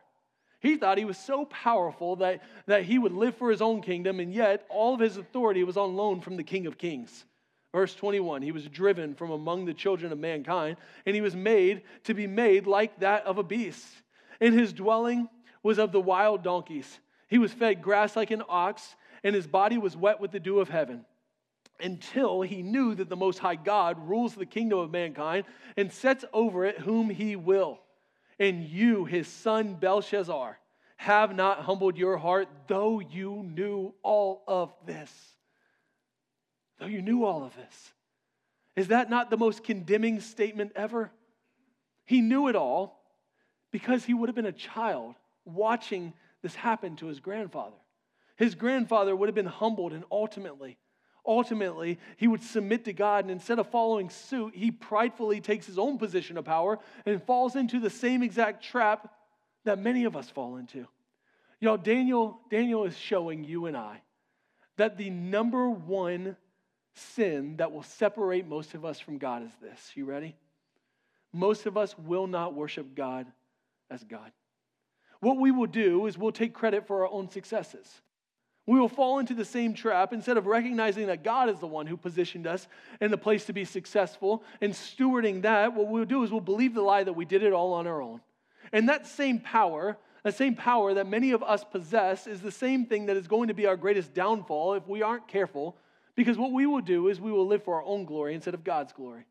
He 0.62 0.78
thought 0.78 0.98
he 0.98 1.04
was 1.04 1.18
so 1.18 1.44
powerful 1.44 2.16
that, 2.18 2.42
that 2.66 2.84
he 2.84 2.98
would 2.98 3.12
live 3.12 3.36
for 3.36 3.52
his 3.52 3.62
own 3.62 3.82
kingdom, 3.82 4.22
and 4.22 4.34
yet 4.34 4.66
all 4.70 4.94
of 4.94 5.02
his 5.02 5.18
authority 5.18 5.66
was 5.66 5.76
on 5.76 5.98
loan 5.98 6.22
from 6.22 6.38
the 6.38 6.46
King 6.46 6.66
of 6.66 6.78
Kings. 6.78 7.26
Verse 7.74 7.94
21 7.94 8.42
He 8.42 8.54
was 8.54 8.70
driven 8.70 9.16
from 9.16 9.32
among 9.32 9.66
the 9.66 9.74
children 9.74 10.14
of 10.14 10.18
mankind, 10.18 10.78
and 11.06 11.14
he 11.14 11.22
was 11.22 11.36
made 11.36 11.82
to 12.06 12.14
be 12.14 12.26
made 12.26 12.68
like 12.68 13.02
that 13.02 13.26
of 13.26 13.38
a 13.38 13.44
beast. 13.44 13.86
And 14.40 14.58
his 14.58 14.72
dwelling 14.72 15.28
was 15.62 15.78
of 15.78 15.92
the 15.92 16.00
wild 16.00 16.42
donkeys. 16.42 17.02
He 17.28 17.38
was 17.38 17.52
fed 17.52 17.82
grass 17.82 18.16
like 18.16 18.32
an 18.32 18.44
ox, 18.48 18.96
and 19.26 19.36
his 19.36 19.46
body 19.46 19.78
was 19.78 19.98
wet 19.98 20.22
with 20.22 20.32
the 20.32 20.40
dew 20.40 20.62
of 20.62 20.70
heaven 20.70 21.04
until 21.84 22.42
he 22.42 22.64
knew 22.64 22.96
that 22.96 23.10
the 23.10 23.16
Most 23.16 23.40
High 23.40 23.56
God 23.56 24.08
rules 24.08 24.34
the 24.34 24.46
kingdom 24.46 24.80
of 24.80 24.92
mankind 24.92 25.46
and 25.78 25.92
sets 25.92 26.26
over 26.34 26.66
it 26.66 26.80
whom 26.80 27.10
he 27.10 27.36
will. 27.36 27.80
And 28.40 28.64
you, 28.64 29.06
his 29.06 29.28
son 29.28 29.76
Belshazzar, 29.76 30.58
have 30.98 31.36
not 31.36 31.60
humbled 31.60 31.98
your 31.98 32.18
heart, 32.18 32.48
though 32.68 33.00
you 33.00 33.44
knew 33.44 33.94
all 34.02 34.44
of 34.48 34.74
this. 34.86 35.12
Though 36.80 36.86
you 36.88 37.02
knew 37.02 37.26
all 37.26 37.44
of 37.44 37.56
this. 37.56 37.94
Is 38.76 38.88
that 38.88 39.10
not 39.10 39.30
the 39.30 39.38
most 39.38 39.64
condemning 39.64 40.20
statement 40.20 40.72
ever? 40.76 41.12
He 42.06 42.22
knew 42.22 42.48
it 42.48 42.56
all 42.56 43.02
because 43.72 44.04
he 44.04 44.14
would 44.14 44.30
have 44.30 44.36
been 44.36 44.46
a 44.46 44.52
child 44.52 45.16
watching 45.46 46.14
this 46.42 46.56
happen 46.56 46.96
to 46.98 47.08
his 47.08 47.20
grandfather. 47.20 47.76
His 48.36 48.56
grandfather 48.56 49.16
would 49.16 49.28
have 49.28 49.36
been 49.36 49.46
humbled 49.46 49.94
and 49.94 50.04
ultimately 50.12 50.78
ultimately 51.26 52.00
he 52.18 52.28
would 52.28 52.44
submit 52.44 52.86
to 52.86 52.94
God, 52.94 53.26
and 53.26 53.32
instead 53.32 53.60
of 53.60 53.68
following 53.68 54.10
suit, 54.10 54.56
he 54.56 54.72
pridefully 54.72 55.42
takes 55.42 55.66
his 55.66 55.78
own 55.78 55.98
position 55.98 56.38
of 56.38 56.46
power 56.46 56.80
and 57.06 57.24
falls 57.24 57.56
into 57.56 57.80
the 57.80 57.90
same 57.90 58.24
exact 58.24 58.64
trap 58.64 59.14
that 59.66 59.80
many 59.80 60.04
of 60.04 60.16
us 60.16 60.30
fall 60.30 60.58
into. 60.58 60.88
Y'all, 61.60 61.78
Daniel, 61.78 62.40
Daniel 62.50 62.84
is 62.84 62.98
showing 62.98 63.44
you 63.44 63.68
and 63.68 63.78
I 63.78 64.02
that 64.78 64.98
the 64.98 65.10
number 65.10 65.70
one 65.70 66.36
sin 66.96 67.58
that 67.58 67.72
will 67.72 67.84
separate 67.84 68.48
most 68.48 68.74
of 68.74 68.86
us 68.86 69.00
from 69.00 69.18
God 69.18 69.44
is 69.44 69.52
this. 69.62 69.92
You 69.96 70.06
ready? 70.06 70.36
Most 71.32 71.66
of 71.66 71.78
us 71.78 71.98
will 71.98 72.28
not 72.28 72.54
worship 72.54 72.96
God 72.96 73.28
as 73.90 74.04
God. 74.04 74.32
What 75.20 75.38
we 75.38 75.52
will 75.52 75.68
do 75.68 76.06
is 76.06 76.18
we'll 76.18 76.32
take 76.32 76.54
credit 76.54 76.86
for 76.86 77.06
our 77.06 77.12
own 77.12 77.30
successes. 77.30 78.02
We 78.66 78.80
will 78.80 78.90
fall 78.90 79.20
into 79.20 79.34
the 79.34 79.44
same 79.44 79.74
trap 79.74 80.14
instead 80.14 80.38
of 80.38 80.46
recognizing 80.46 81.08
that 81.08 81.24
God 81.24 81.50
is 81.50 81.60
the 81.60 81.68
one 81.68 81.86
who 81.86 81.98
positioned 81.98 82.48
us 82.48 82.68
in 83.02 83.12
the 83.12 83.18
place 83.18 83.46
to 83.46 83.54
be 83.54 83.66
successful 83.66 84.44
and 84.62 84.72
stewarding 84.72 85.42
that. 85.42 85.74
What 85.74 85.90
we'll 85.90 86.06
do 86.06 86.24
is 86.24 86.32
we'll 86.32 86.40
believe 86.40 86.74
the 86.74 86.82
lie 86.82 87.04
that 87.04 87.14
we 87.14 87.26
did 87.26 87.44
it 87.44 87.52
all 87.52 87.74
on 87.74 87.88
our 87.88 88.02
own. 88.02 88.22
And 88.72 88.88
that 88.88 89.06
same 89.06 89.40
power, 89.40 89.98
that 90.24 90.36
same 90.36 90.56
power 90.56 90.94
that 90.94 91.08
many 91.08 91.32
of 91.32 91.44
us 91.44 91.66
possess, 91.66 92.26
is 92.26 92.42
the 92.42 92.52
same 92.52 92.86
thing 92.86 93.08
that 93.08 93.18
is 93.18 93.28
going 93.28 93.50
to 93.50 93.54
be 93.54 93.66
our 93.66 93.76
greatest 93.76 94.14
downfall 94.14 94.76
if 94.76 94.88
we 94.88 95.02
aren't 95.02 95.28
careful. 95.28 95.76
Because 96.16 96.38
what 96.38 96.54
we 96.54 96.66
will 96.66 96.82
do 96.82 97.10
is 97.10 97.20
we 97.20 97.34
will 97.34 97.48
live 97.48 97.64
for 97.64 97.76
our 97.76 97.84
own 97.84 98.06
glory 98.06 98.34
instead 98.34 98.54
of 98.54 98.64
God's 98.64 98.94
glory. 98.94 99.26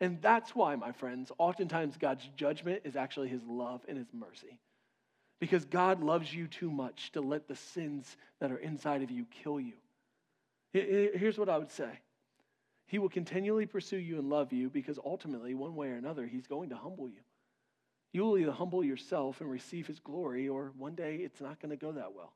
And 0.00 0.22
that's 0.22 0.54
why, 0.54 0.76
my 0.76 0.92
friends, 0.92 1.32
oftentimes 1.38 1.96
God's 1.96 2.28
judgment 2.36 2.82
is 2.84 2.94
actually 2.94 3.28
his 3.28 3.42
love 3.48 3.80
and 3.88 3.98
his 3.98 4.08
mercy 4.14 4.60
because 5.40 5.64
God 5.64 6.02
loves 6.02 6.32
you 6.32 6.46
too 6.46 6.70
much 6.70 7.12
to 7.12 7.20
let 7.20 7.48
the 7.48 7.56
sins 7.56 8.16
that 8.40 8.52
are 8.52 8.58
inside 8.58 9.02
of 9.02 9.10
you 9.10 9.26
kill 9.42 9.58
you. 9.58 9.72
Here's 10.72 11.38
what 11.38 11.48
I 11.48 11.58
would 11.58 11.72
say 11.72 11.90
He 12.86 12.98
will 12.98 13.08
continually 13.08 13.66
pursue 13.66 13.98
you 13.98 14.18
and 14.18 14.28
love 14.28 14.52
you 14.52 14.68
because 14.68 14.98
ultimately, 15.04 15.54
one 15.54 15.74
way 15.74 15.88
or 15.88 15.96
another, 15.96 16.26
He's 16.26 16.46
going 16.46 16.68
to 16.68 16.76
humble 16.76 17.08
you. 17.08 17.20
You 18.12 18.22
will 18.22 18.38
either 18.38 18.52
humble 18.52 18.84
yourself 18.84 19.40
and 19.40 19.50
receive 19.50 19.86
His 19.86 19.98
glory, 19.98 20.48
or 20.48 20.72
one 20.76 20.94
day 20.94 21.16
it's 21.16 21.40
not 21.40 21.60
going 21.60 21.70
to 21.70 21.76
go 21.76 21.92
that 21.92 22.14
well. 22.14 22.34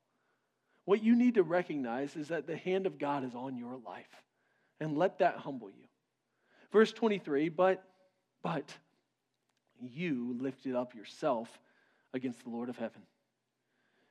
What 0.86 1.02
you 1.02 1.14
need 1.14 1.34
to 1.34 1.42
recognize 1.42 2.16
is 2.16 2.28
that 2.28 2.46
the 2.46 2.56
hand 2.56 2.86
of 2.86 2.98
God 2.98 3.24
is 3.24 3.34
on 3.34 3.56
your 3.56 3.78
life, 3.86 4.22
and 4.80 4.96
let 4.96 5.18
that 5.18 5.36
humble 5.36 5.68
you. 5.68 5.86
Verse 6.72 6.92
23 6.92 7.50
But, 7.50 7.84
but, 8.42 8.72
you 9.80 10.36
lifted 10.40 10.74
up 10.74 10.94
yourself 10.94 11.48
against 12.14 12.42
the 12.44 12.50
Lord 12.50 12.70
of 12.70 12.77
heaven. 12.79 13.03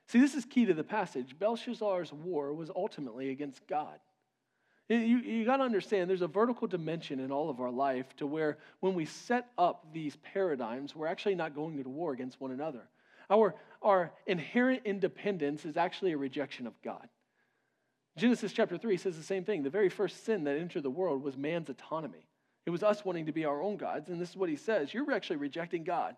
See, 0.08 0.20
this 0.20 0.34
is 0.34 0.44
key 0.44 0.66
to 0.66 0.74
the 0.74 0.84
passage. 0.84 1.36
Belshazzar's 1.38 2.12
war 2.12 2.52
was 2.52 2.70
ultimately 2.74 3.30
against 3.30 3.66
God. 3.66 3.98
You, 4.88 4.98
you 4.98 5.44
got 5.46 5.56
to 5.56 5.62
understand 5.62 6.10
there's 6.10 6.20
a 6.20 6.28
vertical 6.28 6.68
dimension 6.68 7.18
in 7.18 7.32
all 7.32 7.48
of 7.48 7.58
our 7.58 7.70
life 7.70 8.14
to 8.16 8.26
where 8.26 8.58
when 8.80 8.94
we 8.94 9.06
set 9.06 9.46
up 9.56 9.86
these 9.94 10.16
paradigms, 10.16 10.94
we're 10.94 11.06
actually 11.06 11.34
not 11.36 11.54
going 11.54 11.82
to 11.82 11.88
war 11.88 12.12
against 12.12 12.38
one 12.38 12.50
another. 12.50 12.82
Our, 13.30 13.54
our 13.80 14.12
inherent 14.26 14.82
independence 14.84 15.64
is 15.64 15.78
actually 15.78 16.12
a 16.12 16.18
rejection 16.18 16.66
of 16.66 16.74
God. 16.82 17.08
Genesis 18.18 18.52
chapter 18.52 18.76
3 18.76 18.98
says 18.98 19.16
the 19.16 19.22
same 19.22 19.42
thing. 19.42 19.62
The 19.62 19.70
very 19.70 19.88
first 19.88 20.26
sin 20.26 20.44
that 20.44 20.58
entered 20.58 20.82
the 20.82 20.90
world 20.90 21.22
was 21.22 21.36
man's 21.36 21.70
autonomy. 21.70 22.28
It 22.66 22.70
was 22.70 22.82
us 22.82 23.04
wanting 23.06 23.26
to 23.26 23.32
be 23.32 23.46
our 23.46 23.62
own 23.62 23.78
gods. 23.78 24.10
And 24.10 24.20
this 24.20 24.30
is 24.30 24.36
what 24.36 24.50
he 24.50 24.56
says 24.56 24.92
You're 24.92 25.10
actually 25.12 25.36
rejecting 25.36 25.82
God. 25.82 26.14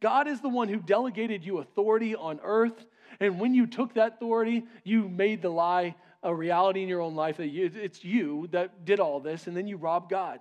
God 0.00 0.28
is 0.28 0.40
the 0.40 0.48
one 0.48 0.68
who 0.68 0.78
delegated 0.78 1.44
you 1.44 1.58
authority 1.58 2.14
on 2.14 2.40
earth. 2.42 2.86
And 3.20 3.40
when 3.40 3.54
you 3.54 3.66
took 3.66 3.94
that 3.94 4.14
authority, 4.14 4.64
you 4.84 5.08
made 5.08 5.42
the 5.42 5.48
lie 5.48 5.94
a 6.22 6.34
reality 6.34 6.82
in 6.82 6.88
your 6.88 7.00
own 7.00 7.14
life 7.14 7.38
that 7.38 7.48
you, 7.48 7.70
it's 7.74 8.04
you 8.04 8.48
that 8.50 8.84
did 8.84 9.00
all 9.00 9.20
this, 9.20 9.46
and 9.46 9.56
then 9.56 9.66
you 9.66 9.76
rob 9.76 10.10
God. 10.10 10.40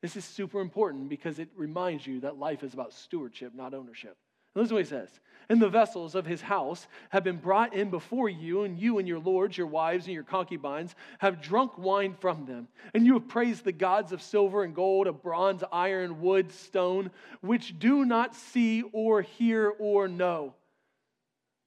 This 0.00 0.16
is 0.16 0.24
super 0.24 0.60
important 0.60 1.08
because 1.08 1.38
it 1.38 1.48
reminds 1.54 2.06
you 2.06 2.20
that 2.20 2.38
life 2.38 2.62
is 2.62 2.72
about 2.72 2.92
stewardship, 2.92 3.54
not 3.54 3.74
ownership. 3.74 4.16
And 4.54 4.62
listen 4.62 4.68
to 4.70 4.74
what 4.74 4.84
he 4.84 4.88
says. 4.88 5.20
And 5.48 5.60
the 5.60 5.68
vessels 5.68 6.14
of 6.14 6.26
his 6.26 6.40
house 6.40 6.86
have 7.08 7.24
been 7.24 7.38
brought 7.38 7.74
in 7.74 7.90
before 7.90 8.28
you, 8.28 8.62
and 8.62 8.78
you 8.78 8.98
and 8.98 9.08
your 9.08 9.18
lords, 9.18 9.58
your 9.58 9.66
wives, 9.66 10.04
and 10.04 10.14
your 10.14 10.22
concubines 10.22 10.94
have 11.18 11.42
drunk 11.42 11.76
wine 11.76 12.14
from 12.20 12.46
them. 12.46 12.68
And 12.94 13.04
you 13.04 13.14
have 13.14 13.26
praised 13.26 13.64
the 13.64 13.72
gods 13.72 14.12
of 14.12 14.22
silver 14.22 14.62
and 14.62 14.74
gold, 14.74 15.08
of 15.08 15.22
bronze, 15.22 15.64
iron, 15.72 16.20
wood, 16.20 16.52
stone, 16.52 17.10
which 17.40 17.76
do 17.80 18.04
not 18.04 18.36
see 18.36 18.82
or 18.92 19.22
hear 19.22 19.72
or 19.80 20.06
know. 20.06 20.54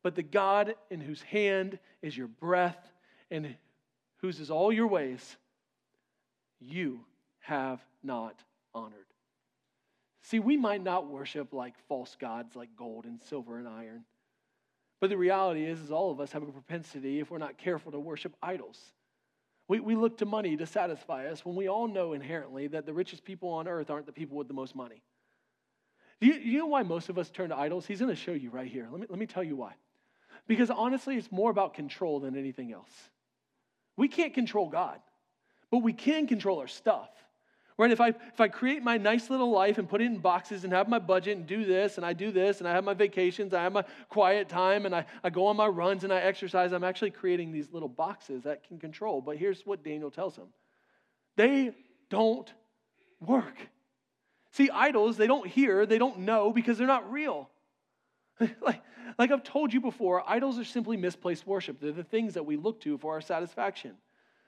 But 0.02 0.16
the 0.16 0.24
God 0.24 0.76
in 0.90 1.02
whose 1.02 1.22
hand 1.22 1.78
is 2.02 2.16
your 2.16 2.28
breath 2.28 2.92
and 3.30 3.56
whose 4.18 4.40
is 4.40 4.50
all 4.50 4.72
your 4.72 4.88
ways, 4.88 5.36
you 6.62 7.02
have 7.42 7.84
not 8.02 8.42
honored. 8.74 9.13
See, 10.24 10.40
we 10.40 10.58
might 10.58 10.82
not 10.82 11.08
worship 11.08 11.54
like 11.54 11.76
false 11.88 12.16
gods 12.20 12.56
like 12.56 12.70
gold 12.78 13.06
and 13.06 13.22
silver 13.22 13.58
and 13.58 13.68
iron. 13.68 14.06
But 15.00 15.10
the 15.10 15.18
reality 15.18 15.66
is, 15.66 15.82
is 15.82 15.92
all 15.92 16.12
of 16.12 16.22
us 16.22 16.32
have 16.32 16.44
a 16.44 16.46
propensity, 16.46 17.20
if 17.20 17.30
we're 17.30 17.38
not 17.38 17.58
careful, 17.58 17.92
to 17.92 18.00
worship 18.00 18.34
idols. 18.42 18.80
We, 19.68 19.82
we 19.82 19.96
look 19.96 20.18
to 20.20 20.26
money 20.26 20.56
to 20.56 20.66
satisfy 20.66 21.28
us 21.28 21.46
when 21.46 21.56
we 21.56 21.68
all 21.68 21.88
know 21.88 22.14
inherently 22.14 22.68
that 22.68 22.86
the 22.86 22.94
richest 22.94 23.26
people 23.26 23.50
on 23.50 23.68
earth 23.68 23.90
aren't 23.90 24.06
the 24.06 24.14
people 24.14 24.38
with 24.38 24.48
the 24.48 24.54
most 24.54 24.76
money. 24.76 25.02
Do 26.22 26.28
you, 26.28 26.36
you 26.36 26.60
know 26.60 26.68
why 26.68 26.84
most 26.84 27.10
of 27.10 27.18
us 27.18 27.30
turn 27.30 27.50
to 27.50 27.58
idols? 27.58 27.86
He's 27.86 28.00
going 28.00 28.10
to 28.10 28.16
show 28.16 28.32
you 28.32 28.50
right 28.50 28.72
here. 28.72 28.88
Let 28.90 29.02
me, 29.02 29.08
let 29.10 29.20
me 29.20 29.26
tell 29.26 29.44
you 29.44 29.58
why. 29.58 29.74
Because 30.48 30.70
honestly, 30.70 31.18
it's 31.18 31.32
more 31.32 31.52
about 31.52 31.74
control 31.74 32.22
than 32.22 32.38
anything 32.38 32.72
else. 32.72 32.92
We 33.98 34.08
can't 34.08 34.34
control 34.34 34.70
God, 34.70 35.00
but 35.70 35.80
we 35.80 35.92
can 35.92 36.28
control 36.28 36.60
our 36.60 36.68
stuff. 36.68 37.10
Right? 37.78 37.92
If 37.92 38.00
I, 38.00 38.10
if 38.10 38.40
I 38.40 38.48
create 38.48 38.84
my 38.84 38.98
nice 38.98 39.30
little 39.30 39.50
life 39.50 39.78
and 39.80 39.90
put 39.90 40.02
it 40.02 40.06
in 40.06 40.20
boxes 40.20 40.64
and 40.64 40.72
have 40.74 40.88
my 40.88 41.00
budget 41.00 41.38
and 41.38 41.48
do 41.48 41.66
this 41.66 41.98
and 41.98 42.06
I 42.06 42.14
do 42.14 42.32
this 42.32 42.60
and 42.60 42.68
I 42.68 42.72
have 42.72 42.84
my 42.84 42.94
vacations, 42.94 43.54
I 43.54 43.64
have 43.64 43.74
my 43.74 43.84
quiet 44.10 44.48
time 44.48 44.86
and 44.86 44.96
I, 44.96 45.06
I 45.24 45.30
go 45.32 45.48
on 45.48 45.58
my 45.58 45.68
runs 45.68 46.04
and 46.04 46.14
I 46.14 46.20
exercise, 46.20 46.72
I'm 46.72 46.84
actually 46.84 47.12
creating 47.12 47.52
these 47.52 47.72
little 47.72 47.90
boxes 47.90 48.44
that 48.44 48.68
can 48.68 48.78
control. 48.78 49.22
But 49.22 49.38
here's 49.38 49.66
what 49.66 49.84
Daniel 49.84 50.12
tells 50.12 50.36
him 50.36 50.48
they 51.36 51.72
don't 52.10 52.52
work. 53.20 53.58
See, 54.52 54.70
idols, 54.70 55.18
they 55.18 55.26
don't 55.26 55.48
hear, 55.48 55.88
they 55.88 55.98
don't 55.98 56.20
know 56.20 56.52
because 56.52 56.78
they're 56.78 56.86
not 56.86 57.12
real. 57.12 57.50
like, 58.62 58.82
like 59.18 59.32
I've 59.32 59.44
told 59.44 59.74
you 59.74 59.82
before, 59.82 60.24
idols 60.30 60.60
are 60.60 60.64
simply 60.64 60.98
misplaced 60.98 61.48
worship. 61.48 61.80
They're 61.80 61.92
the 61.92 62.04
things 62.04 62.36
that 62.36 62.46
we 62.46 62.56
look 62.56 62.82
to 62.82 62.98
for 62.98 63.14
our 63.14 63.22
satisfaction. 63.22 63.94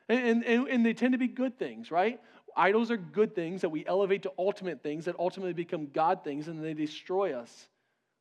And, 0.08 0.44
and, 0.44 0.68
and, 0.68 0.86
they 0.86 0.94
tend 0.94 1.14
to 1.14 1.18
be 1.18 1.28
good 1.28 1.58
things, 1.58 1.90
right? 1.90 2.20
Idols 2.56 2.90
are 2.90 2.98
good 2.98 3.36
things 3.36 3.62
that 3.62 3.70
we 3.70 3.86
elevate 3.86 4.24
to 4.24 4.32
ultimate 4.40 4.82
things 4.82 5.06
that 5.06 5.16
ultimately 5.20 5.54
become 5.54 5.88
God 5.88 6.24
things 6.24 6.48
and 6.48 6.64
they 6.64 6.74
destroy 6.74 7.34
us. 7.34 7.68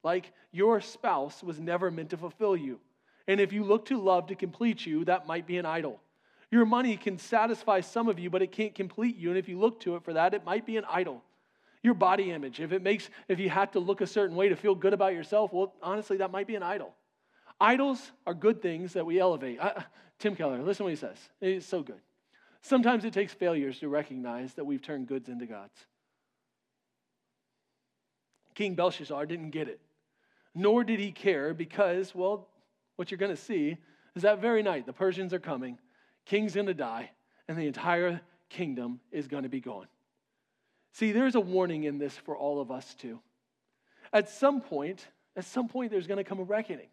Like 0.03 0.32
your 0.53 0.80
spouse 0.80 1.43
was 1.43 1.61
never 1.61 1.91
meant 1.91 2.11
to 2.11 2.16
fulfill 2.16 2.57
you. 2.57 2.80
And 3.28 3.41
if 3.41 3.53
you 3.53 3.64
look 3.64 3.87
to 3.87 4.01
love 4.01 4.26
to 4.26 4.35
complete 4.35 4.85
you, 4.85 5.05
that 5.05 5.26
might 5.26 5.47
be 5.47 5.57
an 5.57 5.66
idol. 5.66 6.01
Your 6.51 6.66
money 6.66 6.97
can 6.97 7.18
satisfy 7.18 7.80
some 7.80 8.09
of 8.09 8.18
you, 8.18 8.28
but 8.28 8.43
it 8.43 8.53
can't 8.53 8.74
complete 8.74 9.16
you. 9.16 9.30
And 9.30 9.39
if 9.39 9.49
you 9.49 9.59
look 9.59 9.80
to 9.80 9.97
it 9.97 10.05
for 10.05 10.12
that, 10.12 10.35
it 10.35 10.45
might 10.45 10.66
be 10.66 10.76
an 10.76 10.85
idol. 10.91 11.22
Your 11.82 11.95
body 11.95 12.30
image, 12.30 12.61
if 12.61 12.72
it 12.72 12.82
makes, 12.82 13.11
if 13.28 13.39
you 13.39 13.51
have 13.51 13.72
to 13.72 13.78
look 13.78 14.01
a 14.01 14.07
certain 14.07 14.37
way 14.37 14.49
to 14.49 14.57
feel 14.57 14.74
good 14.74 14.93
about 14.93 15.14
yourself, 15.14 15.53
well, 15.53 15.74
honestly, 15.82 16.18
that 16.18 16.30
might 16.30 16.47
be 16.47 16.55
an 16.55 16.62
idol. 16.62 16.95
Idols 17.61 18.12
are 18.26 18.35
good 18.35 18.62
things 18.62 18.95
that 18.95 19.07
we 19.07 19.20
elevate. 19.20 19.61
I, 19.61 19.85
Tim 20.18 20.35
Keller, 20.35 20.59
listen 20.62 20.78
to 20.78 20.85
what 20.85 20.91
he 20.91 20.97
says. 20.97 21.16
It's 21.41 21.66
so 21.66 21.82
good. 21.82 22.01
Sometimes 22.64 23.04
it 23.04 23.12
takes 23.12 23.34
failures 23.34 23.78
to 23.80 23.88
recognize 23.90 24.54
that 24.54 24.64
we've 24.64 24.80
turned 24.80 25.06
goods 25.06 25.28
into 25.28 25.44
gods. 25.44 25.78
King 28.54 28.74
Belshazzar 28.74 29.26
didn't 29.26 29.50
get 29.50 29.68
it, 29.68 29.80
nor 30.54 30.82
did 30.82 30.98
he 30.98 31.12
care 31.12 31.52
because, 31.52 32.14
well, 32.14 32.48
what 32.96 33.10
you're 33.10 33.18
going 33.18 33.36
to 33.36 33.40
see 33.40 33.76
is 34.16 34.22
that 34.22 34.40
very 34.40 34.62
night 34.62 34.86
the 34.86 34.94
Persians 34.94 35.34
are 35.34 35.38
coming, 35.38 35.78
king's 36.24 36.54
going 36.54 36.66
to 36.66 36.72
die, 36.72 37.10
and 37.48 37.58
the 37.58 37.66
entire 37.66 38.22
kingdom 38.48 38.98
is 39.12 39.28
going 39.28 39.42
to 39.42 39.50
be 39.50 39.60
gone. 39.60 39.88
See, 40.92 41.12
there's 41.12 41.34
a 41.34 41.40
warning 41.40 41.84
in 41.84 41.98
this 41.98 42.16
for 42.16 42.34
all 42.34 42.62
of 42.62 42.70
us 42.70 42.94
too. 42.94 43.20
At 44.10 44.30
some 44.30 44.62
point, 44.62 45.06
at 45.36 45.44
some 45.44 45.68
point, 45.68 45.90
there's 45.90 46.06
going 46.06 46.16
to 46.16 46.24
come 46.24 46.38
a 46.38 46.44
reckoning. 46.44 46.88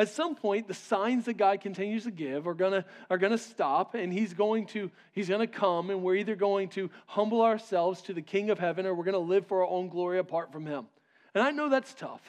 At 0.00 0.08
some 0.08 0.34
point, 0.34 0.66
the 0.66 0.72
signs 0.72 1.26
that 1.26 1.36
God 1.36 1.60
continues 1.60 2.04
to 2.04 2.10
give 2.10 2.48
are 2.48 2.54
going 2.54 2.72
to, 2.72 2.86
are 3.10 3.18
to 3.18 3.36
stop, 3.36 3.94
and 3.94 4.10
He's 4.10 4.32
going 4.32 4.64
to 4.68 4.90
He's 5.12 5.28
going 5.28 5.46
to 5.46 5.46
come, 5.46 5.90
and 5.90 6.02
we're 6.02 6.14
either 6.14 6.36
going 6.36 6.70
to 6.70 6.90
humble 7.04 7.42
ourselves 7.42 8.00
to 8.02 8.14
the 8.14 8.22
King 8.22 8.48
of 8.48 8.58
Heaven, 8.58 8.86
or 8.86 8.94
we're 8.94 9.04
going 9.04 9.12
to 9.12 9.18
live 9.18 9.46
for 9.46 9.60
our 9.60 9.68
own 9.68 9.90
glory 9.90 10.18
apart 10.18 10.52
from 10.52 10.64
Him. 10.64 10.86
And 11.34 11.44
I 11.44 11.50
know 11.50 11.68
that's 11.68 11.92
tough, 11.92 12.22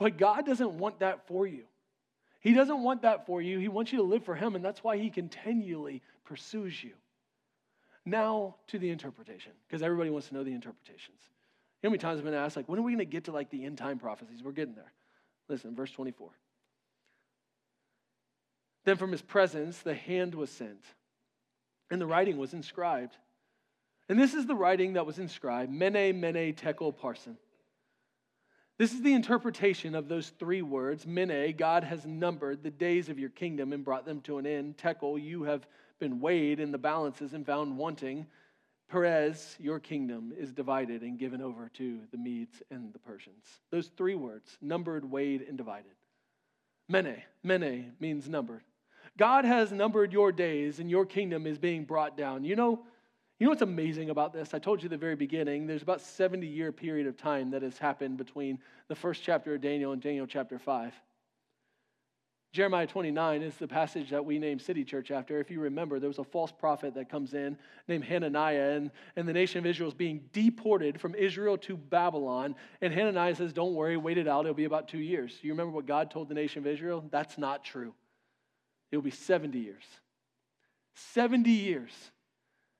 but 0.00 0.18
God 0.18 0.44
doesn't 0.44 0.72
want 0.72 0.98
that 0.98 1.28
for 1.28 1.46
you. 1.46 1.62
He 2.40 2.54
doesn't 2.54 2.82
want 2.82 3.02
that 3.02 3.26
for 3.26 3.40
you. 3.40 3.60
He 3.60 3.68
wants 3.68 3.92
you 3.92 3.98
to 3.98 4.04
live 4.04 4.24
for 4.24 4.34
Him, 4.34 4.56
and 4.56 4.64
that's 4.64 4.82
why 4.82 4.98
He 4.98 5.10
continually 5.10 6.02
pursues 6.24 6.82
you. 6.82 6.94
Now 8.04 8.56
to 8.66 8.80
the 8.80 8.90
interpretation, 8.90 9.52
because 9.68 9.80
everybody 9.80 10.10
wants 10.10 10.26
to 10.26 10.34
know 10.34 10.42
the 10.42 10.54
interpretations. 10.54 11.20
You 11.82 11.86
know 11.86 11.90
how 11.90 11.92
many 11.92 11.98
times 11.98 12.18
I've 12.18 12.24
been 12.24 12.34
asked, 12.34 12.56
like, 12.56 12.68
when 12.68 12.80
are 12.80 12.82
we 12.82 12.90
going 12.90 12.98
to 12.98 13.04
get 13.04 13.26
to 13.26 13.32
like 13.32 13.48
the 13.50 13.64
end 13.64 13.78
time 13.78 14.00
prophecies? 14.00 14.42
We're 14.42 14.50
getting 14.50 14.74
there. 14.74 14.92
Listen, 15.48 15.74
verse 15.74 15.90
24. 15.92 16.30
Then 18.84 18.96
from 18.96 19.12
his 19.12 19.22
presence 19.22 19.78
the 19.78 19.94
hand 19.94 20.34
was 20.34 20.50
sent, 20.50 20.82
and 21.90 22.00
the 22.00 22.06
writing 22.06 22.38
was 22.38 22.54
inscribed. 22.54 23.16
And 24.08 24.18
this 24.18 24.34
is 24.34 24.46
the 24.46 24.54
writing 24.54 24.92
that 24.92 25.06
was 25.06 25.18
inscribed 25.18 25.72
Mene, 25.72 26.20
Mene, 26.20 26.54
Tekel, 26.54 26.92
Parsin. 26.92 27.36
This 28.78 28.92
is 28.92 29.00
the 29.00 29.14
interpretation 29.14 29.94
of 29.94 30.06
those 30.06 30.28
three 30.38 30.62
words. 30.62 31.06
Mene, 31.06 31.56
God 31.56 31.82
has 31.82 32.04
numbered 32.04 32.62
the 32.62 32.70
days 32.70 33.08
of 33.08 33.18
your 33.18 33.30
kingdom 33.30 33.72
and 33.72 33.84
brought 33.84 34.04
them 34.04 34.20
to 34.22 34.38
an 34.38 34.46
end. 34.46 34.76
Tekel, 34.76 35.18
you 35.18 35.44
have 35.44 35.66
been 35.98 36.20
weighed 36.20 36.60
in 36.60 36.72
the 36.72 36.78
balances 36.78 37.32
and 37.32 37.46
found 37.46 37.76
wanting. 37.76 38.26
Peres, 38.88 39.56
your 39.58 39.80
kingdom 39.80 40.32
is 40.38 40.52
divided 40.52 41.02
and 41.02 41.18
given 41.18 41.42
over 41.42 41.68
to 41.74 42.00
the 42.12 42.18
Medes 42.18 42.62
and 42.70 42.92
the 42.92 42.98
Persians. 43.00 43.44
Those 43.70 43.88
three 43.88 44.14
words, 44.14 44.56
numbered, 44.60 45.10
weighed, 45.10 45.42
and 45.42 45.56
divided. 45.56 45.92
Mene, 46.88 47.22
mene 47.42 47.92
means 47.98 48.28
numbered. 48.28 48.62
God 49.18 49.44
has 49.44 49.72
numbered 49.72 50.12
your 50.12 50.30
days 50.30 50.78
and 50.78 50.90
your 50.90 51.04
kingdom 51.04 51.46
is 51.46 51.58
being 51.58 51.84
brought 51.84 52.16
down. 52.16 52.44
You 52.44 52.54
know, 52.54 52.80
you 53.38 53.46
know 53.46 53.50
what's 53.50 53.62
amazing 53.62 54.10
about 54.10 54.32
this? 54.32 54.54
I 54.54 54.58
told 54.58 54.82
you 54.82 54.86
at 54.86 54.90
the 54.90 54.96
very 54.96 55.16
beginning, 55.16 55.66
there's 55.66 55.82
about 55.82 56.00
70 56.00 56.46
year 56.46 56.70
period 56.70 57.06
of 57.06 57.16
time 57.16 57.50
that 57.50 57.62
has 57.62 57.76
happened 57.78 58.18
between 58.18 58.58
the 58.88 58.94
first 58.94 59.22
chapter 59.22 59.54
of 59.54 59.60
Daniel 59.60 59.92
and 59.92 60.00
Daniel 60.00 60.26
chapter 60.26 60.58
5. 60.58 60.92
Jeremiah 62.56 62.86
29 62.86 63.42
is 63.42 63.54
the 63.56 63.68
passage 63.68 64.08
that 64.08 64.24
we 64.24 64.38
name 64.38 64.58
City 64.58 64.82
Church 64.82 65.10
after. 65.10 65.38
If 65.40 65.50
you 65.50 65.60
remember, 65.60 66.00
there 66.00 66.08
was 66.08 66.18
a 66.18 66.24
false 66.24 66.50
prophet 66.50 66.94
that 66.94 67.10
comes 67.10 67.34
in 67.34 67.58
named 67.86 68.04
Hananiah, 68.04 68.70
and, 68.70 68.90
and 69.14 69.28
the 69.28 69.34
nation 69.34 69.58
of 69.58 69.66
Israel 69.66 69.90
is 69.90 69.94
being 69.94 70.22
deported 70.32 70.98
from 70.98 71.14
Israel 71.14 71.58
to 71.58 71.76
Babylon. 71.76 72.54
And 72.80 72.94
Hananiah 72.94 73.34
says, 73.34 73.52
Don't 73.52 73.74
worry, 73.74 73.98
wait 73.98 74.16
it 74.16 74.26
out. 74.26 74.46
It'll 74.46 74.54
be 74.54 74.64
about 74.64 74.88
two 74.88 75.00
years. 75.00 75.36
You 75.42 75.52
remember 75.52 75.72
what 75.72 75.84
God 75.84 76.10
told 76.10 76.30
the 76.30 76.34
nation 76.34 76.60
of 76.60 76.66
Israel? 76.66 77.04
That's 77.10 77.36
not 77.36 77.62
true. 77.62 77.92
It'll 78.90 79.02
be 79.02 79.10
70 79.10 79.58
years. 79.58 79.84
70 80.94 81.50
years, 81.50 81.92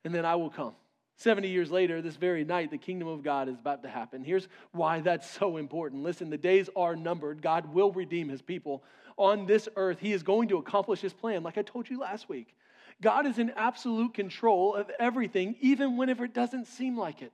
and 0.07 0.15
then 0.15 0.25
I 0.25 0.37
will 0.37 0.49
come. 0.49 0.73
70 1.19 1.49
years 1.49 1.71
later, 1.71 2.01
this 2.01 2.17
very 2.17 2.45
night, 2.45 2.71
the 2.71 2.79
kingdom 2.79 3.09
of 3.09 3.23
God 3.23 3.49
is 3.49 3.59
about 3.59 3.83
to 3.83 3.89
happen. 3.89 4.23
Here's 4.23 4.49
why 4.73 5.01
that's 5.01 5.29
so 5.31 5.59
important. 5.59 6.03
Listen, 6.03 6.31
the 6.31 6.39
days 6.39 6.71
are 6.77 6.97
numbered. 6.97 7.43
God 7.43 7.75
will 7.75 7.91
redeem 7.91 8.31
his 8.31 8.41
people 8.41 8.83
on 9.17 9.47
this 9.47 9.69
earth, 9.77 9.99
he 9.99 10.13
is 10.13 10.23
going 10.23 10.49
to 10.49 10.59
accomplish 10.59 11.01
his 11.01 11.13
plan, 11.13 11.43
like 11.43 11.59
I 11.59 11.63
told 11.63 11.89
you 11.89 11.99
last 11.99 12.29
week. 12.29 12.55
God 13.01 13.27
is 13.27 13.39
in 13.39 13.51
absolute 13.51 14.15
control 14.15 14.75
of 14.75 14.91
everything, 14.99 15.57
even 15.61 15.97
whenever 15.97 16.25
it 16.25 16.35
doesn't 16.35 16.67
seem 16.67 16.97
like 16.97 17.23
it. 17.23 17.33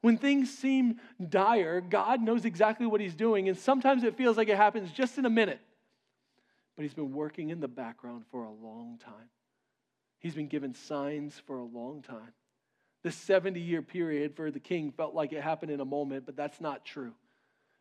When 0.00 0.18
things 0.18 0.56
seem 0.56 1.00
dire, 1.28 1.80
God 1.80 2.20
knows 2.20 2.44
exactly 2.44 2.86
what 2.86 3.00
he's 3.00 3.14
doing, 3.14 3.48
and 3.48 3.58
sometimes 3.58 4.04
it 4.04 4.16
feels 4.16 4.36
like 4.36 4.48
it 4.48 4.56
happens 4.56 4.92
just 4.92 5.18
in 5.18 5.24
a 5.24 5.30
minute. 5.30 5.60
But 6.76 6.82
he's 6.82 6.94
been 6.94 7.12
working 7.12 7.50
in 7.50 7.60
the 7.60 7.68
background 7.68 8.24
for 8.30 8.44
a 8.44 8.50
long 8.50 8.98
time. 9.02 9.30
He's 10.18 10.34
been 10.34 10.48
given 10.48 10.74
signs 10.74 11.40
for 11.46 11.58
a 11.58 11.64
long 11.64 12.02
time. 12.02 12.32
The 13.02 13.12
70 13.12 13.60
year 13.60 13.82
period 13.82 14.34
for 14.34 14.50
the 14.50 14.60
king 14.60 14.92
felt 14.92 15.14
like 15.14 15.32
it 15.32 15.42
happened 15.42 15.70
in 15.70 15.80
a 15.80 15.84
moment, 15.84 16.26
but 16.26 16.36
that's 16.36 16.60
not 16.60 16.84
true. 16.84 17.12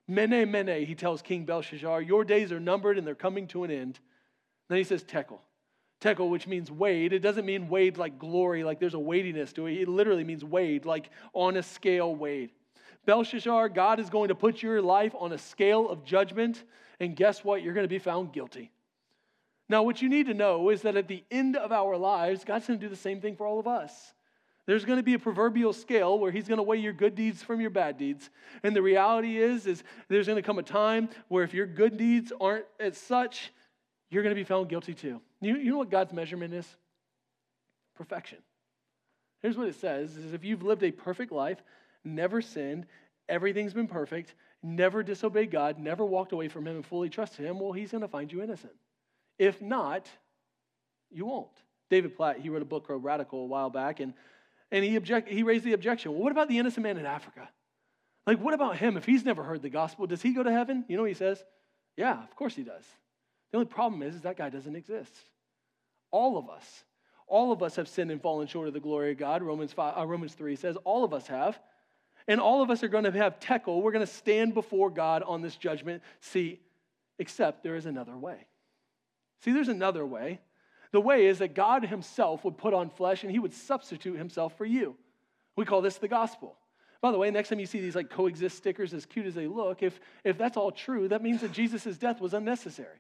Mene, 0.08 0.50
mene, 0.50 0.86
he 0.86 0.96
tells 0.96 1.22
King 1.22 1.46
Belshazzar, 1.46 2.02
your 2.02 2.24
days 2.24 2.52
are 2.52 2.60
numbered 2.60 2.98
and 2.98 3.08
they're 3.08 3.16
coming 3.16 3.48
to 3.48 3.64
an 3.64 3.72
end. 3.72 4.00
Then 4.70 4.78
he 4.78 4.84
says 4.84 5.04
tekel. 5.04 5.42
Tekel, 6.00 6.30
which 6.30 6.46
means 6.46 6.70
weighed. 6.70 7.14
It 7.14 7.20
doesn't 7.20 7.46
mean 7.46 7.70
weighed 7.70 7.98
like 7.98 8.20
glory, 8.20 8.64
like 8.64 8.80
there's 8.80 8.94
a 8.94 9.00
weightiness 9.00 9.54
to 9.54 9.66
it. 9.68 9.82
It 9.82 9.88
literally 9.88 10.24
means 10.24 10.44
weighed, 10.44 10.86
like 10.86 11.10
on 11.34 11.58
a 11.58 11.64
scale 11.64 12.14
weighed. 12.14 12.52
Belshazzar, 13.06 13.70
God 13.70 14.00
is 14.00 14.10
going 14.10 14.28
to 14.28 14.36
put 14.36 14.62
your 14.62 14.82
life 14.82 15.16
on 15.18 15.32
a 15.32 15.38
scale 15.38 15.90
of 15.90 16.04
judgment, 16.04 16.64
and 17.00 17.16
guess 17.16 17.44
what? 17.44 17.64
You're 17.64 17.74
going 17.74 17.86
to 17.86 17.90
be 17.90 18.00
found 18.00 18.34
guilty. 18.34 18.72
Now, 19.70 19.84
what 19.84 20.02
you 20.02 20.10
need 20.10 20.28
to 20.28 20.34
know 20.34 20.70
is 20.70 20.84
that 20.84 20.96
at 20.96 21.08
the 21.08 21.24
end 21.32 21.56
of 21.56 21.72
our 21.72 21.98
lives, 21.98 22.44
God's 22.44 22.68
going 22.68 22.80
to 22.80 22.86
do 22.86 22.90
the 22.90 22.96
same 22.96 23.22
thing 23.22 23.36
for 23.36 23.48
all 23.48 23.60
of 23.60 23.68
us. 23.68 24.14
There's 24.68 24.86
going 24.86 24.98
to 24.98 25.04
be 25.04 25.14
a 25.14 25.20
proverbial 25.20 25.74
scale 25.74 26.18
where 26.18 26.32
he's 26.32 26.48
going 26.48 26.58
to 26.58 26.64
weigh 26.64 26.78
your 26.78 26.94
good 26.94 27.14
deeds 27.14 27.44
from 27.44 27.62
your 27.62 27.70
bad 27.70 27.98
deeds. 27.98 28.30
And 28.64 28.76
the 28.76 28.82
reality 28.82 29.38
is 29.38 29.68
is 29.68 29.84
there's 30.08 30.26
going 30.26 30.38
to 30.38 30.42
come 30.42 30.58
a 30.58 30.64
time 30.64 31.10
where 31.28 31.44
if 31.44 31.54
your 31.54 31.68
good 31.68 31.98
deeds 31.98 32.34
aren't 32.42 32.66
as 32.80 32.98
such, 32.98 33.52
you're 34.10 34.24
going 34.24 34.36
to 34.36 34.40
be 34.40 34.44
found 34.44 34.70
guilty 34.70 34.94
too. 34.94 35.22
You, 35.42 35.58
you 35.58 35.72
know 35.72 35.78
what 35.78 35.92
God's 35.92 36.14
measurement 36.14 36.54
is? 36.54 36.68
Perfection. 37.96 38.40
Here's 39.42 39.58
what 39.58 39.68
it 39.68 39.76
says 39.76 40.18
is 40.18 40.34
if 40.34 40.44
you've 40.44 40.64
lived 40.64 40.82
a 40.82 40.92
perfect 40.92 41.32
life, 41.32 41.62
never 42.04 42.42
sinned, 42.42 42.88
everything's 43.30 43.74
been 43.74 43.88
perfect, 43.88 44.34
never 44.64 45.04
disobeyed 45.04 45.52
God, 45.52 45.78
never 45.78 46.04
walked 46.04 46.32
away 46.32 46.48
from 46.48 46.66
him 46.68 46.78
and 46.78 46.86
fully 46.86 47.10
trusted 47.10 47.46
him, 47.46 47.60
well, 47.60 47.72
he's 47.72 47.92
going 47.92 48.02
to 48.02 48.08
find 48.08 48.32
you 48.32 48.42
innocent. 48.42 48.74
If 49.38 49.62
not, 49.62 50.08
you 51.12 51.26
won't. 51.26 51.52
David 51.92 52.16
Platt, 52.16 52.40
he 52.40 52.50
wrote 52.50 52.64
a 52.64 52.66
book 52.66 52.88
called 52.88 53.04
Radical 53.04 53.42
a 53.42 53.46
while 53.46 53.70
back, 53.70 54.00
and 54.00 54.14
and 54.76 54.84
he, 54.84 54.98
object, 54.98 55.30
he 55.30 55.42
raised 55.42 55.64
the 55.64 55.72
objection 55.72 56.12
well, 56.12 56.22
what 56.22 56.34
about 56.34 56.50
the 56.50 56.60
innocent 56.60 56.84
man 56.84 56.98
in 56.98 57.06
Africa? 57.06 57.48
Like, 58.28 58.42
what 58.42 58.54
about 58.54 58.76
him? 58.76 58.98
If 58.98 59.06
he's 59.06 59.24
never 59.24 59.42
heard 59.42 59.62
the 59.62 59.70
gospel, 59.70 60.06
does 60.06 60.22
he 60.22 60.34
go 60.34 60.44
to 60.44 60.52
heaven? 60.52 60.84
You 60.90 60.98
know 60.98 61.04
what 61.04 61.12
he 61.12 61.16
says? 61.16 61.42
Yeah, 61.96 62.22
of 62.22 62.36
course 62.36 62.56
he 62.56 62.64
does. 62.64 62.84
The 63.52 63.58
only 63.58 63.68
problem 63.68 64.04
is, 64.04 64.16
is 64.16 64.22
that 64.24 64.36
guy 64.36 64.50
doesn't 64.50 64.76
exist. 64.76 65.14
All 66.12 66.38
of 66.38 66.50
us, 66.50 66.84
all 67.26 67.54
of 67.54 67.64
us 67.64 67.78
have 67.78 67.88
sinned 67.88 68.12
and 68.12 68.22
fallen 68.22 68.48
short 68.48 68.68
of 68.68 68.74
the 68.74 68.82
glory 68.82 69.14
of 69.14 69.18
God. 69.18 69.42
Romans, 69.42 69.72
5, 69.72 69.98
uh, 69.98 70.06
Romans 70.06 70.34
3 70.34 70.58
says 70.58 70.76
all 70.84 71.06
of 71.06 71.14
us 71.14 71.28
have. 71.28 71.58
And 72.28 72.42
all 72.42 72.62
of 72.62 72.70
us 72.70 72.84
are 72.84 72.90
going 72.90 73.06
to 73.06 73.12
have 73.12 73.40
tekel. 73.40 73.82
We're 73.82 73.94
going 73.94 74.06
to 74.06 74.12
stand 74.12 74.56
before 74.56 74.90
God 74.90 75.24
on 75.24 75.42
this 75.42 75.56
judgment 75.56 76.04
seat, 76.20 76.62
except 77.18 77.64
there 77.64 77.76
is 77.76 77.86
another 77.86 78.18
way. 78.18 78.46
See, 79.42 79.54
there's 79.54 79.70
another 79.70 80.06
way. 80.06 80.42
The 80.96 81.02
way 81.02 81.26
is 81.26 81.40
that 81.40 81.54
God 81.54 81.84
Himself 81.84 82.46
would 82.46 82.58
put 82.58 82.74
on 82.74 82.90
flesh 82.90 83.24
and 83.24 83.32
He 83.32 83.38
would 83.38 83.54
substitute 83.54 84.18
Himself 84.18 84.58
for 84.58 84.64
you. 84.64 84.96
We 85.58 85.66
call 85.66 85.82
this 85.82 85.98
the 85.98 86.08
gospel. 86.08 86.56
By 87.02 87.12
the 87.12 87.18
way, 87.18 87.30
next 87.30 87.50
time 87.50 87.60
you 87.60 87.66
see 87.66 87.82
these 87.82 87.98
like 87.98 88.10
coexist 88.10 88.56
stickers, 88.56 88.94
as 88.94 89.06
cute 89.06 89.26
as 89.26 89.36
they 89.36 89.46
look, 89.46 89.84
if, 89.84 90.00
if 90.24 90.38
that's 90.38 90.56
all 90.56 90.72
true, 90.72 91.10
that 91.10 91.22
means 91.22 91.42
that 91.42 91.52
Jesus' 91.52 91.98
death 91.98 92.22
was 92.22 92.34
unnecessary. 92.34 93.00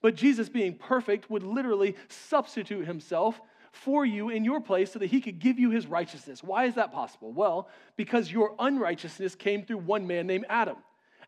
But 0.00 0.16
Jesus, 0.16 0.48
being 0.48 0.74
perfect, 0.74 1.30
would 1.30 1.44
literally 1.44 1.94
substitute 2.08 2.88
himself 2.88 3.40
for 3.70 4.04
you 4.04 4.28
in 4.30 4.44
your 4.44 4.60
place 4.60 4.90
so 4.90 4.98
that 4.98 5.06
he 5.06 5.20
could 5.20 5.38
give 5.38 5.60
you 5.60 5.70
his 5.70 5.86
righteousness. 5.86 6.42
Why 6.42 6.64
is 6.64 6.74
that 6.74 6.92
possible? 6.92 7.30
Well, 7.30 7.68
because 7.94 8.32
your 8.32 8.56
unrighteousness 8.58 9.36
came 9.36 9.62
through 9.62 9.78
one 9.78 10.08
man 10.08 10.26
named 10.26 10.46
Adam. 10.48 10.78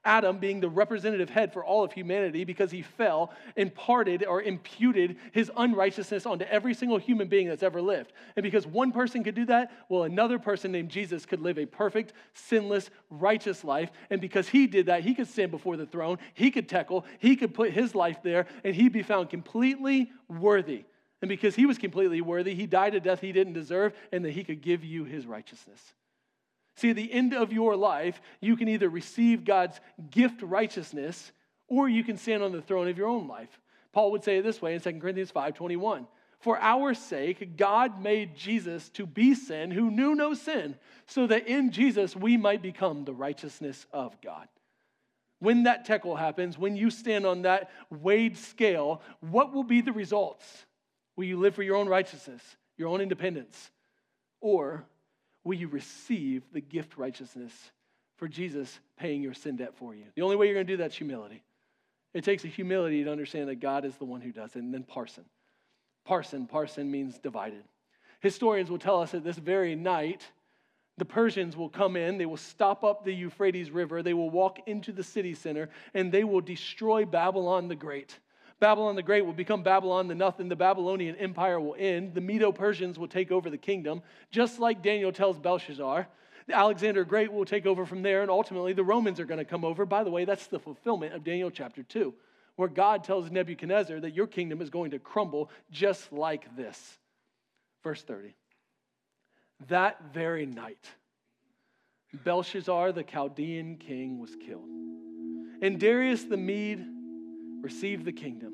Adam 0.04 0.38
being 0.38 0.60
the 0.60 0.68
representative 0.68 1.30
head 1.30 1.52
for 1.52 1.64
all 1.64 1.82
of 1.82 1.92
humanity 1.92 2.44
because 2.44 2.70
he 2.70 2.82
fell, 2.82 3.32
imparted 3.56 4.24
or 4.24 4.42
imputed 4.42 5.16
his 5.32 5.50
unrighteousness 5.56 6.26
onto 6.26 6.44
every 6.46 6.74
single 6.74 6.98
human 6.98 7.28
being 7.28 7.48
that's 7.48 7.62
ever 7.62 7.80
lived. 7.80 8.12
And 8.36 8.42
because 8.42 8.66
one 8.66 8.92
person 8.92 9.24
could 9.24 9.34
do 9.34 9.46
that, 9.46 9.72
well, 9.88 10.04
another 10.04 10.38
person 10.38 10.72
named 10.72 10.90
Jesus 10.90 11.26
could 11.26 11.40
live 11.40 11.58
a 11.58 11.66
perfect, 11.66 12.12
sinless, 12.32 12.90
righteous 13.10 13.64
life. 13.64 13.90
And 14.10 14.20
because 14.20 14.48
he 14.48 14.66
did 14.66 14.86
that, 14.86 15.02
he 15.02 15.14
could 15.14 15.28
stand 15.28 15.50
before 15.50 15.76
the 15.76 15.86
throne, 15.86 16.18
he 16.34 16.50
could 16.50 16.68
tekel, 16.68 17.04
he 17.18 17.36
could 17.36 17.54
put 17.54 17.72
his 17.72 17.94
life 17.94 18.22
there, 18.22 18.46
and 18.62 18.74
he'd 18.74 18.92
be 18.92 19.02
found 19.02 19.30
completely 19.30 20.12
worthy. 20.28 20.84
And 21.22 21.28
because 21.28 21.54
he 21.54 21.64
was 21.64 21.78
completely 21.78 22.20
worthy, 22.20 22.54
he 22.54 22.66
died 22.66 22.94
a 22.94 23.00
death 23.00 23.20
he 23.20 23.32
didn't 23.32 23.54
deserve, 23.54 23.94
and 24.12 24.24
that 24.24 24.32
he 24.32 24.44
could 24.44 24.60
give 24.60 24.84
you 24.84 25.04
his 25.04 25.26
righteousness. 25.26 25.94
See, 26.76 26.90
at 26.90 26.96
the 26.96 27.12
end 27.12 27.34
of 27.34 27.52
your 27.52 27.76
life, 27.76 28.20
you 28.40 28.56
can 28.56 28.68
either 28.68 28.88
receive 28.88 29.44
God's 29.44 29.80
gift 30.10 30.42
righteousness 30.42 31.32
or 31.68 31.88
you 31.88 32.04
can 32.04 32.16
stand 32.16 32.42
on 32.42 32.52
the 32.52 32.62
throne 32.62 32.88
of 32.88 32.98
your 32.98 33.08
own 33.08 33.28
life. 33.28 33.60
Paul 33.92 34.10
would 34.12 34.24
say 34.24 34.38
it 34.38 34.42
this 34.42 34.60
way 34.60 34.74
in 34.74 34.80
2 34.80 35.00
Corinthians 35.00 35.30
5:21. 35.30 36.06
For 36.40 36.58
our 36.60 36.92
sake, 36.92 37.56
God 37.56 38.02
made 38.02 38.36
Jesus 38.36 38.90
to 38.90 39.06
be 39.06 39.34
sin 39.34 39.70
who 39.70 39.90
knew 39.90 40.14
no 40.14 40.34
sin, 40.34 40.76
so 41.06 41.26
that 41.26 41.46
in 41.46 41.70
Jesus 41.70 42.14
we 42.14 42.36
might 42.36 42.60
become 42.60 43.04
the 43.04 43.14
righteousness 43.14 43.86
of 43.92 44.20
God. 44.20 44.48
When 45.38 45.62
that 45.62 45.84
tekel 45.84 46.16
happens, 46.16 46.58
when 46.58 46.76
you 46.76 46.90
stand 46.90 47.24
on 47.24 47.42
that 47.42 47.70
weighed 47.88 48.36
scale, 48.36 49.00
what 49.20 49.52
will 49.52 49.62
be 49.62 49.80
the 49.80 49.92
results? 49.92 50.66
Will 51.16 51.24
you 51.24 51.38
live 51.38 51.54
for 51.54 51.62
your 51.62 51.76
own 51.76 51.88
righteousness, 51.88 52.42
your 52.76 52.88
own 52.88 53.00
independence? 53.00 53.70
Or 54.40 54.84
will 55.44 55.54
you 55.54 55.68
receive 55.68 56.42
the 56.52 56.60
gift 56.60 56.96
righteousness 56.96 57.52
for 58.16 58.26
Jesus 58.26 58.80
paying 58.98 59.22
your 59.22 59.34
sin 59.34 59.56
debt 59.56 59.74
for 59.76 59.94
you? 59.94 60.04
The 60.16 60.22
only 60.22 60.36
way 60.36 60.46
you're 60.46 60.54
going 60.54 60.66
to 60.66 60.72
do 60.72 60.78
that 60.78 60.90
is 60.92 60.96
humility. 60.96 61.42
It 62.14 62.24
takes 62.24 62.44
a 62.44 62.48
humility 62.48 63.04
to 63.04 63.10
understand 63.10 63.48
that 63.48 63.56
God 63.56 63.84
is 63.84 63.96
the 63.96 64.04
one 64.04 64.20
who 64.20 64.32
does 64.32 64.56
it. 64.56 64.60
And 64.60 64.72
then 64.72 64.84
parsin. 64.84 65.24
Parsin, 66.08 66.48
parsin 66.48 66.86
means 66.86 67.18
divided. 67.18 67.64
Historians 68.20 68.70
will 68.70 68.78
tell 68.78 69.00
us 69.00 69.10
that 69.10 69.24
this 69.24 69.36
very 69.36 69.74
night, 69.74 70.22
the 70.96 71.04
Persians 71.04 71.56
will 71.56 71.68
come 71.68 71.96
in, 71.96 72.18
they 72.18 72.26
will 72.26 72.36
stop 72.36 72.84
up 72.84 73.04
the 73.04 73.12
Euphrates 73.12 73.70
River, 73.70 74.02
they 74.02 74.14
will 74.14 74.30
walk 74.30 74.60
into 74.66 74.92
the 74.92 75.02
city 75.02 75.34
center, 75.34 75.68
and 75.92 76.12
they 76.12 76.24
will 76.24 76.40
destroy 76.40 77.04
Babylon 77.04 77.68
the 77.68 77.74
Great. 77.74 78.18
Babylon 78.60 78.96
the 78.96 79.02
Great 79.02 79.26
will 79.26 79.32
become 79.32 79.62
Babylon 79.62 80.08
the 80.08 80.14
Nothing. 80.14 80.48
The 80.48 80.56
Babylonian 80.56 81.16
Empire 81.16 81.60
will 81.60 81.76
end. 81.78 82.14
The 82.14 82.20
Medo 82.20 82.52
Persians 82.52 82.98
will 82.98 83.08
take 83.08 83.30
over 83.30 83.50
the 83.50 83.58
kingdom, 83.58 84.02
just 84.30 84.58
like 84.58 84.82
Daniel 84.82 85.12
tells 85.12 85.38
Belshazzar. 85.38 86.06
Alexander 86.50 87.00
the 87.00 87.08
Great 87.08 87.32
will 87.32 87.44
take 87.44 87.66
over 87.66 87.86
from 87.86 88.02
there, 88.02 88.22
and 88.22 88.30
ultimately 88.30 88.72
the 88.72 88.84
Romans 88.84 89.18
are 89.18 89.24
going 89.24 89.38
to 89.38 89.44
come 89.44 89.64
over. 89.64 89.86
By 89.86 90.04
the 90.04 90.10
way, 90.10 90.24
that's 90.24 90.46
the 90.46 90.58
fulfillment 90.58 91.14
of 91.14 91.24
Daniel 91.24 91.50
chapter 91.50 91.82
2 91.82 92.14
where 92.56 92.68
God 92.68 93.04
tells 93.04 93.30
Nebuchadnezzar 93.30 94.00
that 94.00 94.14
your 94.14 94.26
kingdom 94.26 94.60
is 94.60 94.70
going 94.70 94.92
to 94.92 94.98
crumble 94.98 95.50
just 95.70 96.12
like 96.12 96.56
this. 96.56 96.98
Verse 97.82 98.02
30. 98.02 98.34
That 99.68 100.12
very 100.12 100.46
night, 100.46 100.88
Belshazzar, 102.12 102.92
the 102.92 103.02
Chaldean 103.02 103.76
king, 103.76 104.20
was 104.20 104.34
killed. 104.36 104.68
And 105.62 105.80
Darius 105.80 106.24
the 106.24 106.36
Mede 106.36 106.86
received 107.64 108.04
the 108.04 108.12
kingdom, 108.12 108.52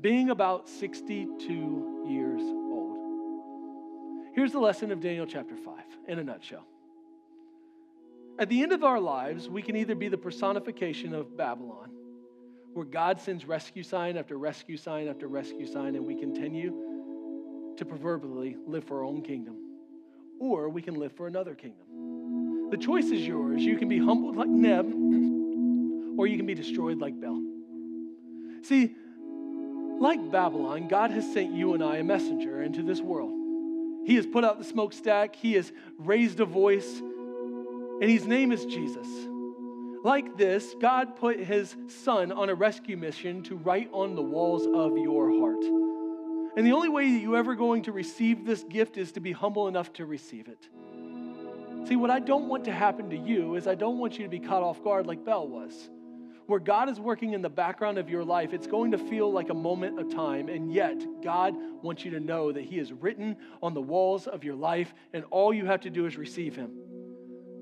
being 0.00 0.30
about 0.30 0.68
62 0.68 2.06
years 2.08 2.40
old. 2.40 2.96
Here's 4.34 4.52
the 4.52 4.60
lesson 4.60 4.92
of 4.92 5.00
Daniel 5.00 5.26
chapter 5.26 5.56
5 5.56 5.74
in 6.08 6.20
a 6.20 6.24
nutshell. 6.24 6.64
At 8.38 8.48
the 8.48 8.62
end 8.62 8.72
of 8.72 8.84
our 8.84 9.00
lives, 9.00 9.48
we 9.48 9.62
can 9.62 9.76
either 9.76 9.94
be 9.96 10.08
the 10.08 10.16
personification 10.16 11.12
of 11.12 11.36
Babylon 11.36 11.90
where 12.72 12.84
God 12.84 13.20
sends 13.20 13.44
rescue 13.46 13.82
sign 13.82 14.16
after 14.16 14.36
rescue 14.36 14.76
sign 14.76 15.08
after 15.08 15.28
rescue 15.28 15.66
sign, 15.66 15.94
and 15.94 16.04
we 16.04 16.16
continue 16.16 17.74
to 17.76 17.84
proverbially 17.84 18.56
live 18.66 18.84
for 18.84 18.98
our 18.98 19.04
own 19.04 19.22
kingdom. 19.22 19.56
Or 20.40 20.68
we 20.68 20.82
can 20.82 20.94
live 20.94 21.12
for 21.12 21.28
another 21.28 21.54
kingdom. 21.54 22.70
The 22.70 22.76
choice 22.76 23.06
is 23.06 23.24
yours. 23.26 23.62
You 23.62 23.76
can 23.76 23.88
be 23.88 23.98
humbled 23.98 24.36
like 24.36 24.48
Neb, 24.48 24.86
or 26.18 26.26
you 26.26 26.36
can 26.36 26.46
be 26.46 26.54
destroyed 26.54 26.98
like 26.98 27.20
Bel. 27.20 27.43
See, 28.64 28.94
like 30.00 30.30
Babylon, 30.30 30.88
God 30.88 31.10
has 31.10 31.32
sent 31.32 31.52
you 31.52 31.74
and 31.74 31.82
I 31.82 31.98
a 31.98 32.04
messenger 32.04 32.62
into 32.62 32.82
this 32.82 33.00
world. 33.00 33.32
He 34.06 34.16
has 34.16 34.26
put 34.26 34.44
out 34.44 34.58
the 34.58 34.64
smokestack, 34.64 35.36
He 35.36 35.54
has 35.54 35.72
raised 35.98 36.40
a 36.40 36.44
voice, 36.44 36.98
and 36.98 38.10
His 38.10 38.26
name 38.26 38.52
is 38.52 38.64
Jesus. 38.66 39.06
Like 40.04 40.36
this, 40.36 40.74
God 40.82 41.16
put 41.16 41.40
his 41.40 41.74
son 41.88 42.30
on 42.30 42.50
a 42.50 42.54
rescue 42.54 42.94
mission 42.94 43.42
to 43.44 43.56
write 43.56 43.88
on 43.90 44.14
the 44.14 44.20
walls 44.20 44.66
of 44.66 44.98
your 44.98 45.30
heart. 45.40 45.64
And 46.58 46.66
the 46.66 46.72
only 46.72 46.90
way 46.90 47.10
that 47.10 47.20
you're 47.20 47.38
ever 47.38 47.54
going 47.54 47.84
to 47.84 47.92
receive 47.92 48.44
this 48.44 48.62
gift 48.64 48.98
is 48.98 49.12
to 49.12 49.20
be 49.20 49.32
humble 49.32 49.66
enough 49.66 49.94
to 49.94 50.04
receive 50.04 50.48
it. 50.48 50.68
See, 51.88 51.96
what 51.96 52.10
I 52.10 52.20
don't 52.20 52.48
want 52.48 52.66
to 52.66 52.72
happen 52.72 53.08
to 53.10 53.16
you 53.16 53.56
is 53.56 53.66
I 53.66 53.76
don't 53.76 53.96
want 53.96 54.18
you 54.18 54.24
to 54.24 54.28
be 54.28 54.40
caught 54.40 54.62
off 54.62 54.84
guard 54.84 55.06
like 55.06 55.24
Bel 55.24 55.48
was. 55.48 55.88
Where 56.46 56.60
God 56.60 56.90
is 56.90 57.00
working 57.00 57.32
in 57.32 57.40
the 57.40 57.48
background 57.48 57.96
of 57.96 58.10
your 58.10 58.22
life, 58.22 58.52
it's 58.52 58.66
going 58.66 58.90
to 58.90 58.98
feel 58.98 59.32
like 59.32 59.48
a 59.48 59.54
moment 59.54 59.98
of 59.98 60.14
time, 60.14 60.48
and 60.48 60.72
yet 60.72 61.02
God 61.22 61.54
wants 61.82 62.04
you 62.04 62.10
to 62.10 62.20
know 62.20 62.52
that 62.52 62.64
He 62.64 62.78
is 62.78 62.92
written 62.92 63.36
on 63.62 63.72
the 63.72 63.80
walls 63.80 64.26
of 64.26 64.44
your 64.44 64.54
life, 64.54 64.92
and 65.14 65.24
all 65.30 65.54
you 65.54 65.64
have 65.64 65.80
to 65.82 65.90
do 65.90 66.04
is 66.06 66.18
receive 66.18 66.54
Him. 66.54 66.72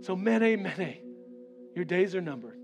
So, 0.00 0.16
mene, 0.16 0.62
mene. 0.62 0.98
Your 1.76 1.84
days 1.84 2.14
are 2.14 2.20
numbered. 2.20 2.58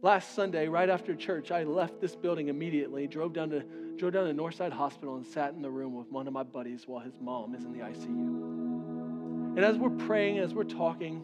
Last 0.00 0.34
Sunday, 0.34 0.66
right 0.66 0.88
after 0.88 1.14
church, 1.14 1.52
I 1.52 1.62
left 1.62 2.00
this 2.00 2.16
building 2.16 2.48
immediately, 2.48 3.06
drove 3.06 3.32
down 3.32 3.50
to 3.50 3.62
drove 3.96 4.14
down 4.14 4.26
to 4.26 4.34
Northside 4.34 4.72
Hospital 4.72 5.16
and 5.16 5.26
sat 5.26 5.52
in 5.54 5.62
the 5.62 5.70
room 5.70 5.94
with 5.94 6.10
one 6.10 6.26
of 6.26 6.32
my 6.32 6.42
buddies 6.42 6.88
while 6.88 7.00
his 7.00 7.14
mom 7.20 7.54
is 7.54 7.64
in 7.64 7.72
the 7.72 7.80
ICU. 7.80 9.56
And 9.56 9.60
as 9.60 9.76
we're 9.76 9.90
praying, 9.90 10.38
as 10.38 10.54
we're 10.54 10.64
talking, 10.64 11.22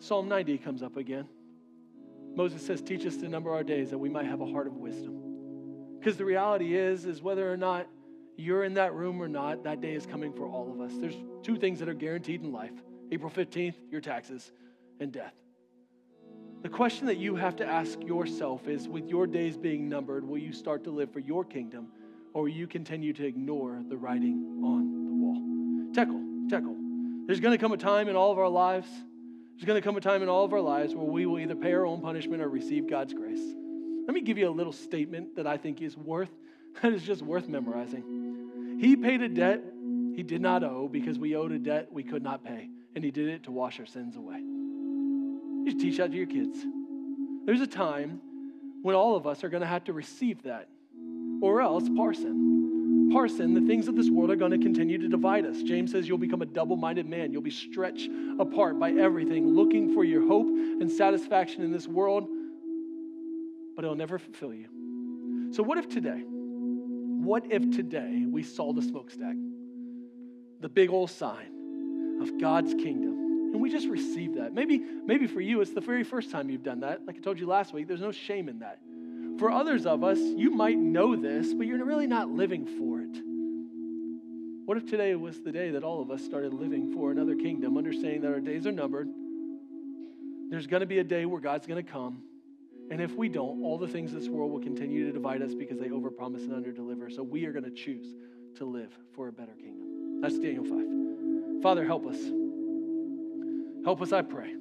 Psalm 0.00 0.28
90 0.28 0.58
comes 0.58 0.82
up 0.82 0.96
again. 0.96 1.28
Moses 2.34 2.64
says, 2.64 2.80
Teach 2.82 3.06
us 3.06 3.16
to 3.18 3.28
number 3.28 3.50
our 3.50 3.64
days 3.64 3.90
that 3.90 3.98
we 3.98 4.08
might 4.08 4.26
have 4.26 4.40
a 4.40 4.46
heart 4.46 4.66
of 4.66 4.74
wisdom. 4.74 5.22
Because 5.98 6.16
the 6.16 6.24
reality 6.24 6.76
is, 6.76 7.04
is 7.04 7.20
whether 7.20 7.52
or 7.52 7.56
not 7.56 7.88
you're 8.36 8.64
in 8.64 8.74
that 8.74 8.94
room 8.94 9.20
or 9.20 9.28
not, 9.28 9.64
that 9.64 9.80
day 9.80 9.94
is 9.94 10.06
coming 10.06 10.32
for 10.32 10.46
all 10.46 10.70
of 10.72 10.80
us. 10.80 10.92
There's 10.98 11.16
two 11.42 11.56
things 11.56 11.80
that 11.80 11.88
are 11.88 11.94
guaranteed 11.94 12.42
in 12.42 12.52
life 12.52 12.72
April 13.10 13.30
15th, 13.30 13.74
your 13.90 14.00
taxes, 14.00 14.52
and 15.00 15.10
death. 15.10 15.34
The 16.62 16.68
question 16.68 17.06
that 17.06 17.18
you 17.18 17.36
have 17.36 17.56
to 17.56 17.66
ask 17.66 18.02
yourself 18.02 18.66
is 18.66 18.88
with 18.88 19.08
your 19.08 19.26
days 19.26 19.56
being 19.56 19.88
numbered, 19.88 20.26
will 20.26 20.38
you 20.38 20.52
start 20.52 20.82
to 20.84 20.90
live 20.90 21.12
for 21.12 21.20
your 21.20 21.44
kingdom 21.44 21.88
or 22.34 22.42
will 22.42 22.48
you 22.48 22.66
continue 22.66 23.12
to 23.12 23.24
ignore 23.24 23.80
the 23.88 23.96
writing 23.96 24.60
on 24.64 25.04
the 25.04 25.12
wall? 25.12 25.92
Tekel, 25.94 26.48
tekel. 26.50 26.76
There's 27.26 27.40
going 27.40 27.56
to 27.56 27.58
come 27.58 27.72
a 27.72 27.76
time 27.76 28.08
in 28.08 28.16
all 28.16 28.32
of 28.32 28.38
our 28.38 28.48
lives, 28.48 28.88
there's 29.58 29.66
going 29.66 29.80
to 29.80 29.84
come 29.84 29.96
a 29.96 30.00
time 30.00 30.22
in 30.22 30.28
all 30.28 30.44
of 30.44 30.52
our 30.52 30.60
lives 30.60 30.94
where 30.94 31.04
we 31.04 31.26
will 31.26 31.40
either 31.40 31.56
pay 31.56 31.72
our 31.72 31.84
own 31.84 32.00
punishment 32.00 32.40
or 32.40 32.48
receive 32.48 32.88
God's 32.88 33.12
grace. 33.12 33.42
Let 34.06 34.14
me 34.14 34.20
give 34.20 34.38
you 34.38 34.48
a 34.48 34.54
little 34.54 34.72
statement 34.72 35.34
that 35.34 35.48
I 35.48 35.56
think 35.56 35.82
is 35.82 35.96
worth, 35.96 36.30
that 36.82 36.92
is 36.92 37.02
just 37.02 37.22
worth 37.22 37.48
memorizing. 37.48 38.78
He 38.80 38.94
paid 38.94 39.20
a 39.20 39.28
debt 39.28 39.60
he 40.14 40.22
did 40.22 40.40
not 40.40 40.62
owe 40.62 40.88
because 40.88 41.18
we 41.18 41.34
owed 41.34 41.50
a 41.50 41.58
debt 41.58 41.88
we 41.92 42.04
could 42.04 42.22
not 42.22 42.44
pay, 42.44 42.68
and 42.94 43.02
he 43.02 43.10
did 43.10 43.26
it 43.26 43.42
to 43.44 43.50
wash 43.50 43.80
our 43.80 43.86
sins 43.86 44.14
away. 44.14 44.38
You 44.38 45.64
should 45.70 45.80
teach 45.80 45.96
that 45.96 46.12
to 46.12 46.16
your 46.16 46.26
kids. 46.26 46.56
There's 47.44 47.60
a 47.60 47.66
time 47.66 48.20
when 48.82 48.94
all 48.94 49.16
of 49.16 49.26
us 49.26 49.42
are 49.42 49.48
going 49.48 49.62
to 49.62 49.66
have 49.66 49.82
to 49.84 49.92
receive 49.92 50.44
that, 50.44 50.68
or 51.42 51.62
else 51.62 51.88
parsin. 51.88 52.47
Parsin, 53.12 53.54
the 53.54 53.66
things 53.66 53.88
of 53.88 53.96
this 53.96 54.10
world 54.10 54.30
are 54.30 54.36
going 54.36 54.50
to 54.50 54.58
continue 54.58 54.98
to 54.98 55.08
divide 55.08 55.46
us. 55.46 55.62
James 55.62 55.92
says 55.92 56.08
you'll 56.08 56.18
become 56.18 56.42
a 56.42 56.46
double 56.46 56.76
minded 56.76 57.06
man. 57.06 57.32
You'll 57.32 57.42
be 57.42 57.50
stretched 57.50 58.10
apart 58.38 58.78
by 58.78 58.92
everything, 58.92 59.54
looking 59.54 59.94
for 59.94 60.04
your 60.04 60.26
hope 60.26 60.46
and 60.46 60.90
satisfaction 60.90 61.62
in 61.62 61.72
this 61.72 61.86
world, 61.86 62.28
but 63.76 63.84
it'll 63.84 63.96
never 63.96 64.18
fulfill 64.18 64.54
you. 64.54 64.68
So, 65.52 65.62
what 65.62 65.78
if 65.78 65.88
today, 65.88 66.22
what 66.24 67.50
if 67.50 67.70
today 67.70 68.24
we 68.30 68.42
saw 68.42 68.72
the 68.72 68.82
smokestack, 68.82 69.34
the 70.60 70.68
big 70.68 70.90
old 70.90 71.10
sign 71.10 72.18
of 72.20 72.40
God's 72.40 72.74
kingdom? 72.74 73.52
And 73.52 73.62
we 73.62 73.70
just 73.70 73.88
receive 73.88 74.34
that. 74.34 74.52
Maybe, 74.52 74.78
maybe 74.78 75.26
for 75.26 75.40
you, 75.40 75.62
it's 75.62 75.72
the 75.72 75.80
very 75.80 76.04
first 76.04 76.30
time 76.30 76.50
you've 76.50 76.62
done 76.62 76.80
that. 76.80 77.06
Like 77.06 77.16
I 77.16 77.20
told 77.20 77.38
you 77.40 77.46
last 77.46 77.72
week, 77.72 77.88
there's 77.88 78.00
no 78.00 78.12
shame 78.12 78.48
in 78.48 78.58
that. 78.58 78.78
For 79.38 79.50
others 79.50 79.86
of 79.86 80.02
us, 80.02 80.18
you 80.18 80.50
might 80.50 80.78
know 80.78 81.14
this, 81.14 81.54
but 81.54 81.66
you're 81.66 81.84
really 81.84 82.06
not 82.06 82.28
living 82.28 82.66
for 82.66 83.00
it. 83.00 83.22
What 84.66 84.76
if 84.76 84.86
today 84.86 85.14
was 85.14 85.40
the 85.40 85.52
day 85.52 85.70
that 85.70 85.84
all 85.84 86.02
of 86.02 86.10
us 86.10 86.22
started 86.22 86.52
living 86.52 86.92
for 86.92 87.10
another 87.10 87.34
kingdom, 87.36 87.78
understanding 87.78 88.20
that 88.22 88.28
our 88.28 88.40
days 88.40 88.66
are 88.66 88.72
numbered? 88.72 89.08
There's 90.50 90.66
going 90.66 90.80
to 90.80 90.86
be 90.86 90.98
a 90.98 91.04
day 91.04 91.24
where 91.24 91.40
God's 91.40 91.66
going 91.66 91.82
to 91.82 91.90
come. 91.90 92.22
And 92.90 93.00
if 93.00 93.14
we 93.14 93.28
don't, 93.28 93.62
all 93.62 93.78
the 93.78 93.88
things 93.88 94.12
this 94.12 94.28
world 94.28 94.50
will 94.50 94.60
continue 94.60 95.06
to 95.06 95.12
divide 95.12 95.42
us 95.42 95.54
because 95.54 95.78
they 95.78 95.88
overpromise 95.88 96.42
and 96.42 96.52
underdeliver. 96.52 97.14
So 97.14 97.22
we 97.22 97.44
are 97.46 97.52
going 97.52 97.64
to 97.64 97.70
choose 97.70 98.14
to 98.56 98.64
live 98.64 98.90
for 99.14 99.28
a 99.28 99.32
better 99.32 99.52
kingdom. 99.52 100.20
That's 100.20 100.38
Daniel 100.38 100.64
5. 100.64 101.62
Father, 101.62 101.84
help 101.84 102.06
us. 102.06 102.18
Help 103.84 104.02
us, 104.02 104.12
I 104.12 104.22
pray. 104.22 104.54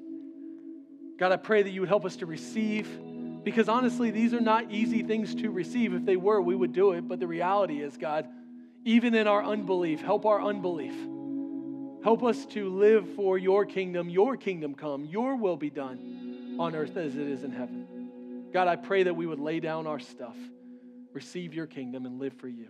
God, 1.18 1.32
I 1.32 1.38
pray 1.38 1.64
that 1.64 1.72
you 1.72 1.82
would 1.82 1.90
help 1.90 2.06
us 2.06 2.18
to 2.18 2.26
receive, 2.26 2.88
because 3.48 3.70
honestly, 3.70 4.12
these 4.12 4.34
are 4.34 4.42
not 4.42 4.74
easy 4.74 5.04
things 5.04 5.34
to 5.34 5.50
receive. 5.50 5.94
If 5.94 6.04
they 6.04 6.18
were, 6.18 6.42
we 6.42 6.54
would 6.54 6.74
do 6.74 6.92
it. 6.92 7.08
But 7.08 7.22
the 7.22 7.28
reality 7.28 7.82
is, 7.82 7.96
God, 7.96 8.28
even 8.84 9.16
in 9.16 9.26
our 9.26 9.42
unbelief, 9.42 10.02
help 10.02 10.26
our 10.26 10.42
unbelief. 10.42 10.94
Help 12.04 12.24
us 12.26 12.46
to 12.48 12.68
live 12.68 13.08
for 13.16 13.38
your 13.38 13.66
kingdom, 13.66 14.10
your 14.10 14.36
kingdom 14.36 14.76
come, 14.76 15.06
your 15.06 15.38
will 15.38 15.56
be 15.56 15.70
done 15.70 16.58
on 16.60 16.76
earth 16.76 16.98
as 16.98 17.16
it 17.16 17.26
is 17.26 17.44
in 17.46 17.54
heaven. 17.54 18.50
God, 18.52 18.68
I 18.68 18.76
pray 18.76 19.04
that 19.04 19.14
we 19.14 19.26
would 19.26 19.40
lay 19.40 19.62
down 19.62 19.88
our 19.88 20.00
stuff, 20.00 20.36
receive 21.14 21.54
your 21.54 21.68
kingdom, 21.68 22.06
and 22.06 22.20
live 22.20 22.34
for 22.34 22.50
you. 22.50 22.68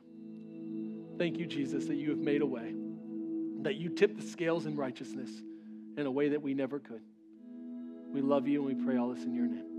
Thank 1.17 1.39
you, 1.39 1.47
Jesus, 1.47 1.88
that 1.88 1.95
you 1.95 2.11
have 2.11 2.19
made 2.19 2.43
a 2.43 2.45
way, 2.45 2.71
that 3.63 3.78
you 3.78 3.89
tip 3.89 4.15
the 4.15 4.21
scales 4.21 4.67
in 4.67 4.75
righteousness 4.75 5.32
in 5.97 6.05
a 6.05 6.11
way 6.11 6.30
that 6.30 6.43
we 6.43 6.53
never 6.53 6.78
could. 6.78 7.01
We 8.13 8.21
love 8.21 8.47
you 8.47 8.67
and 8.67 8.78
we 8.78 8.86
pray 8.86 8.97
all 8.97 9.09
this 9.09 9.23
in 9.23 9.34
your 9.34 9.47
name. 9.47 9.78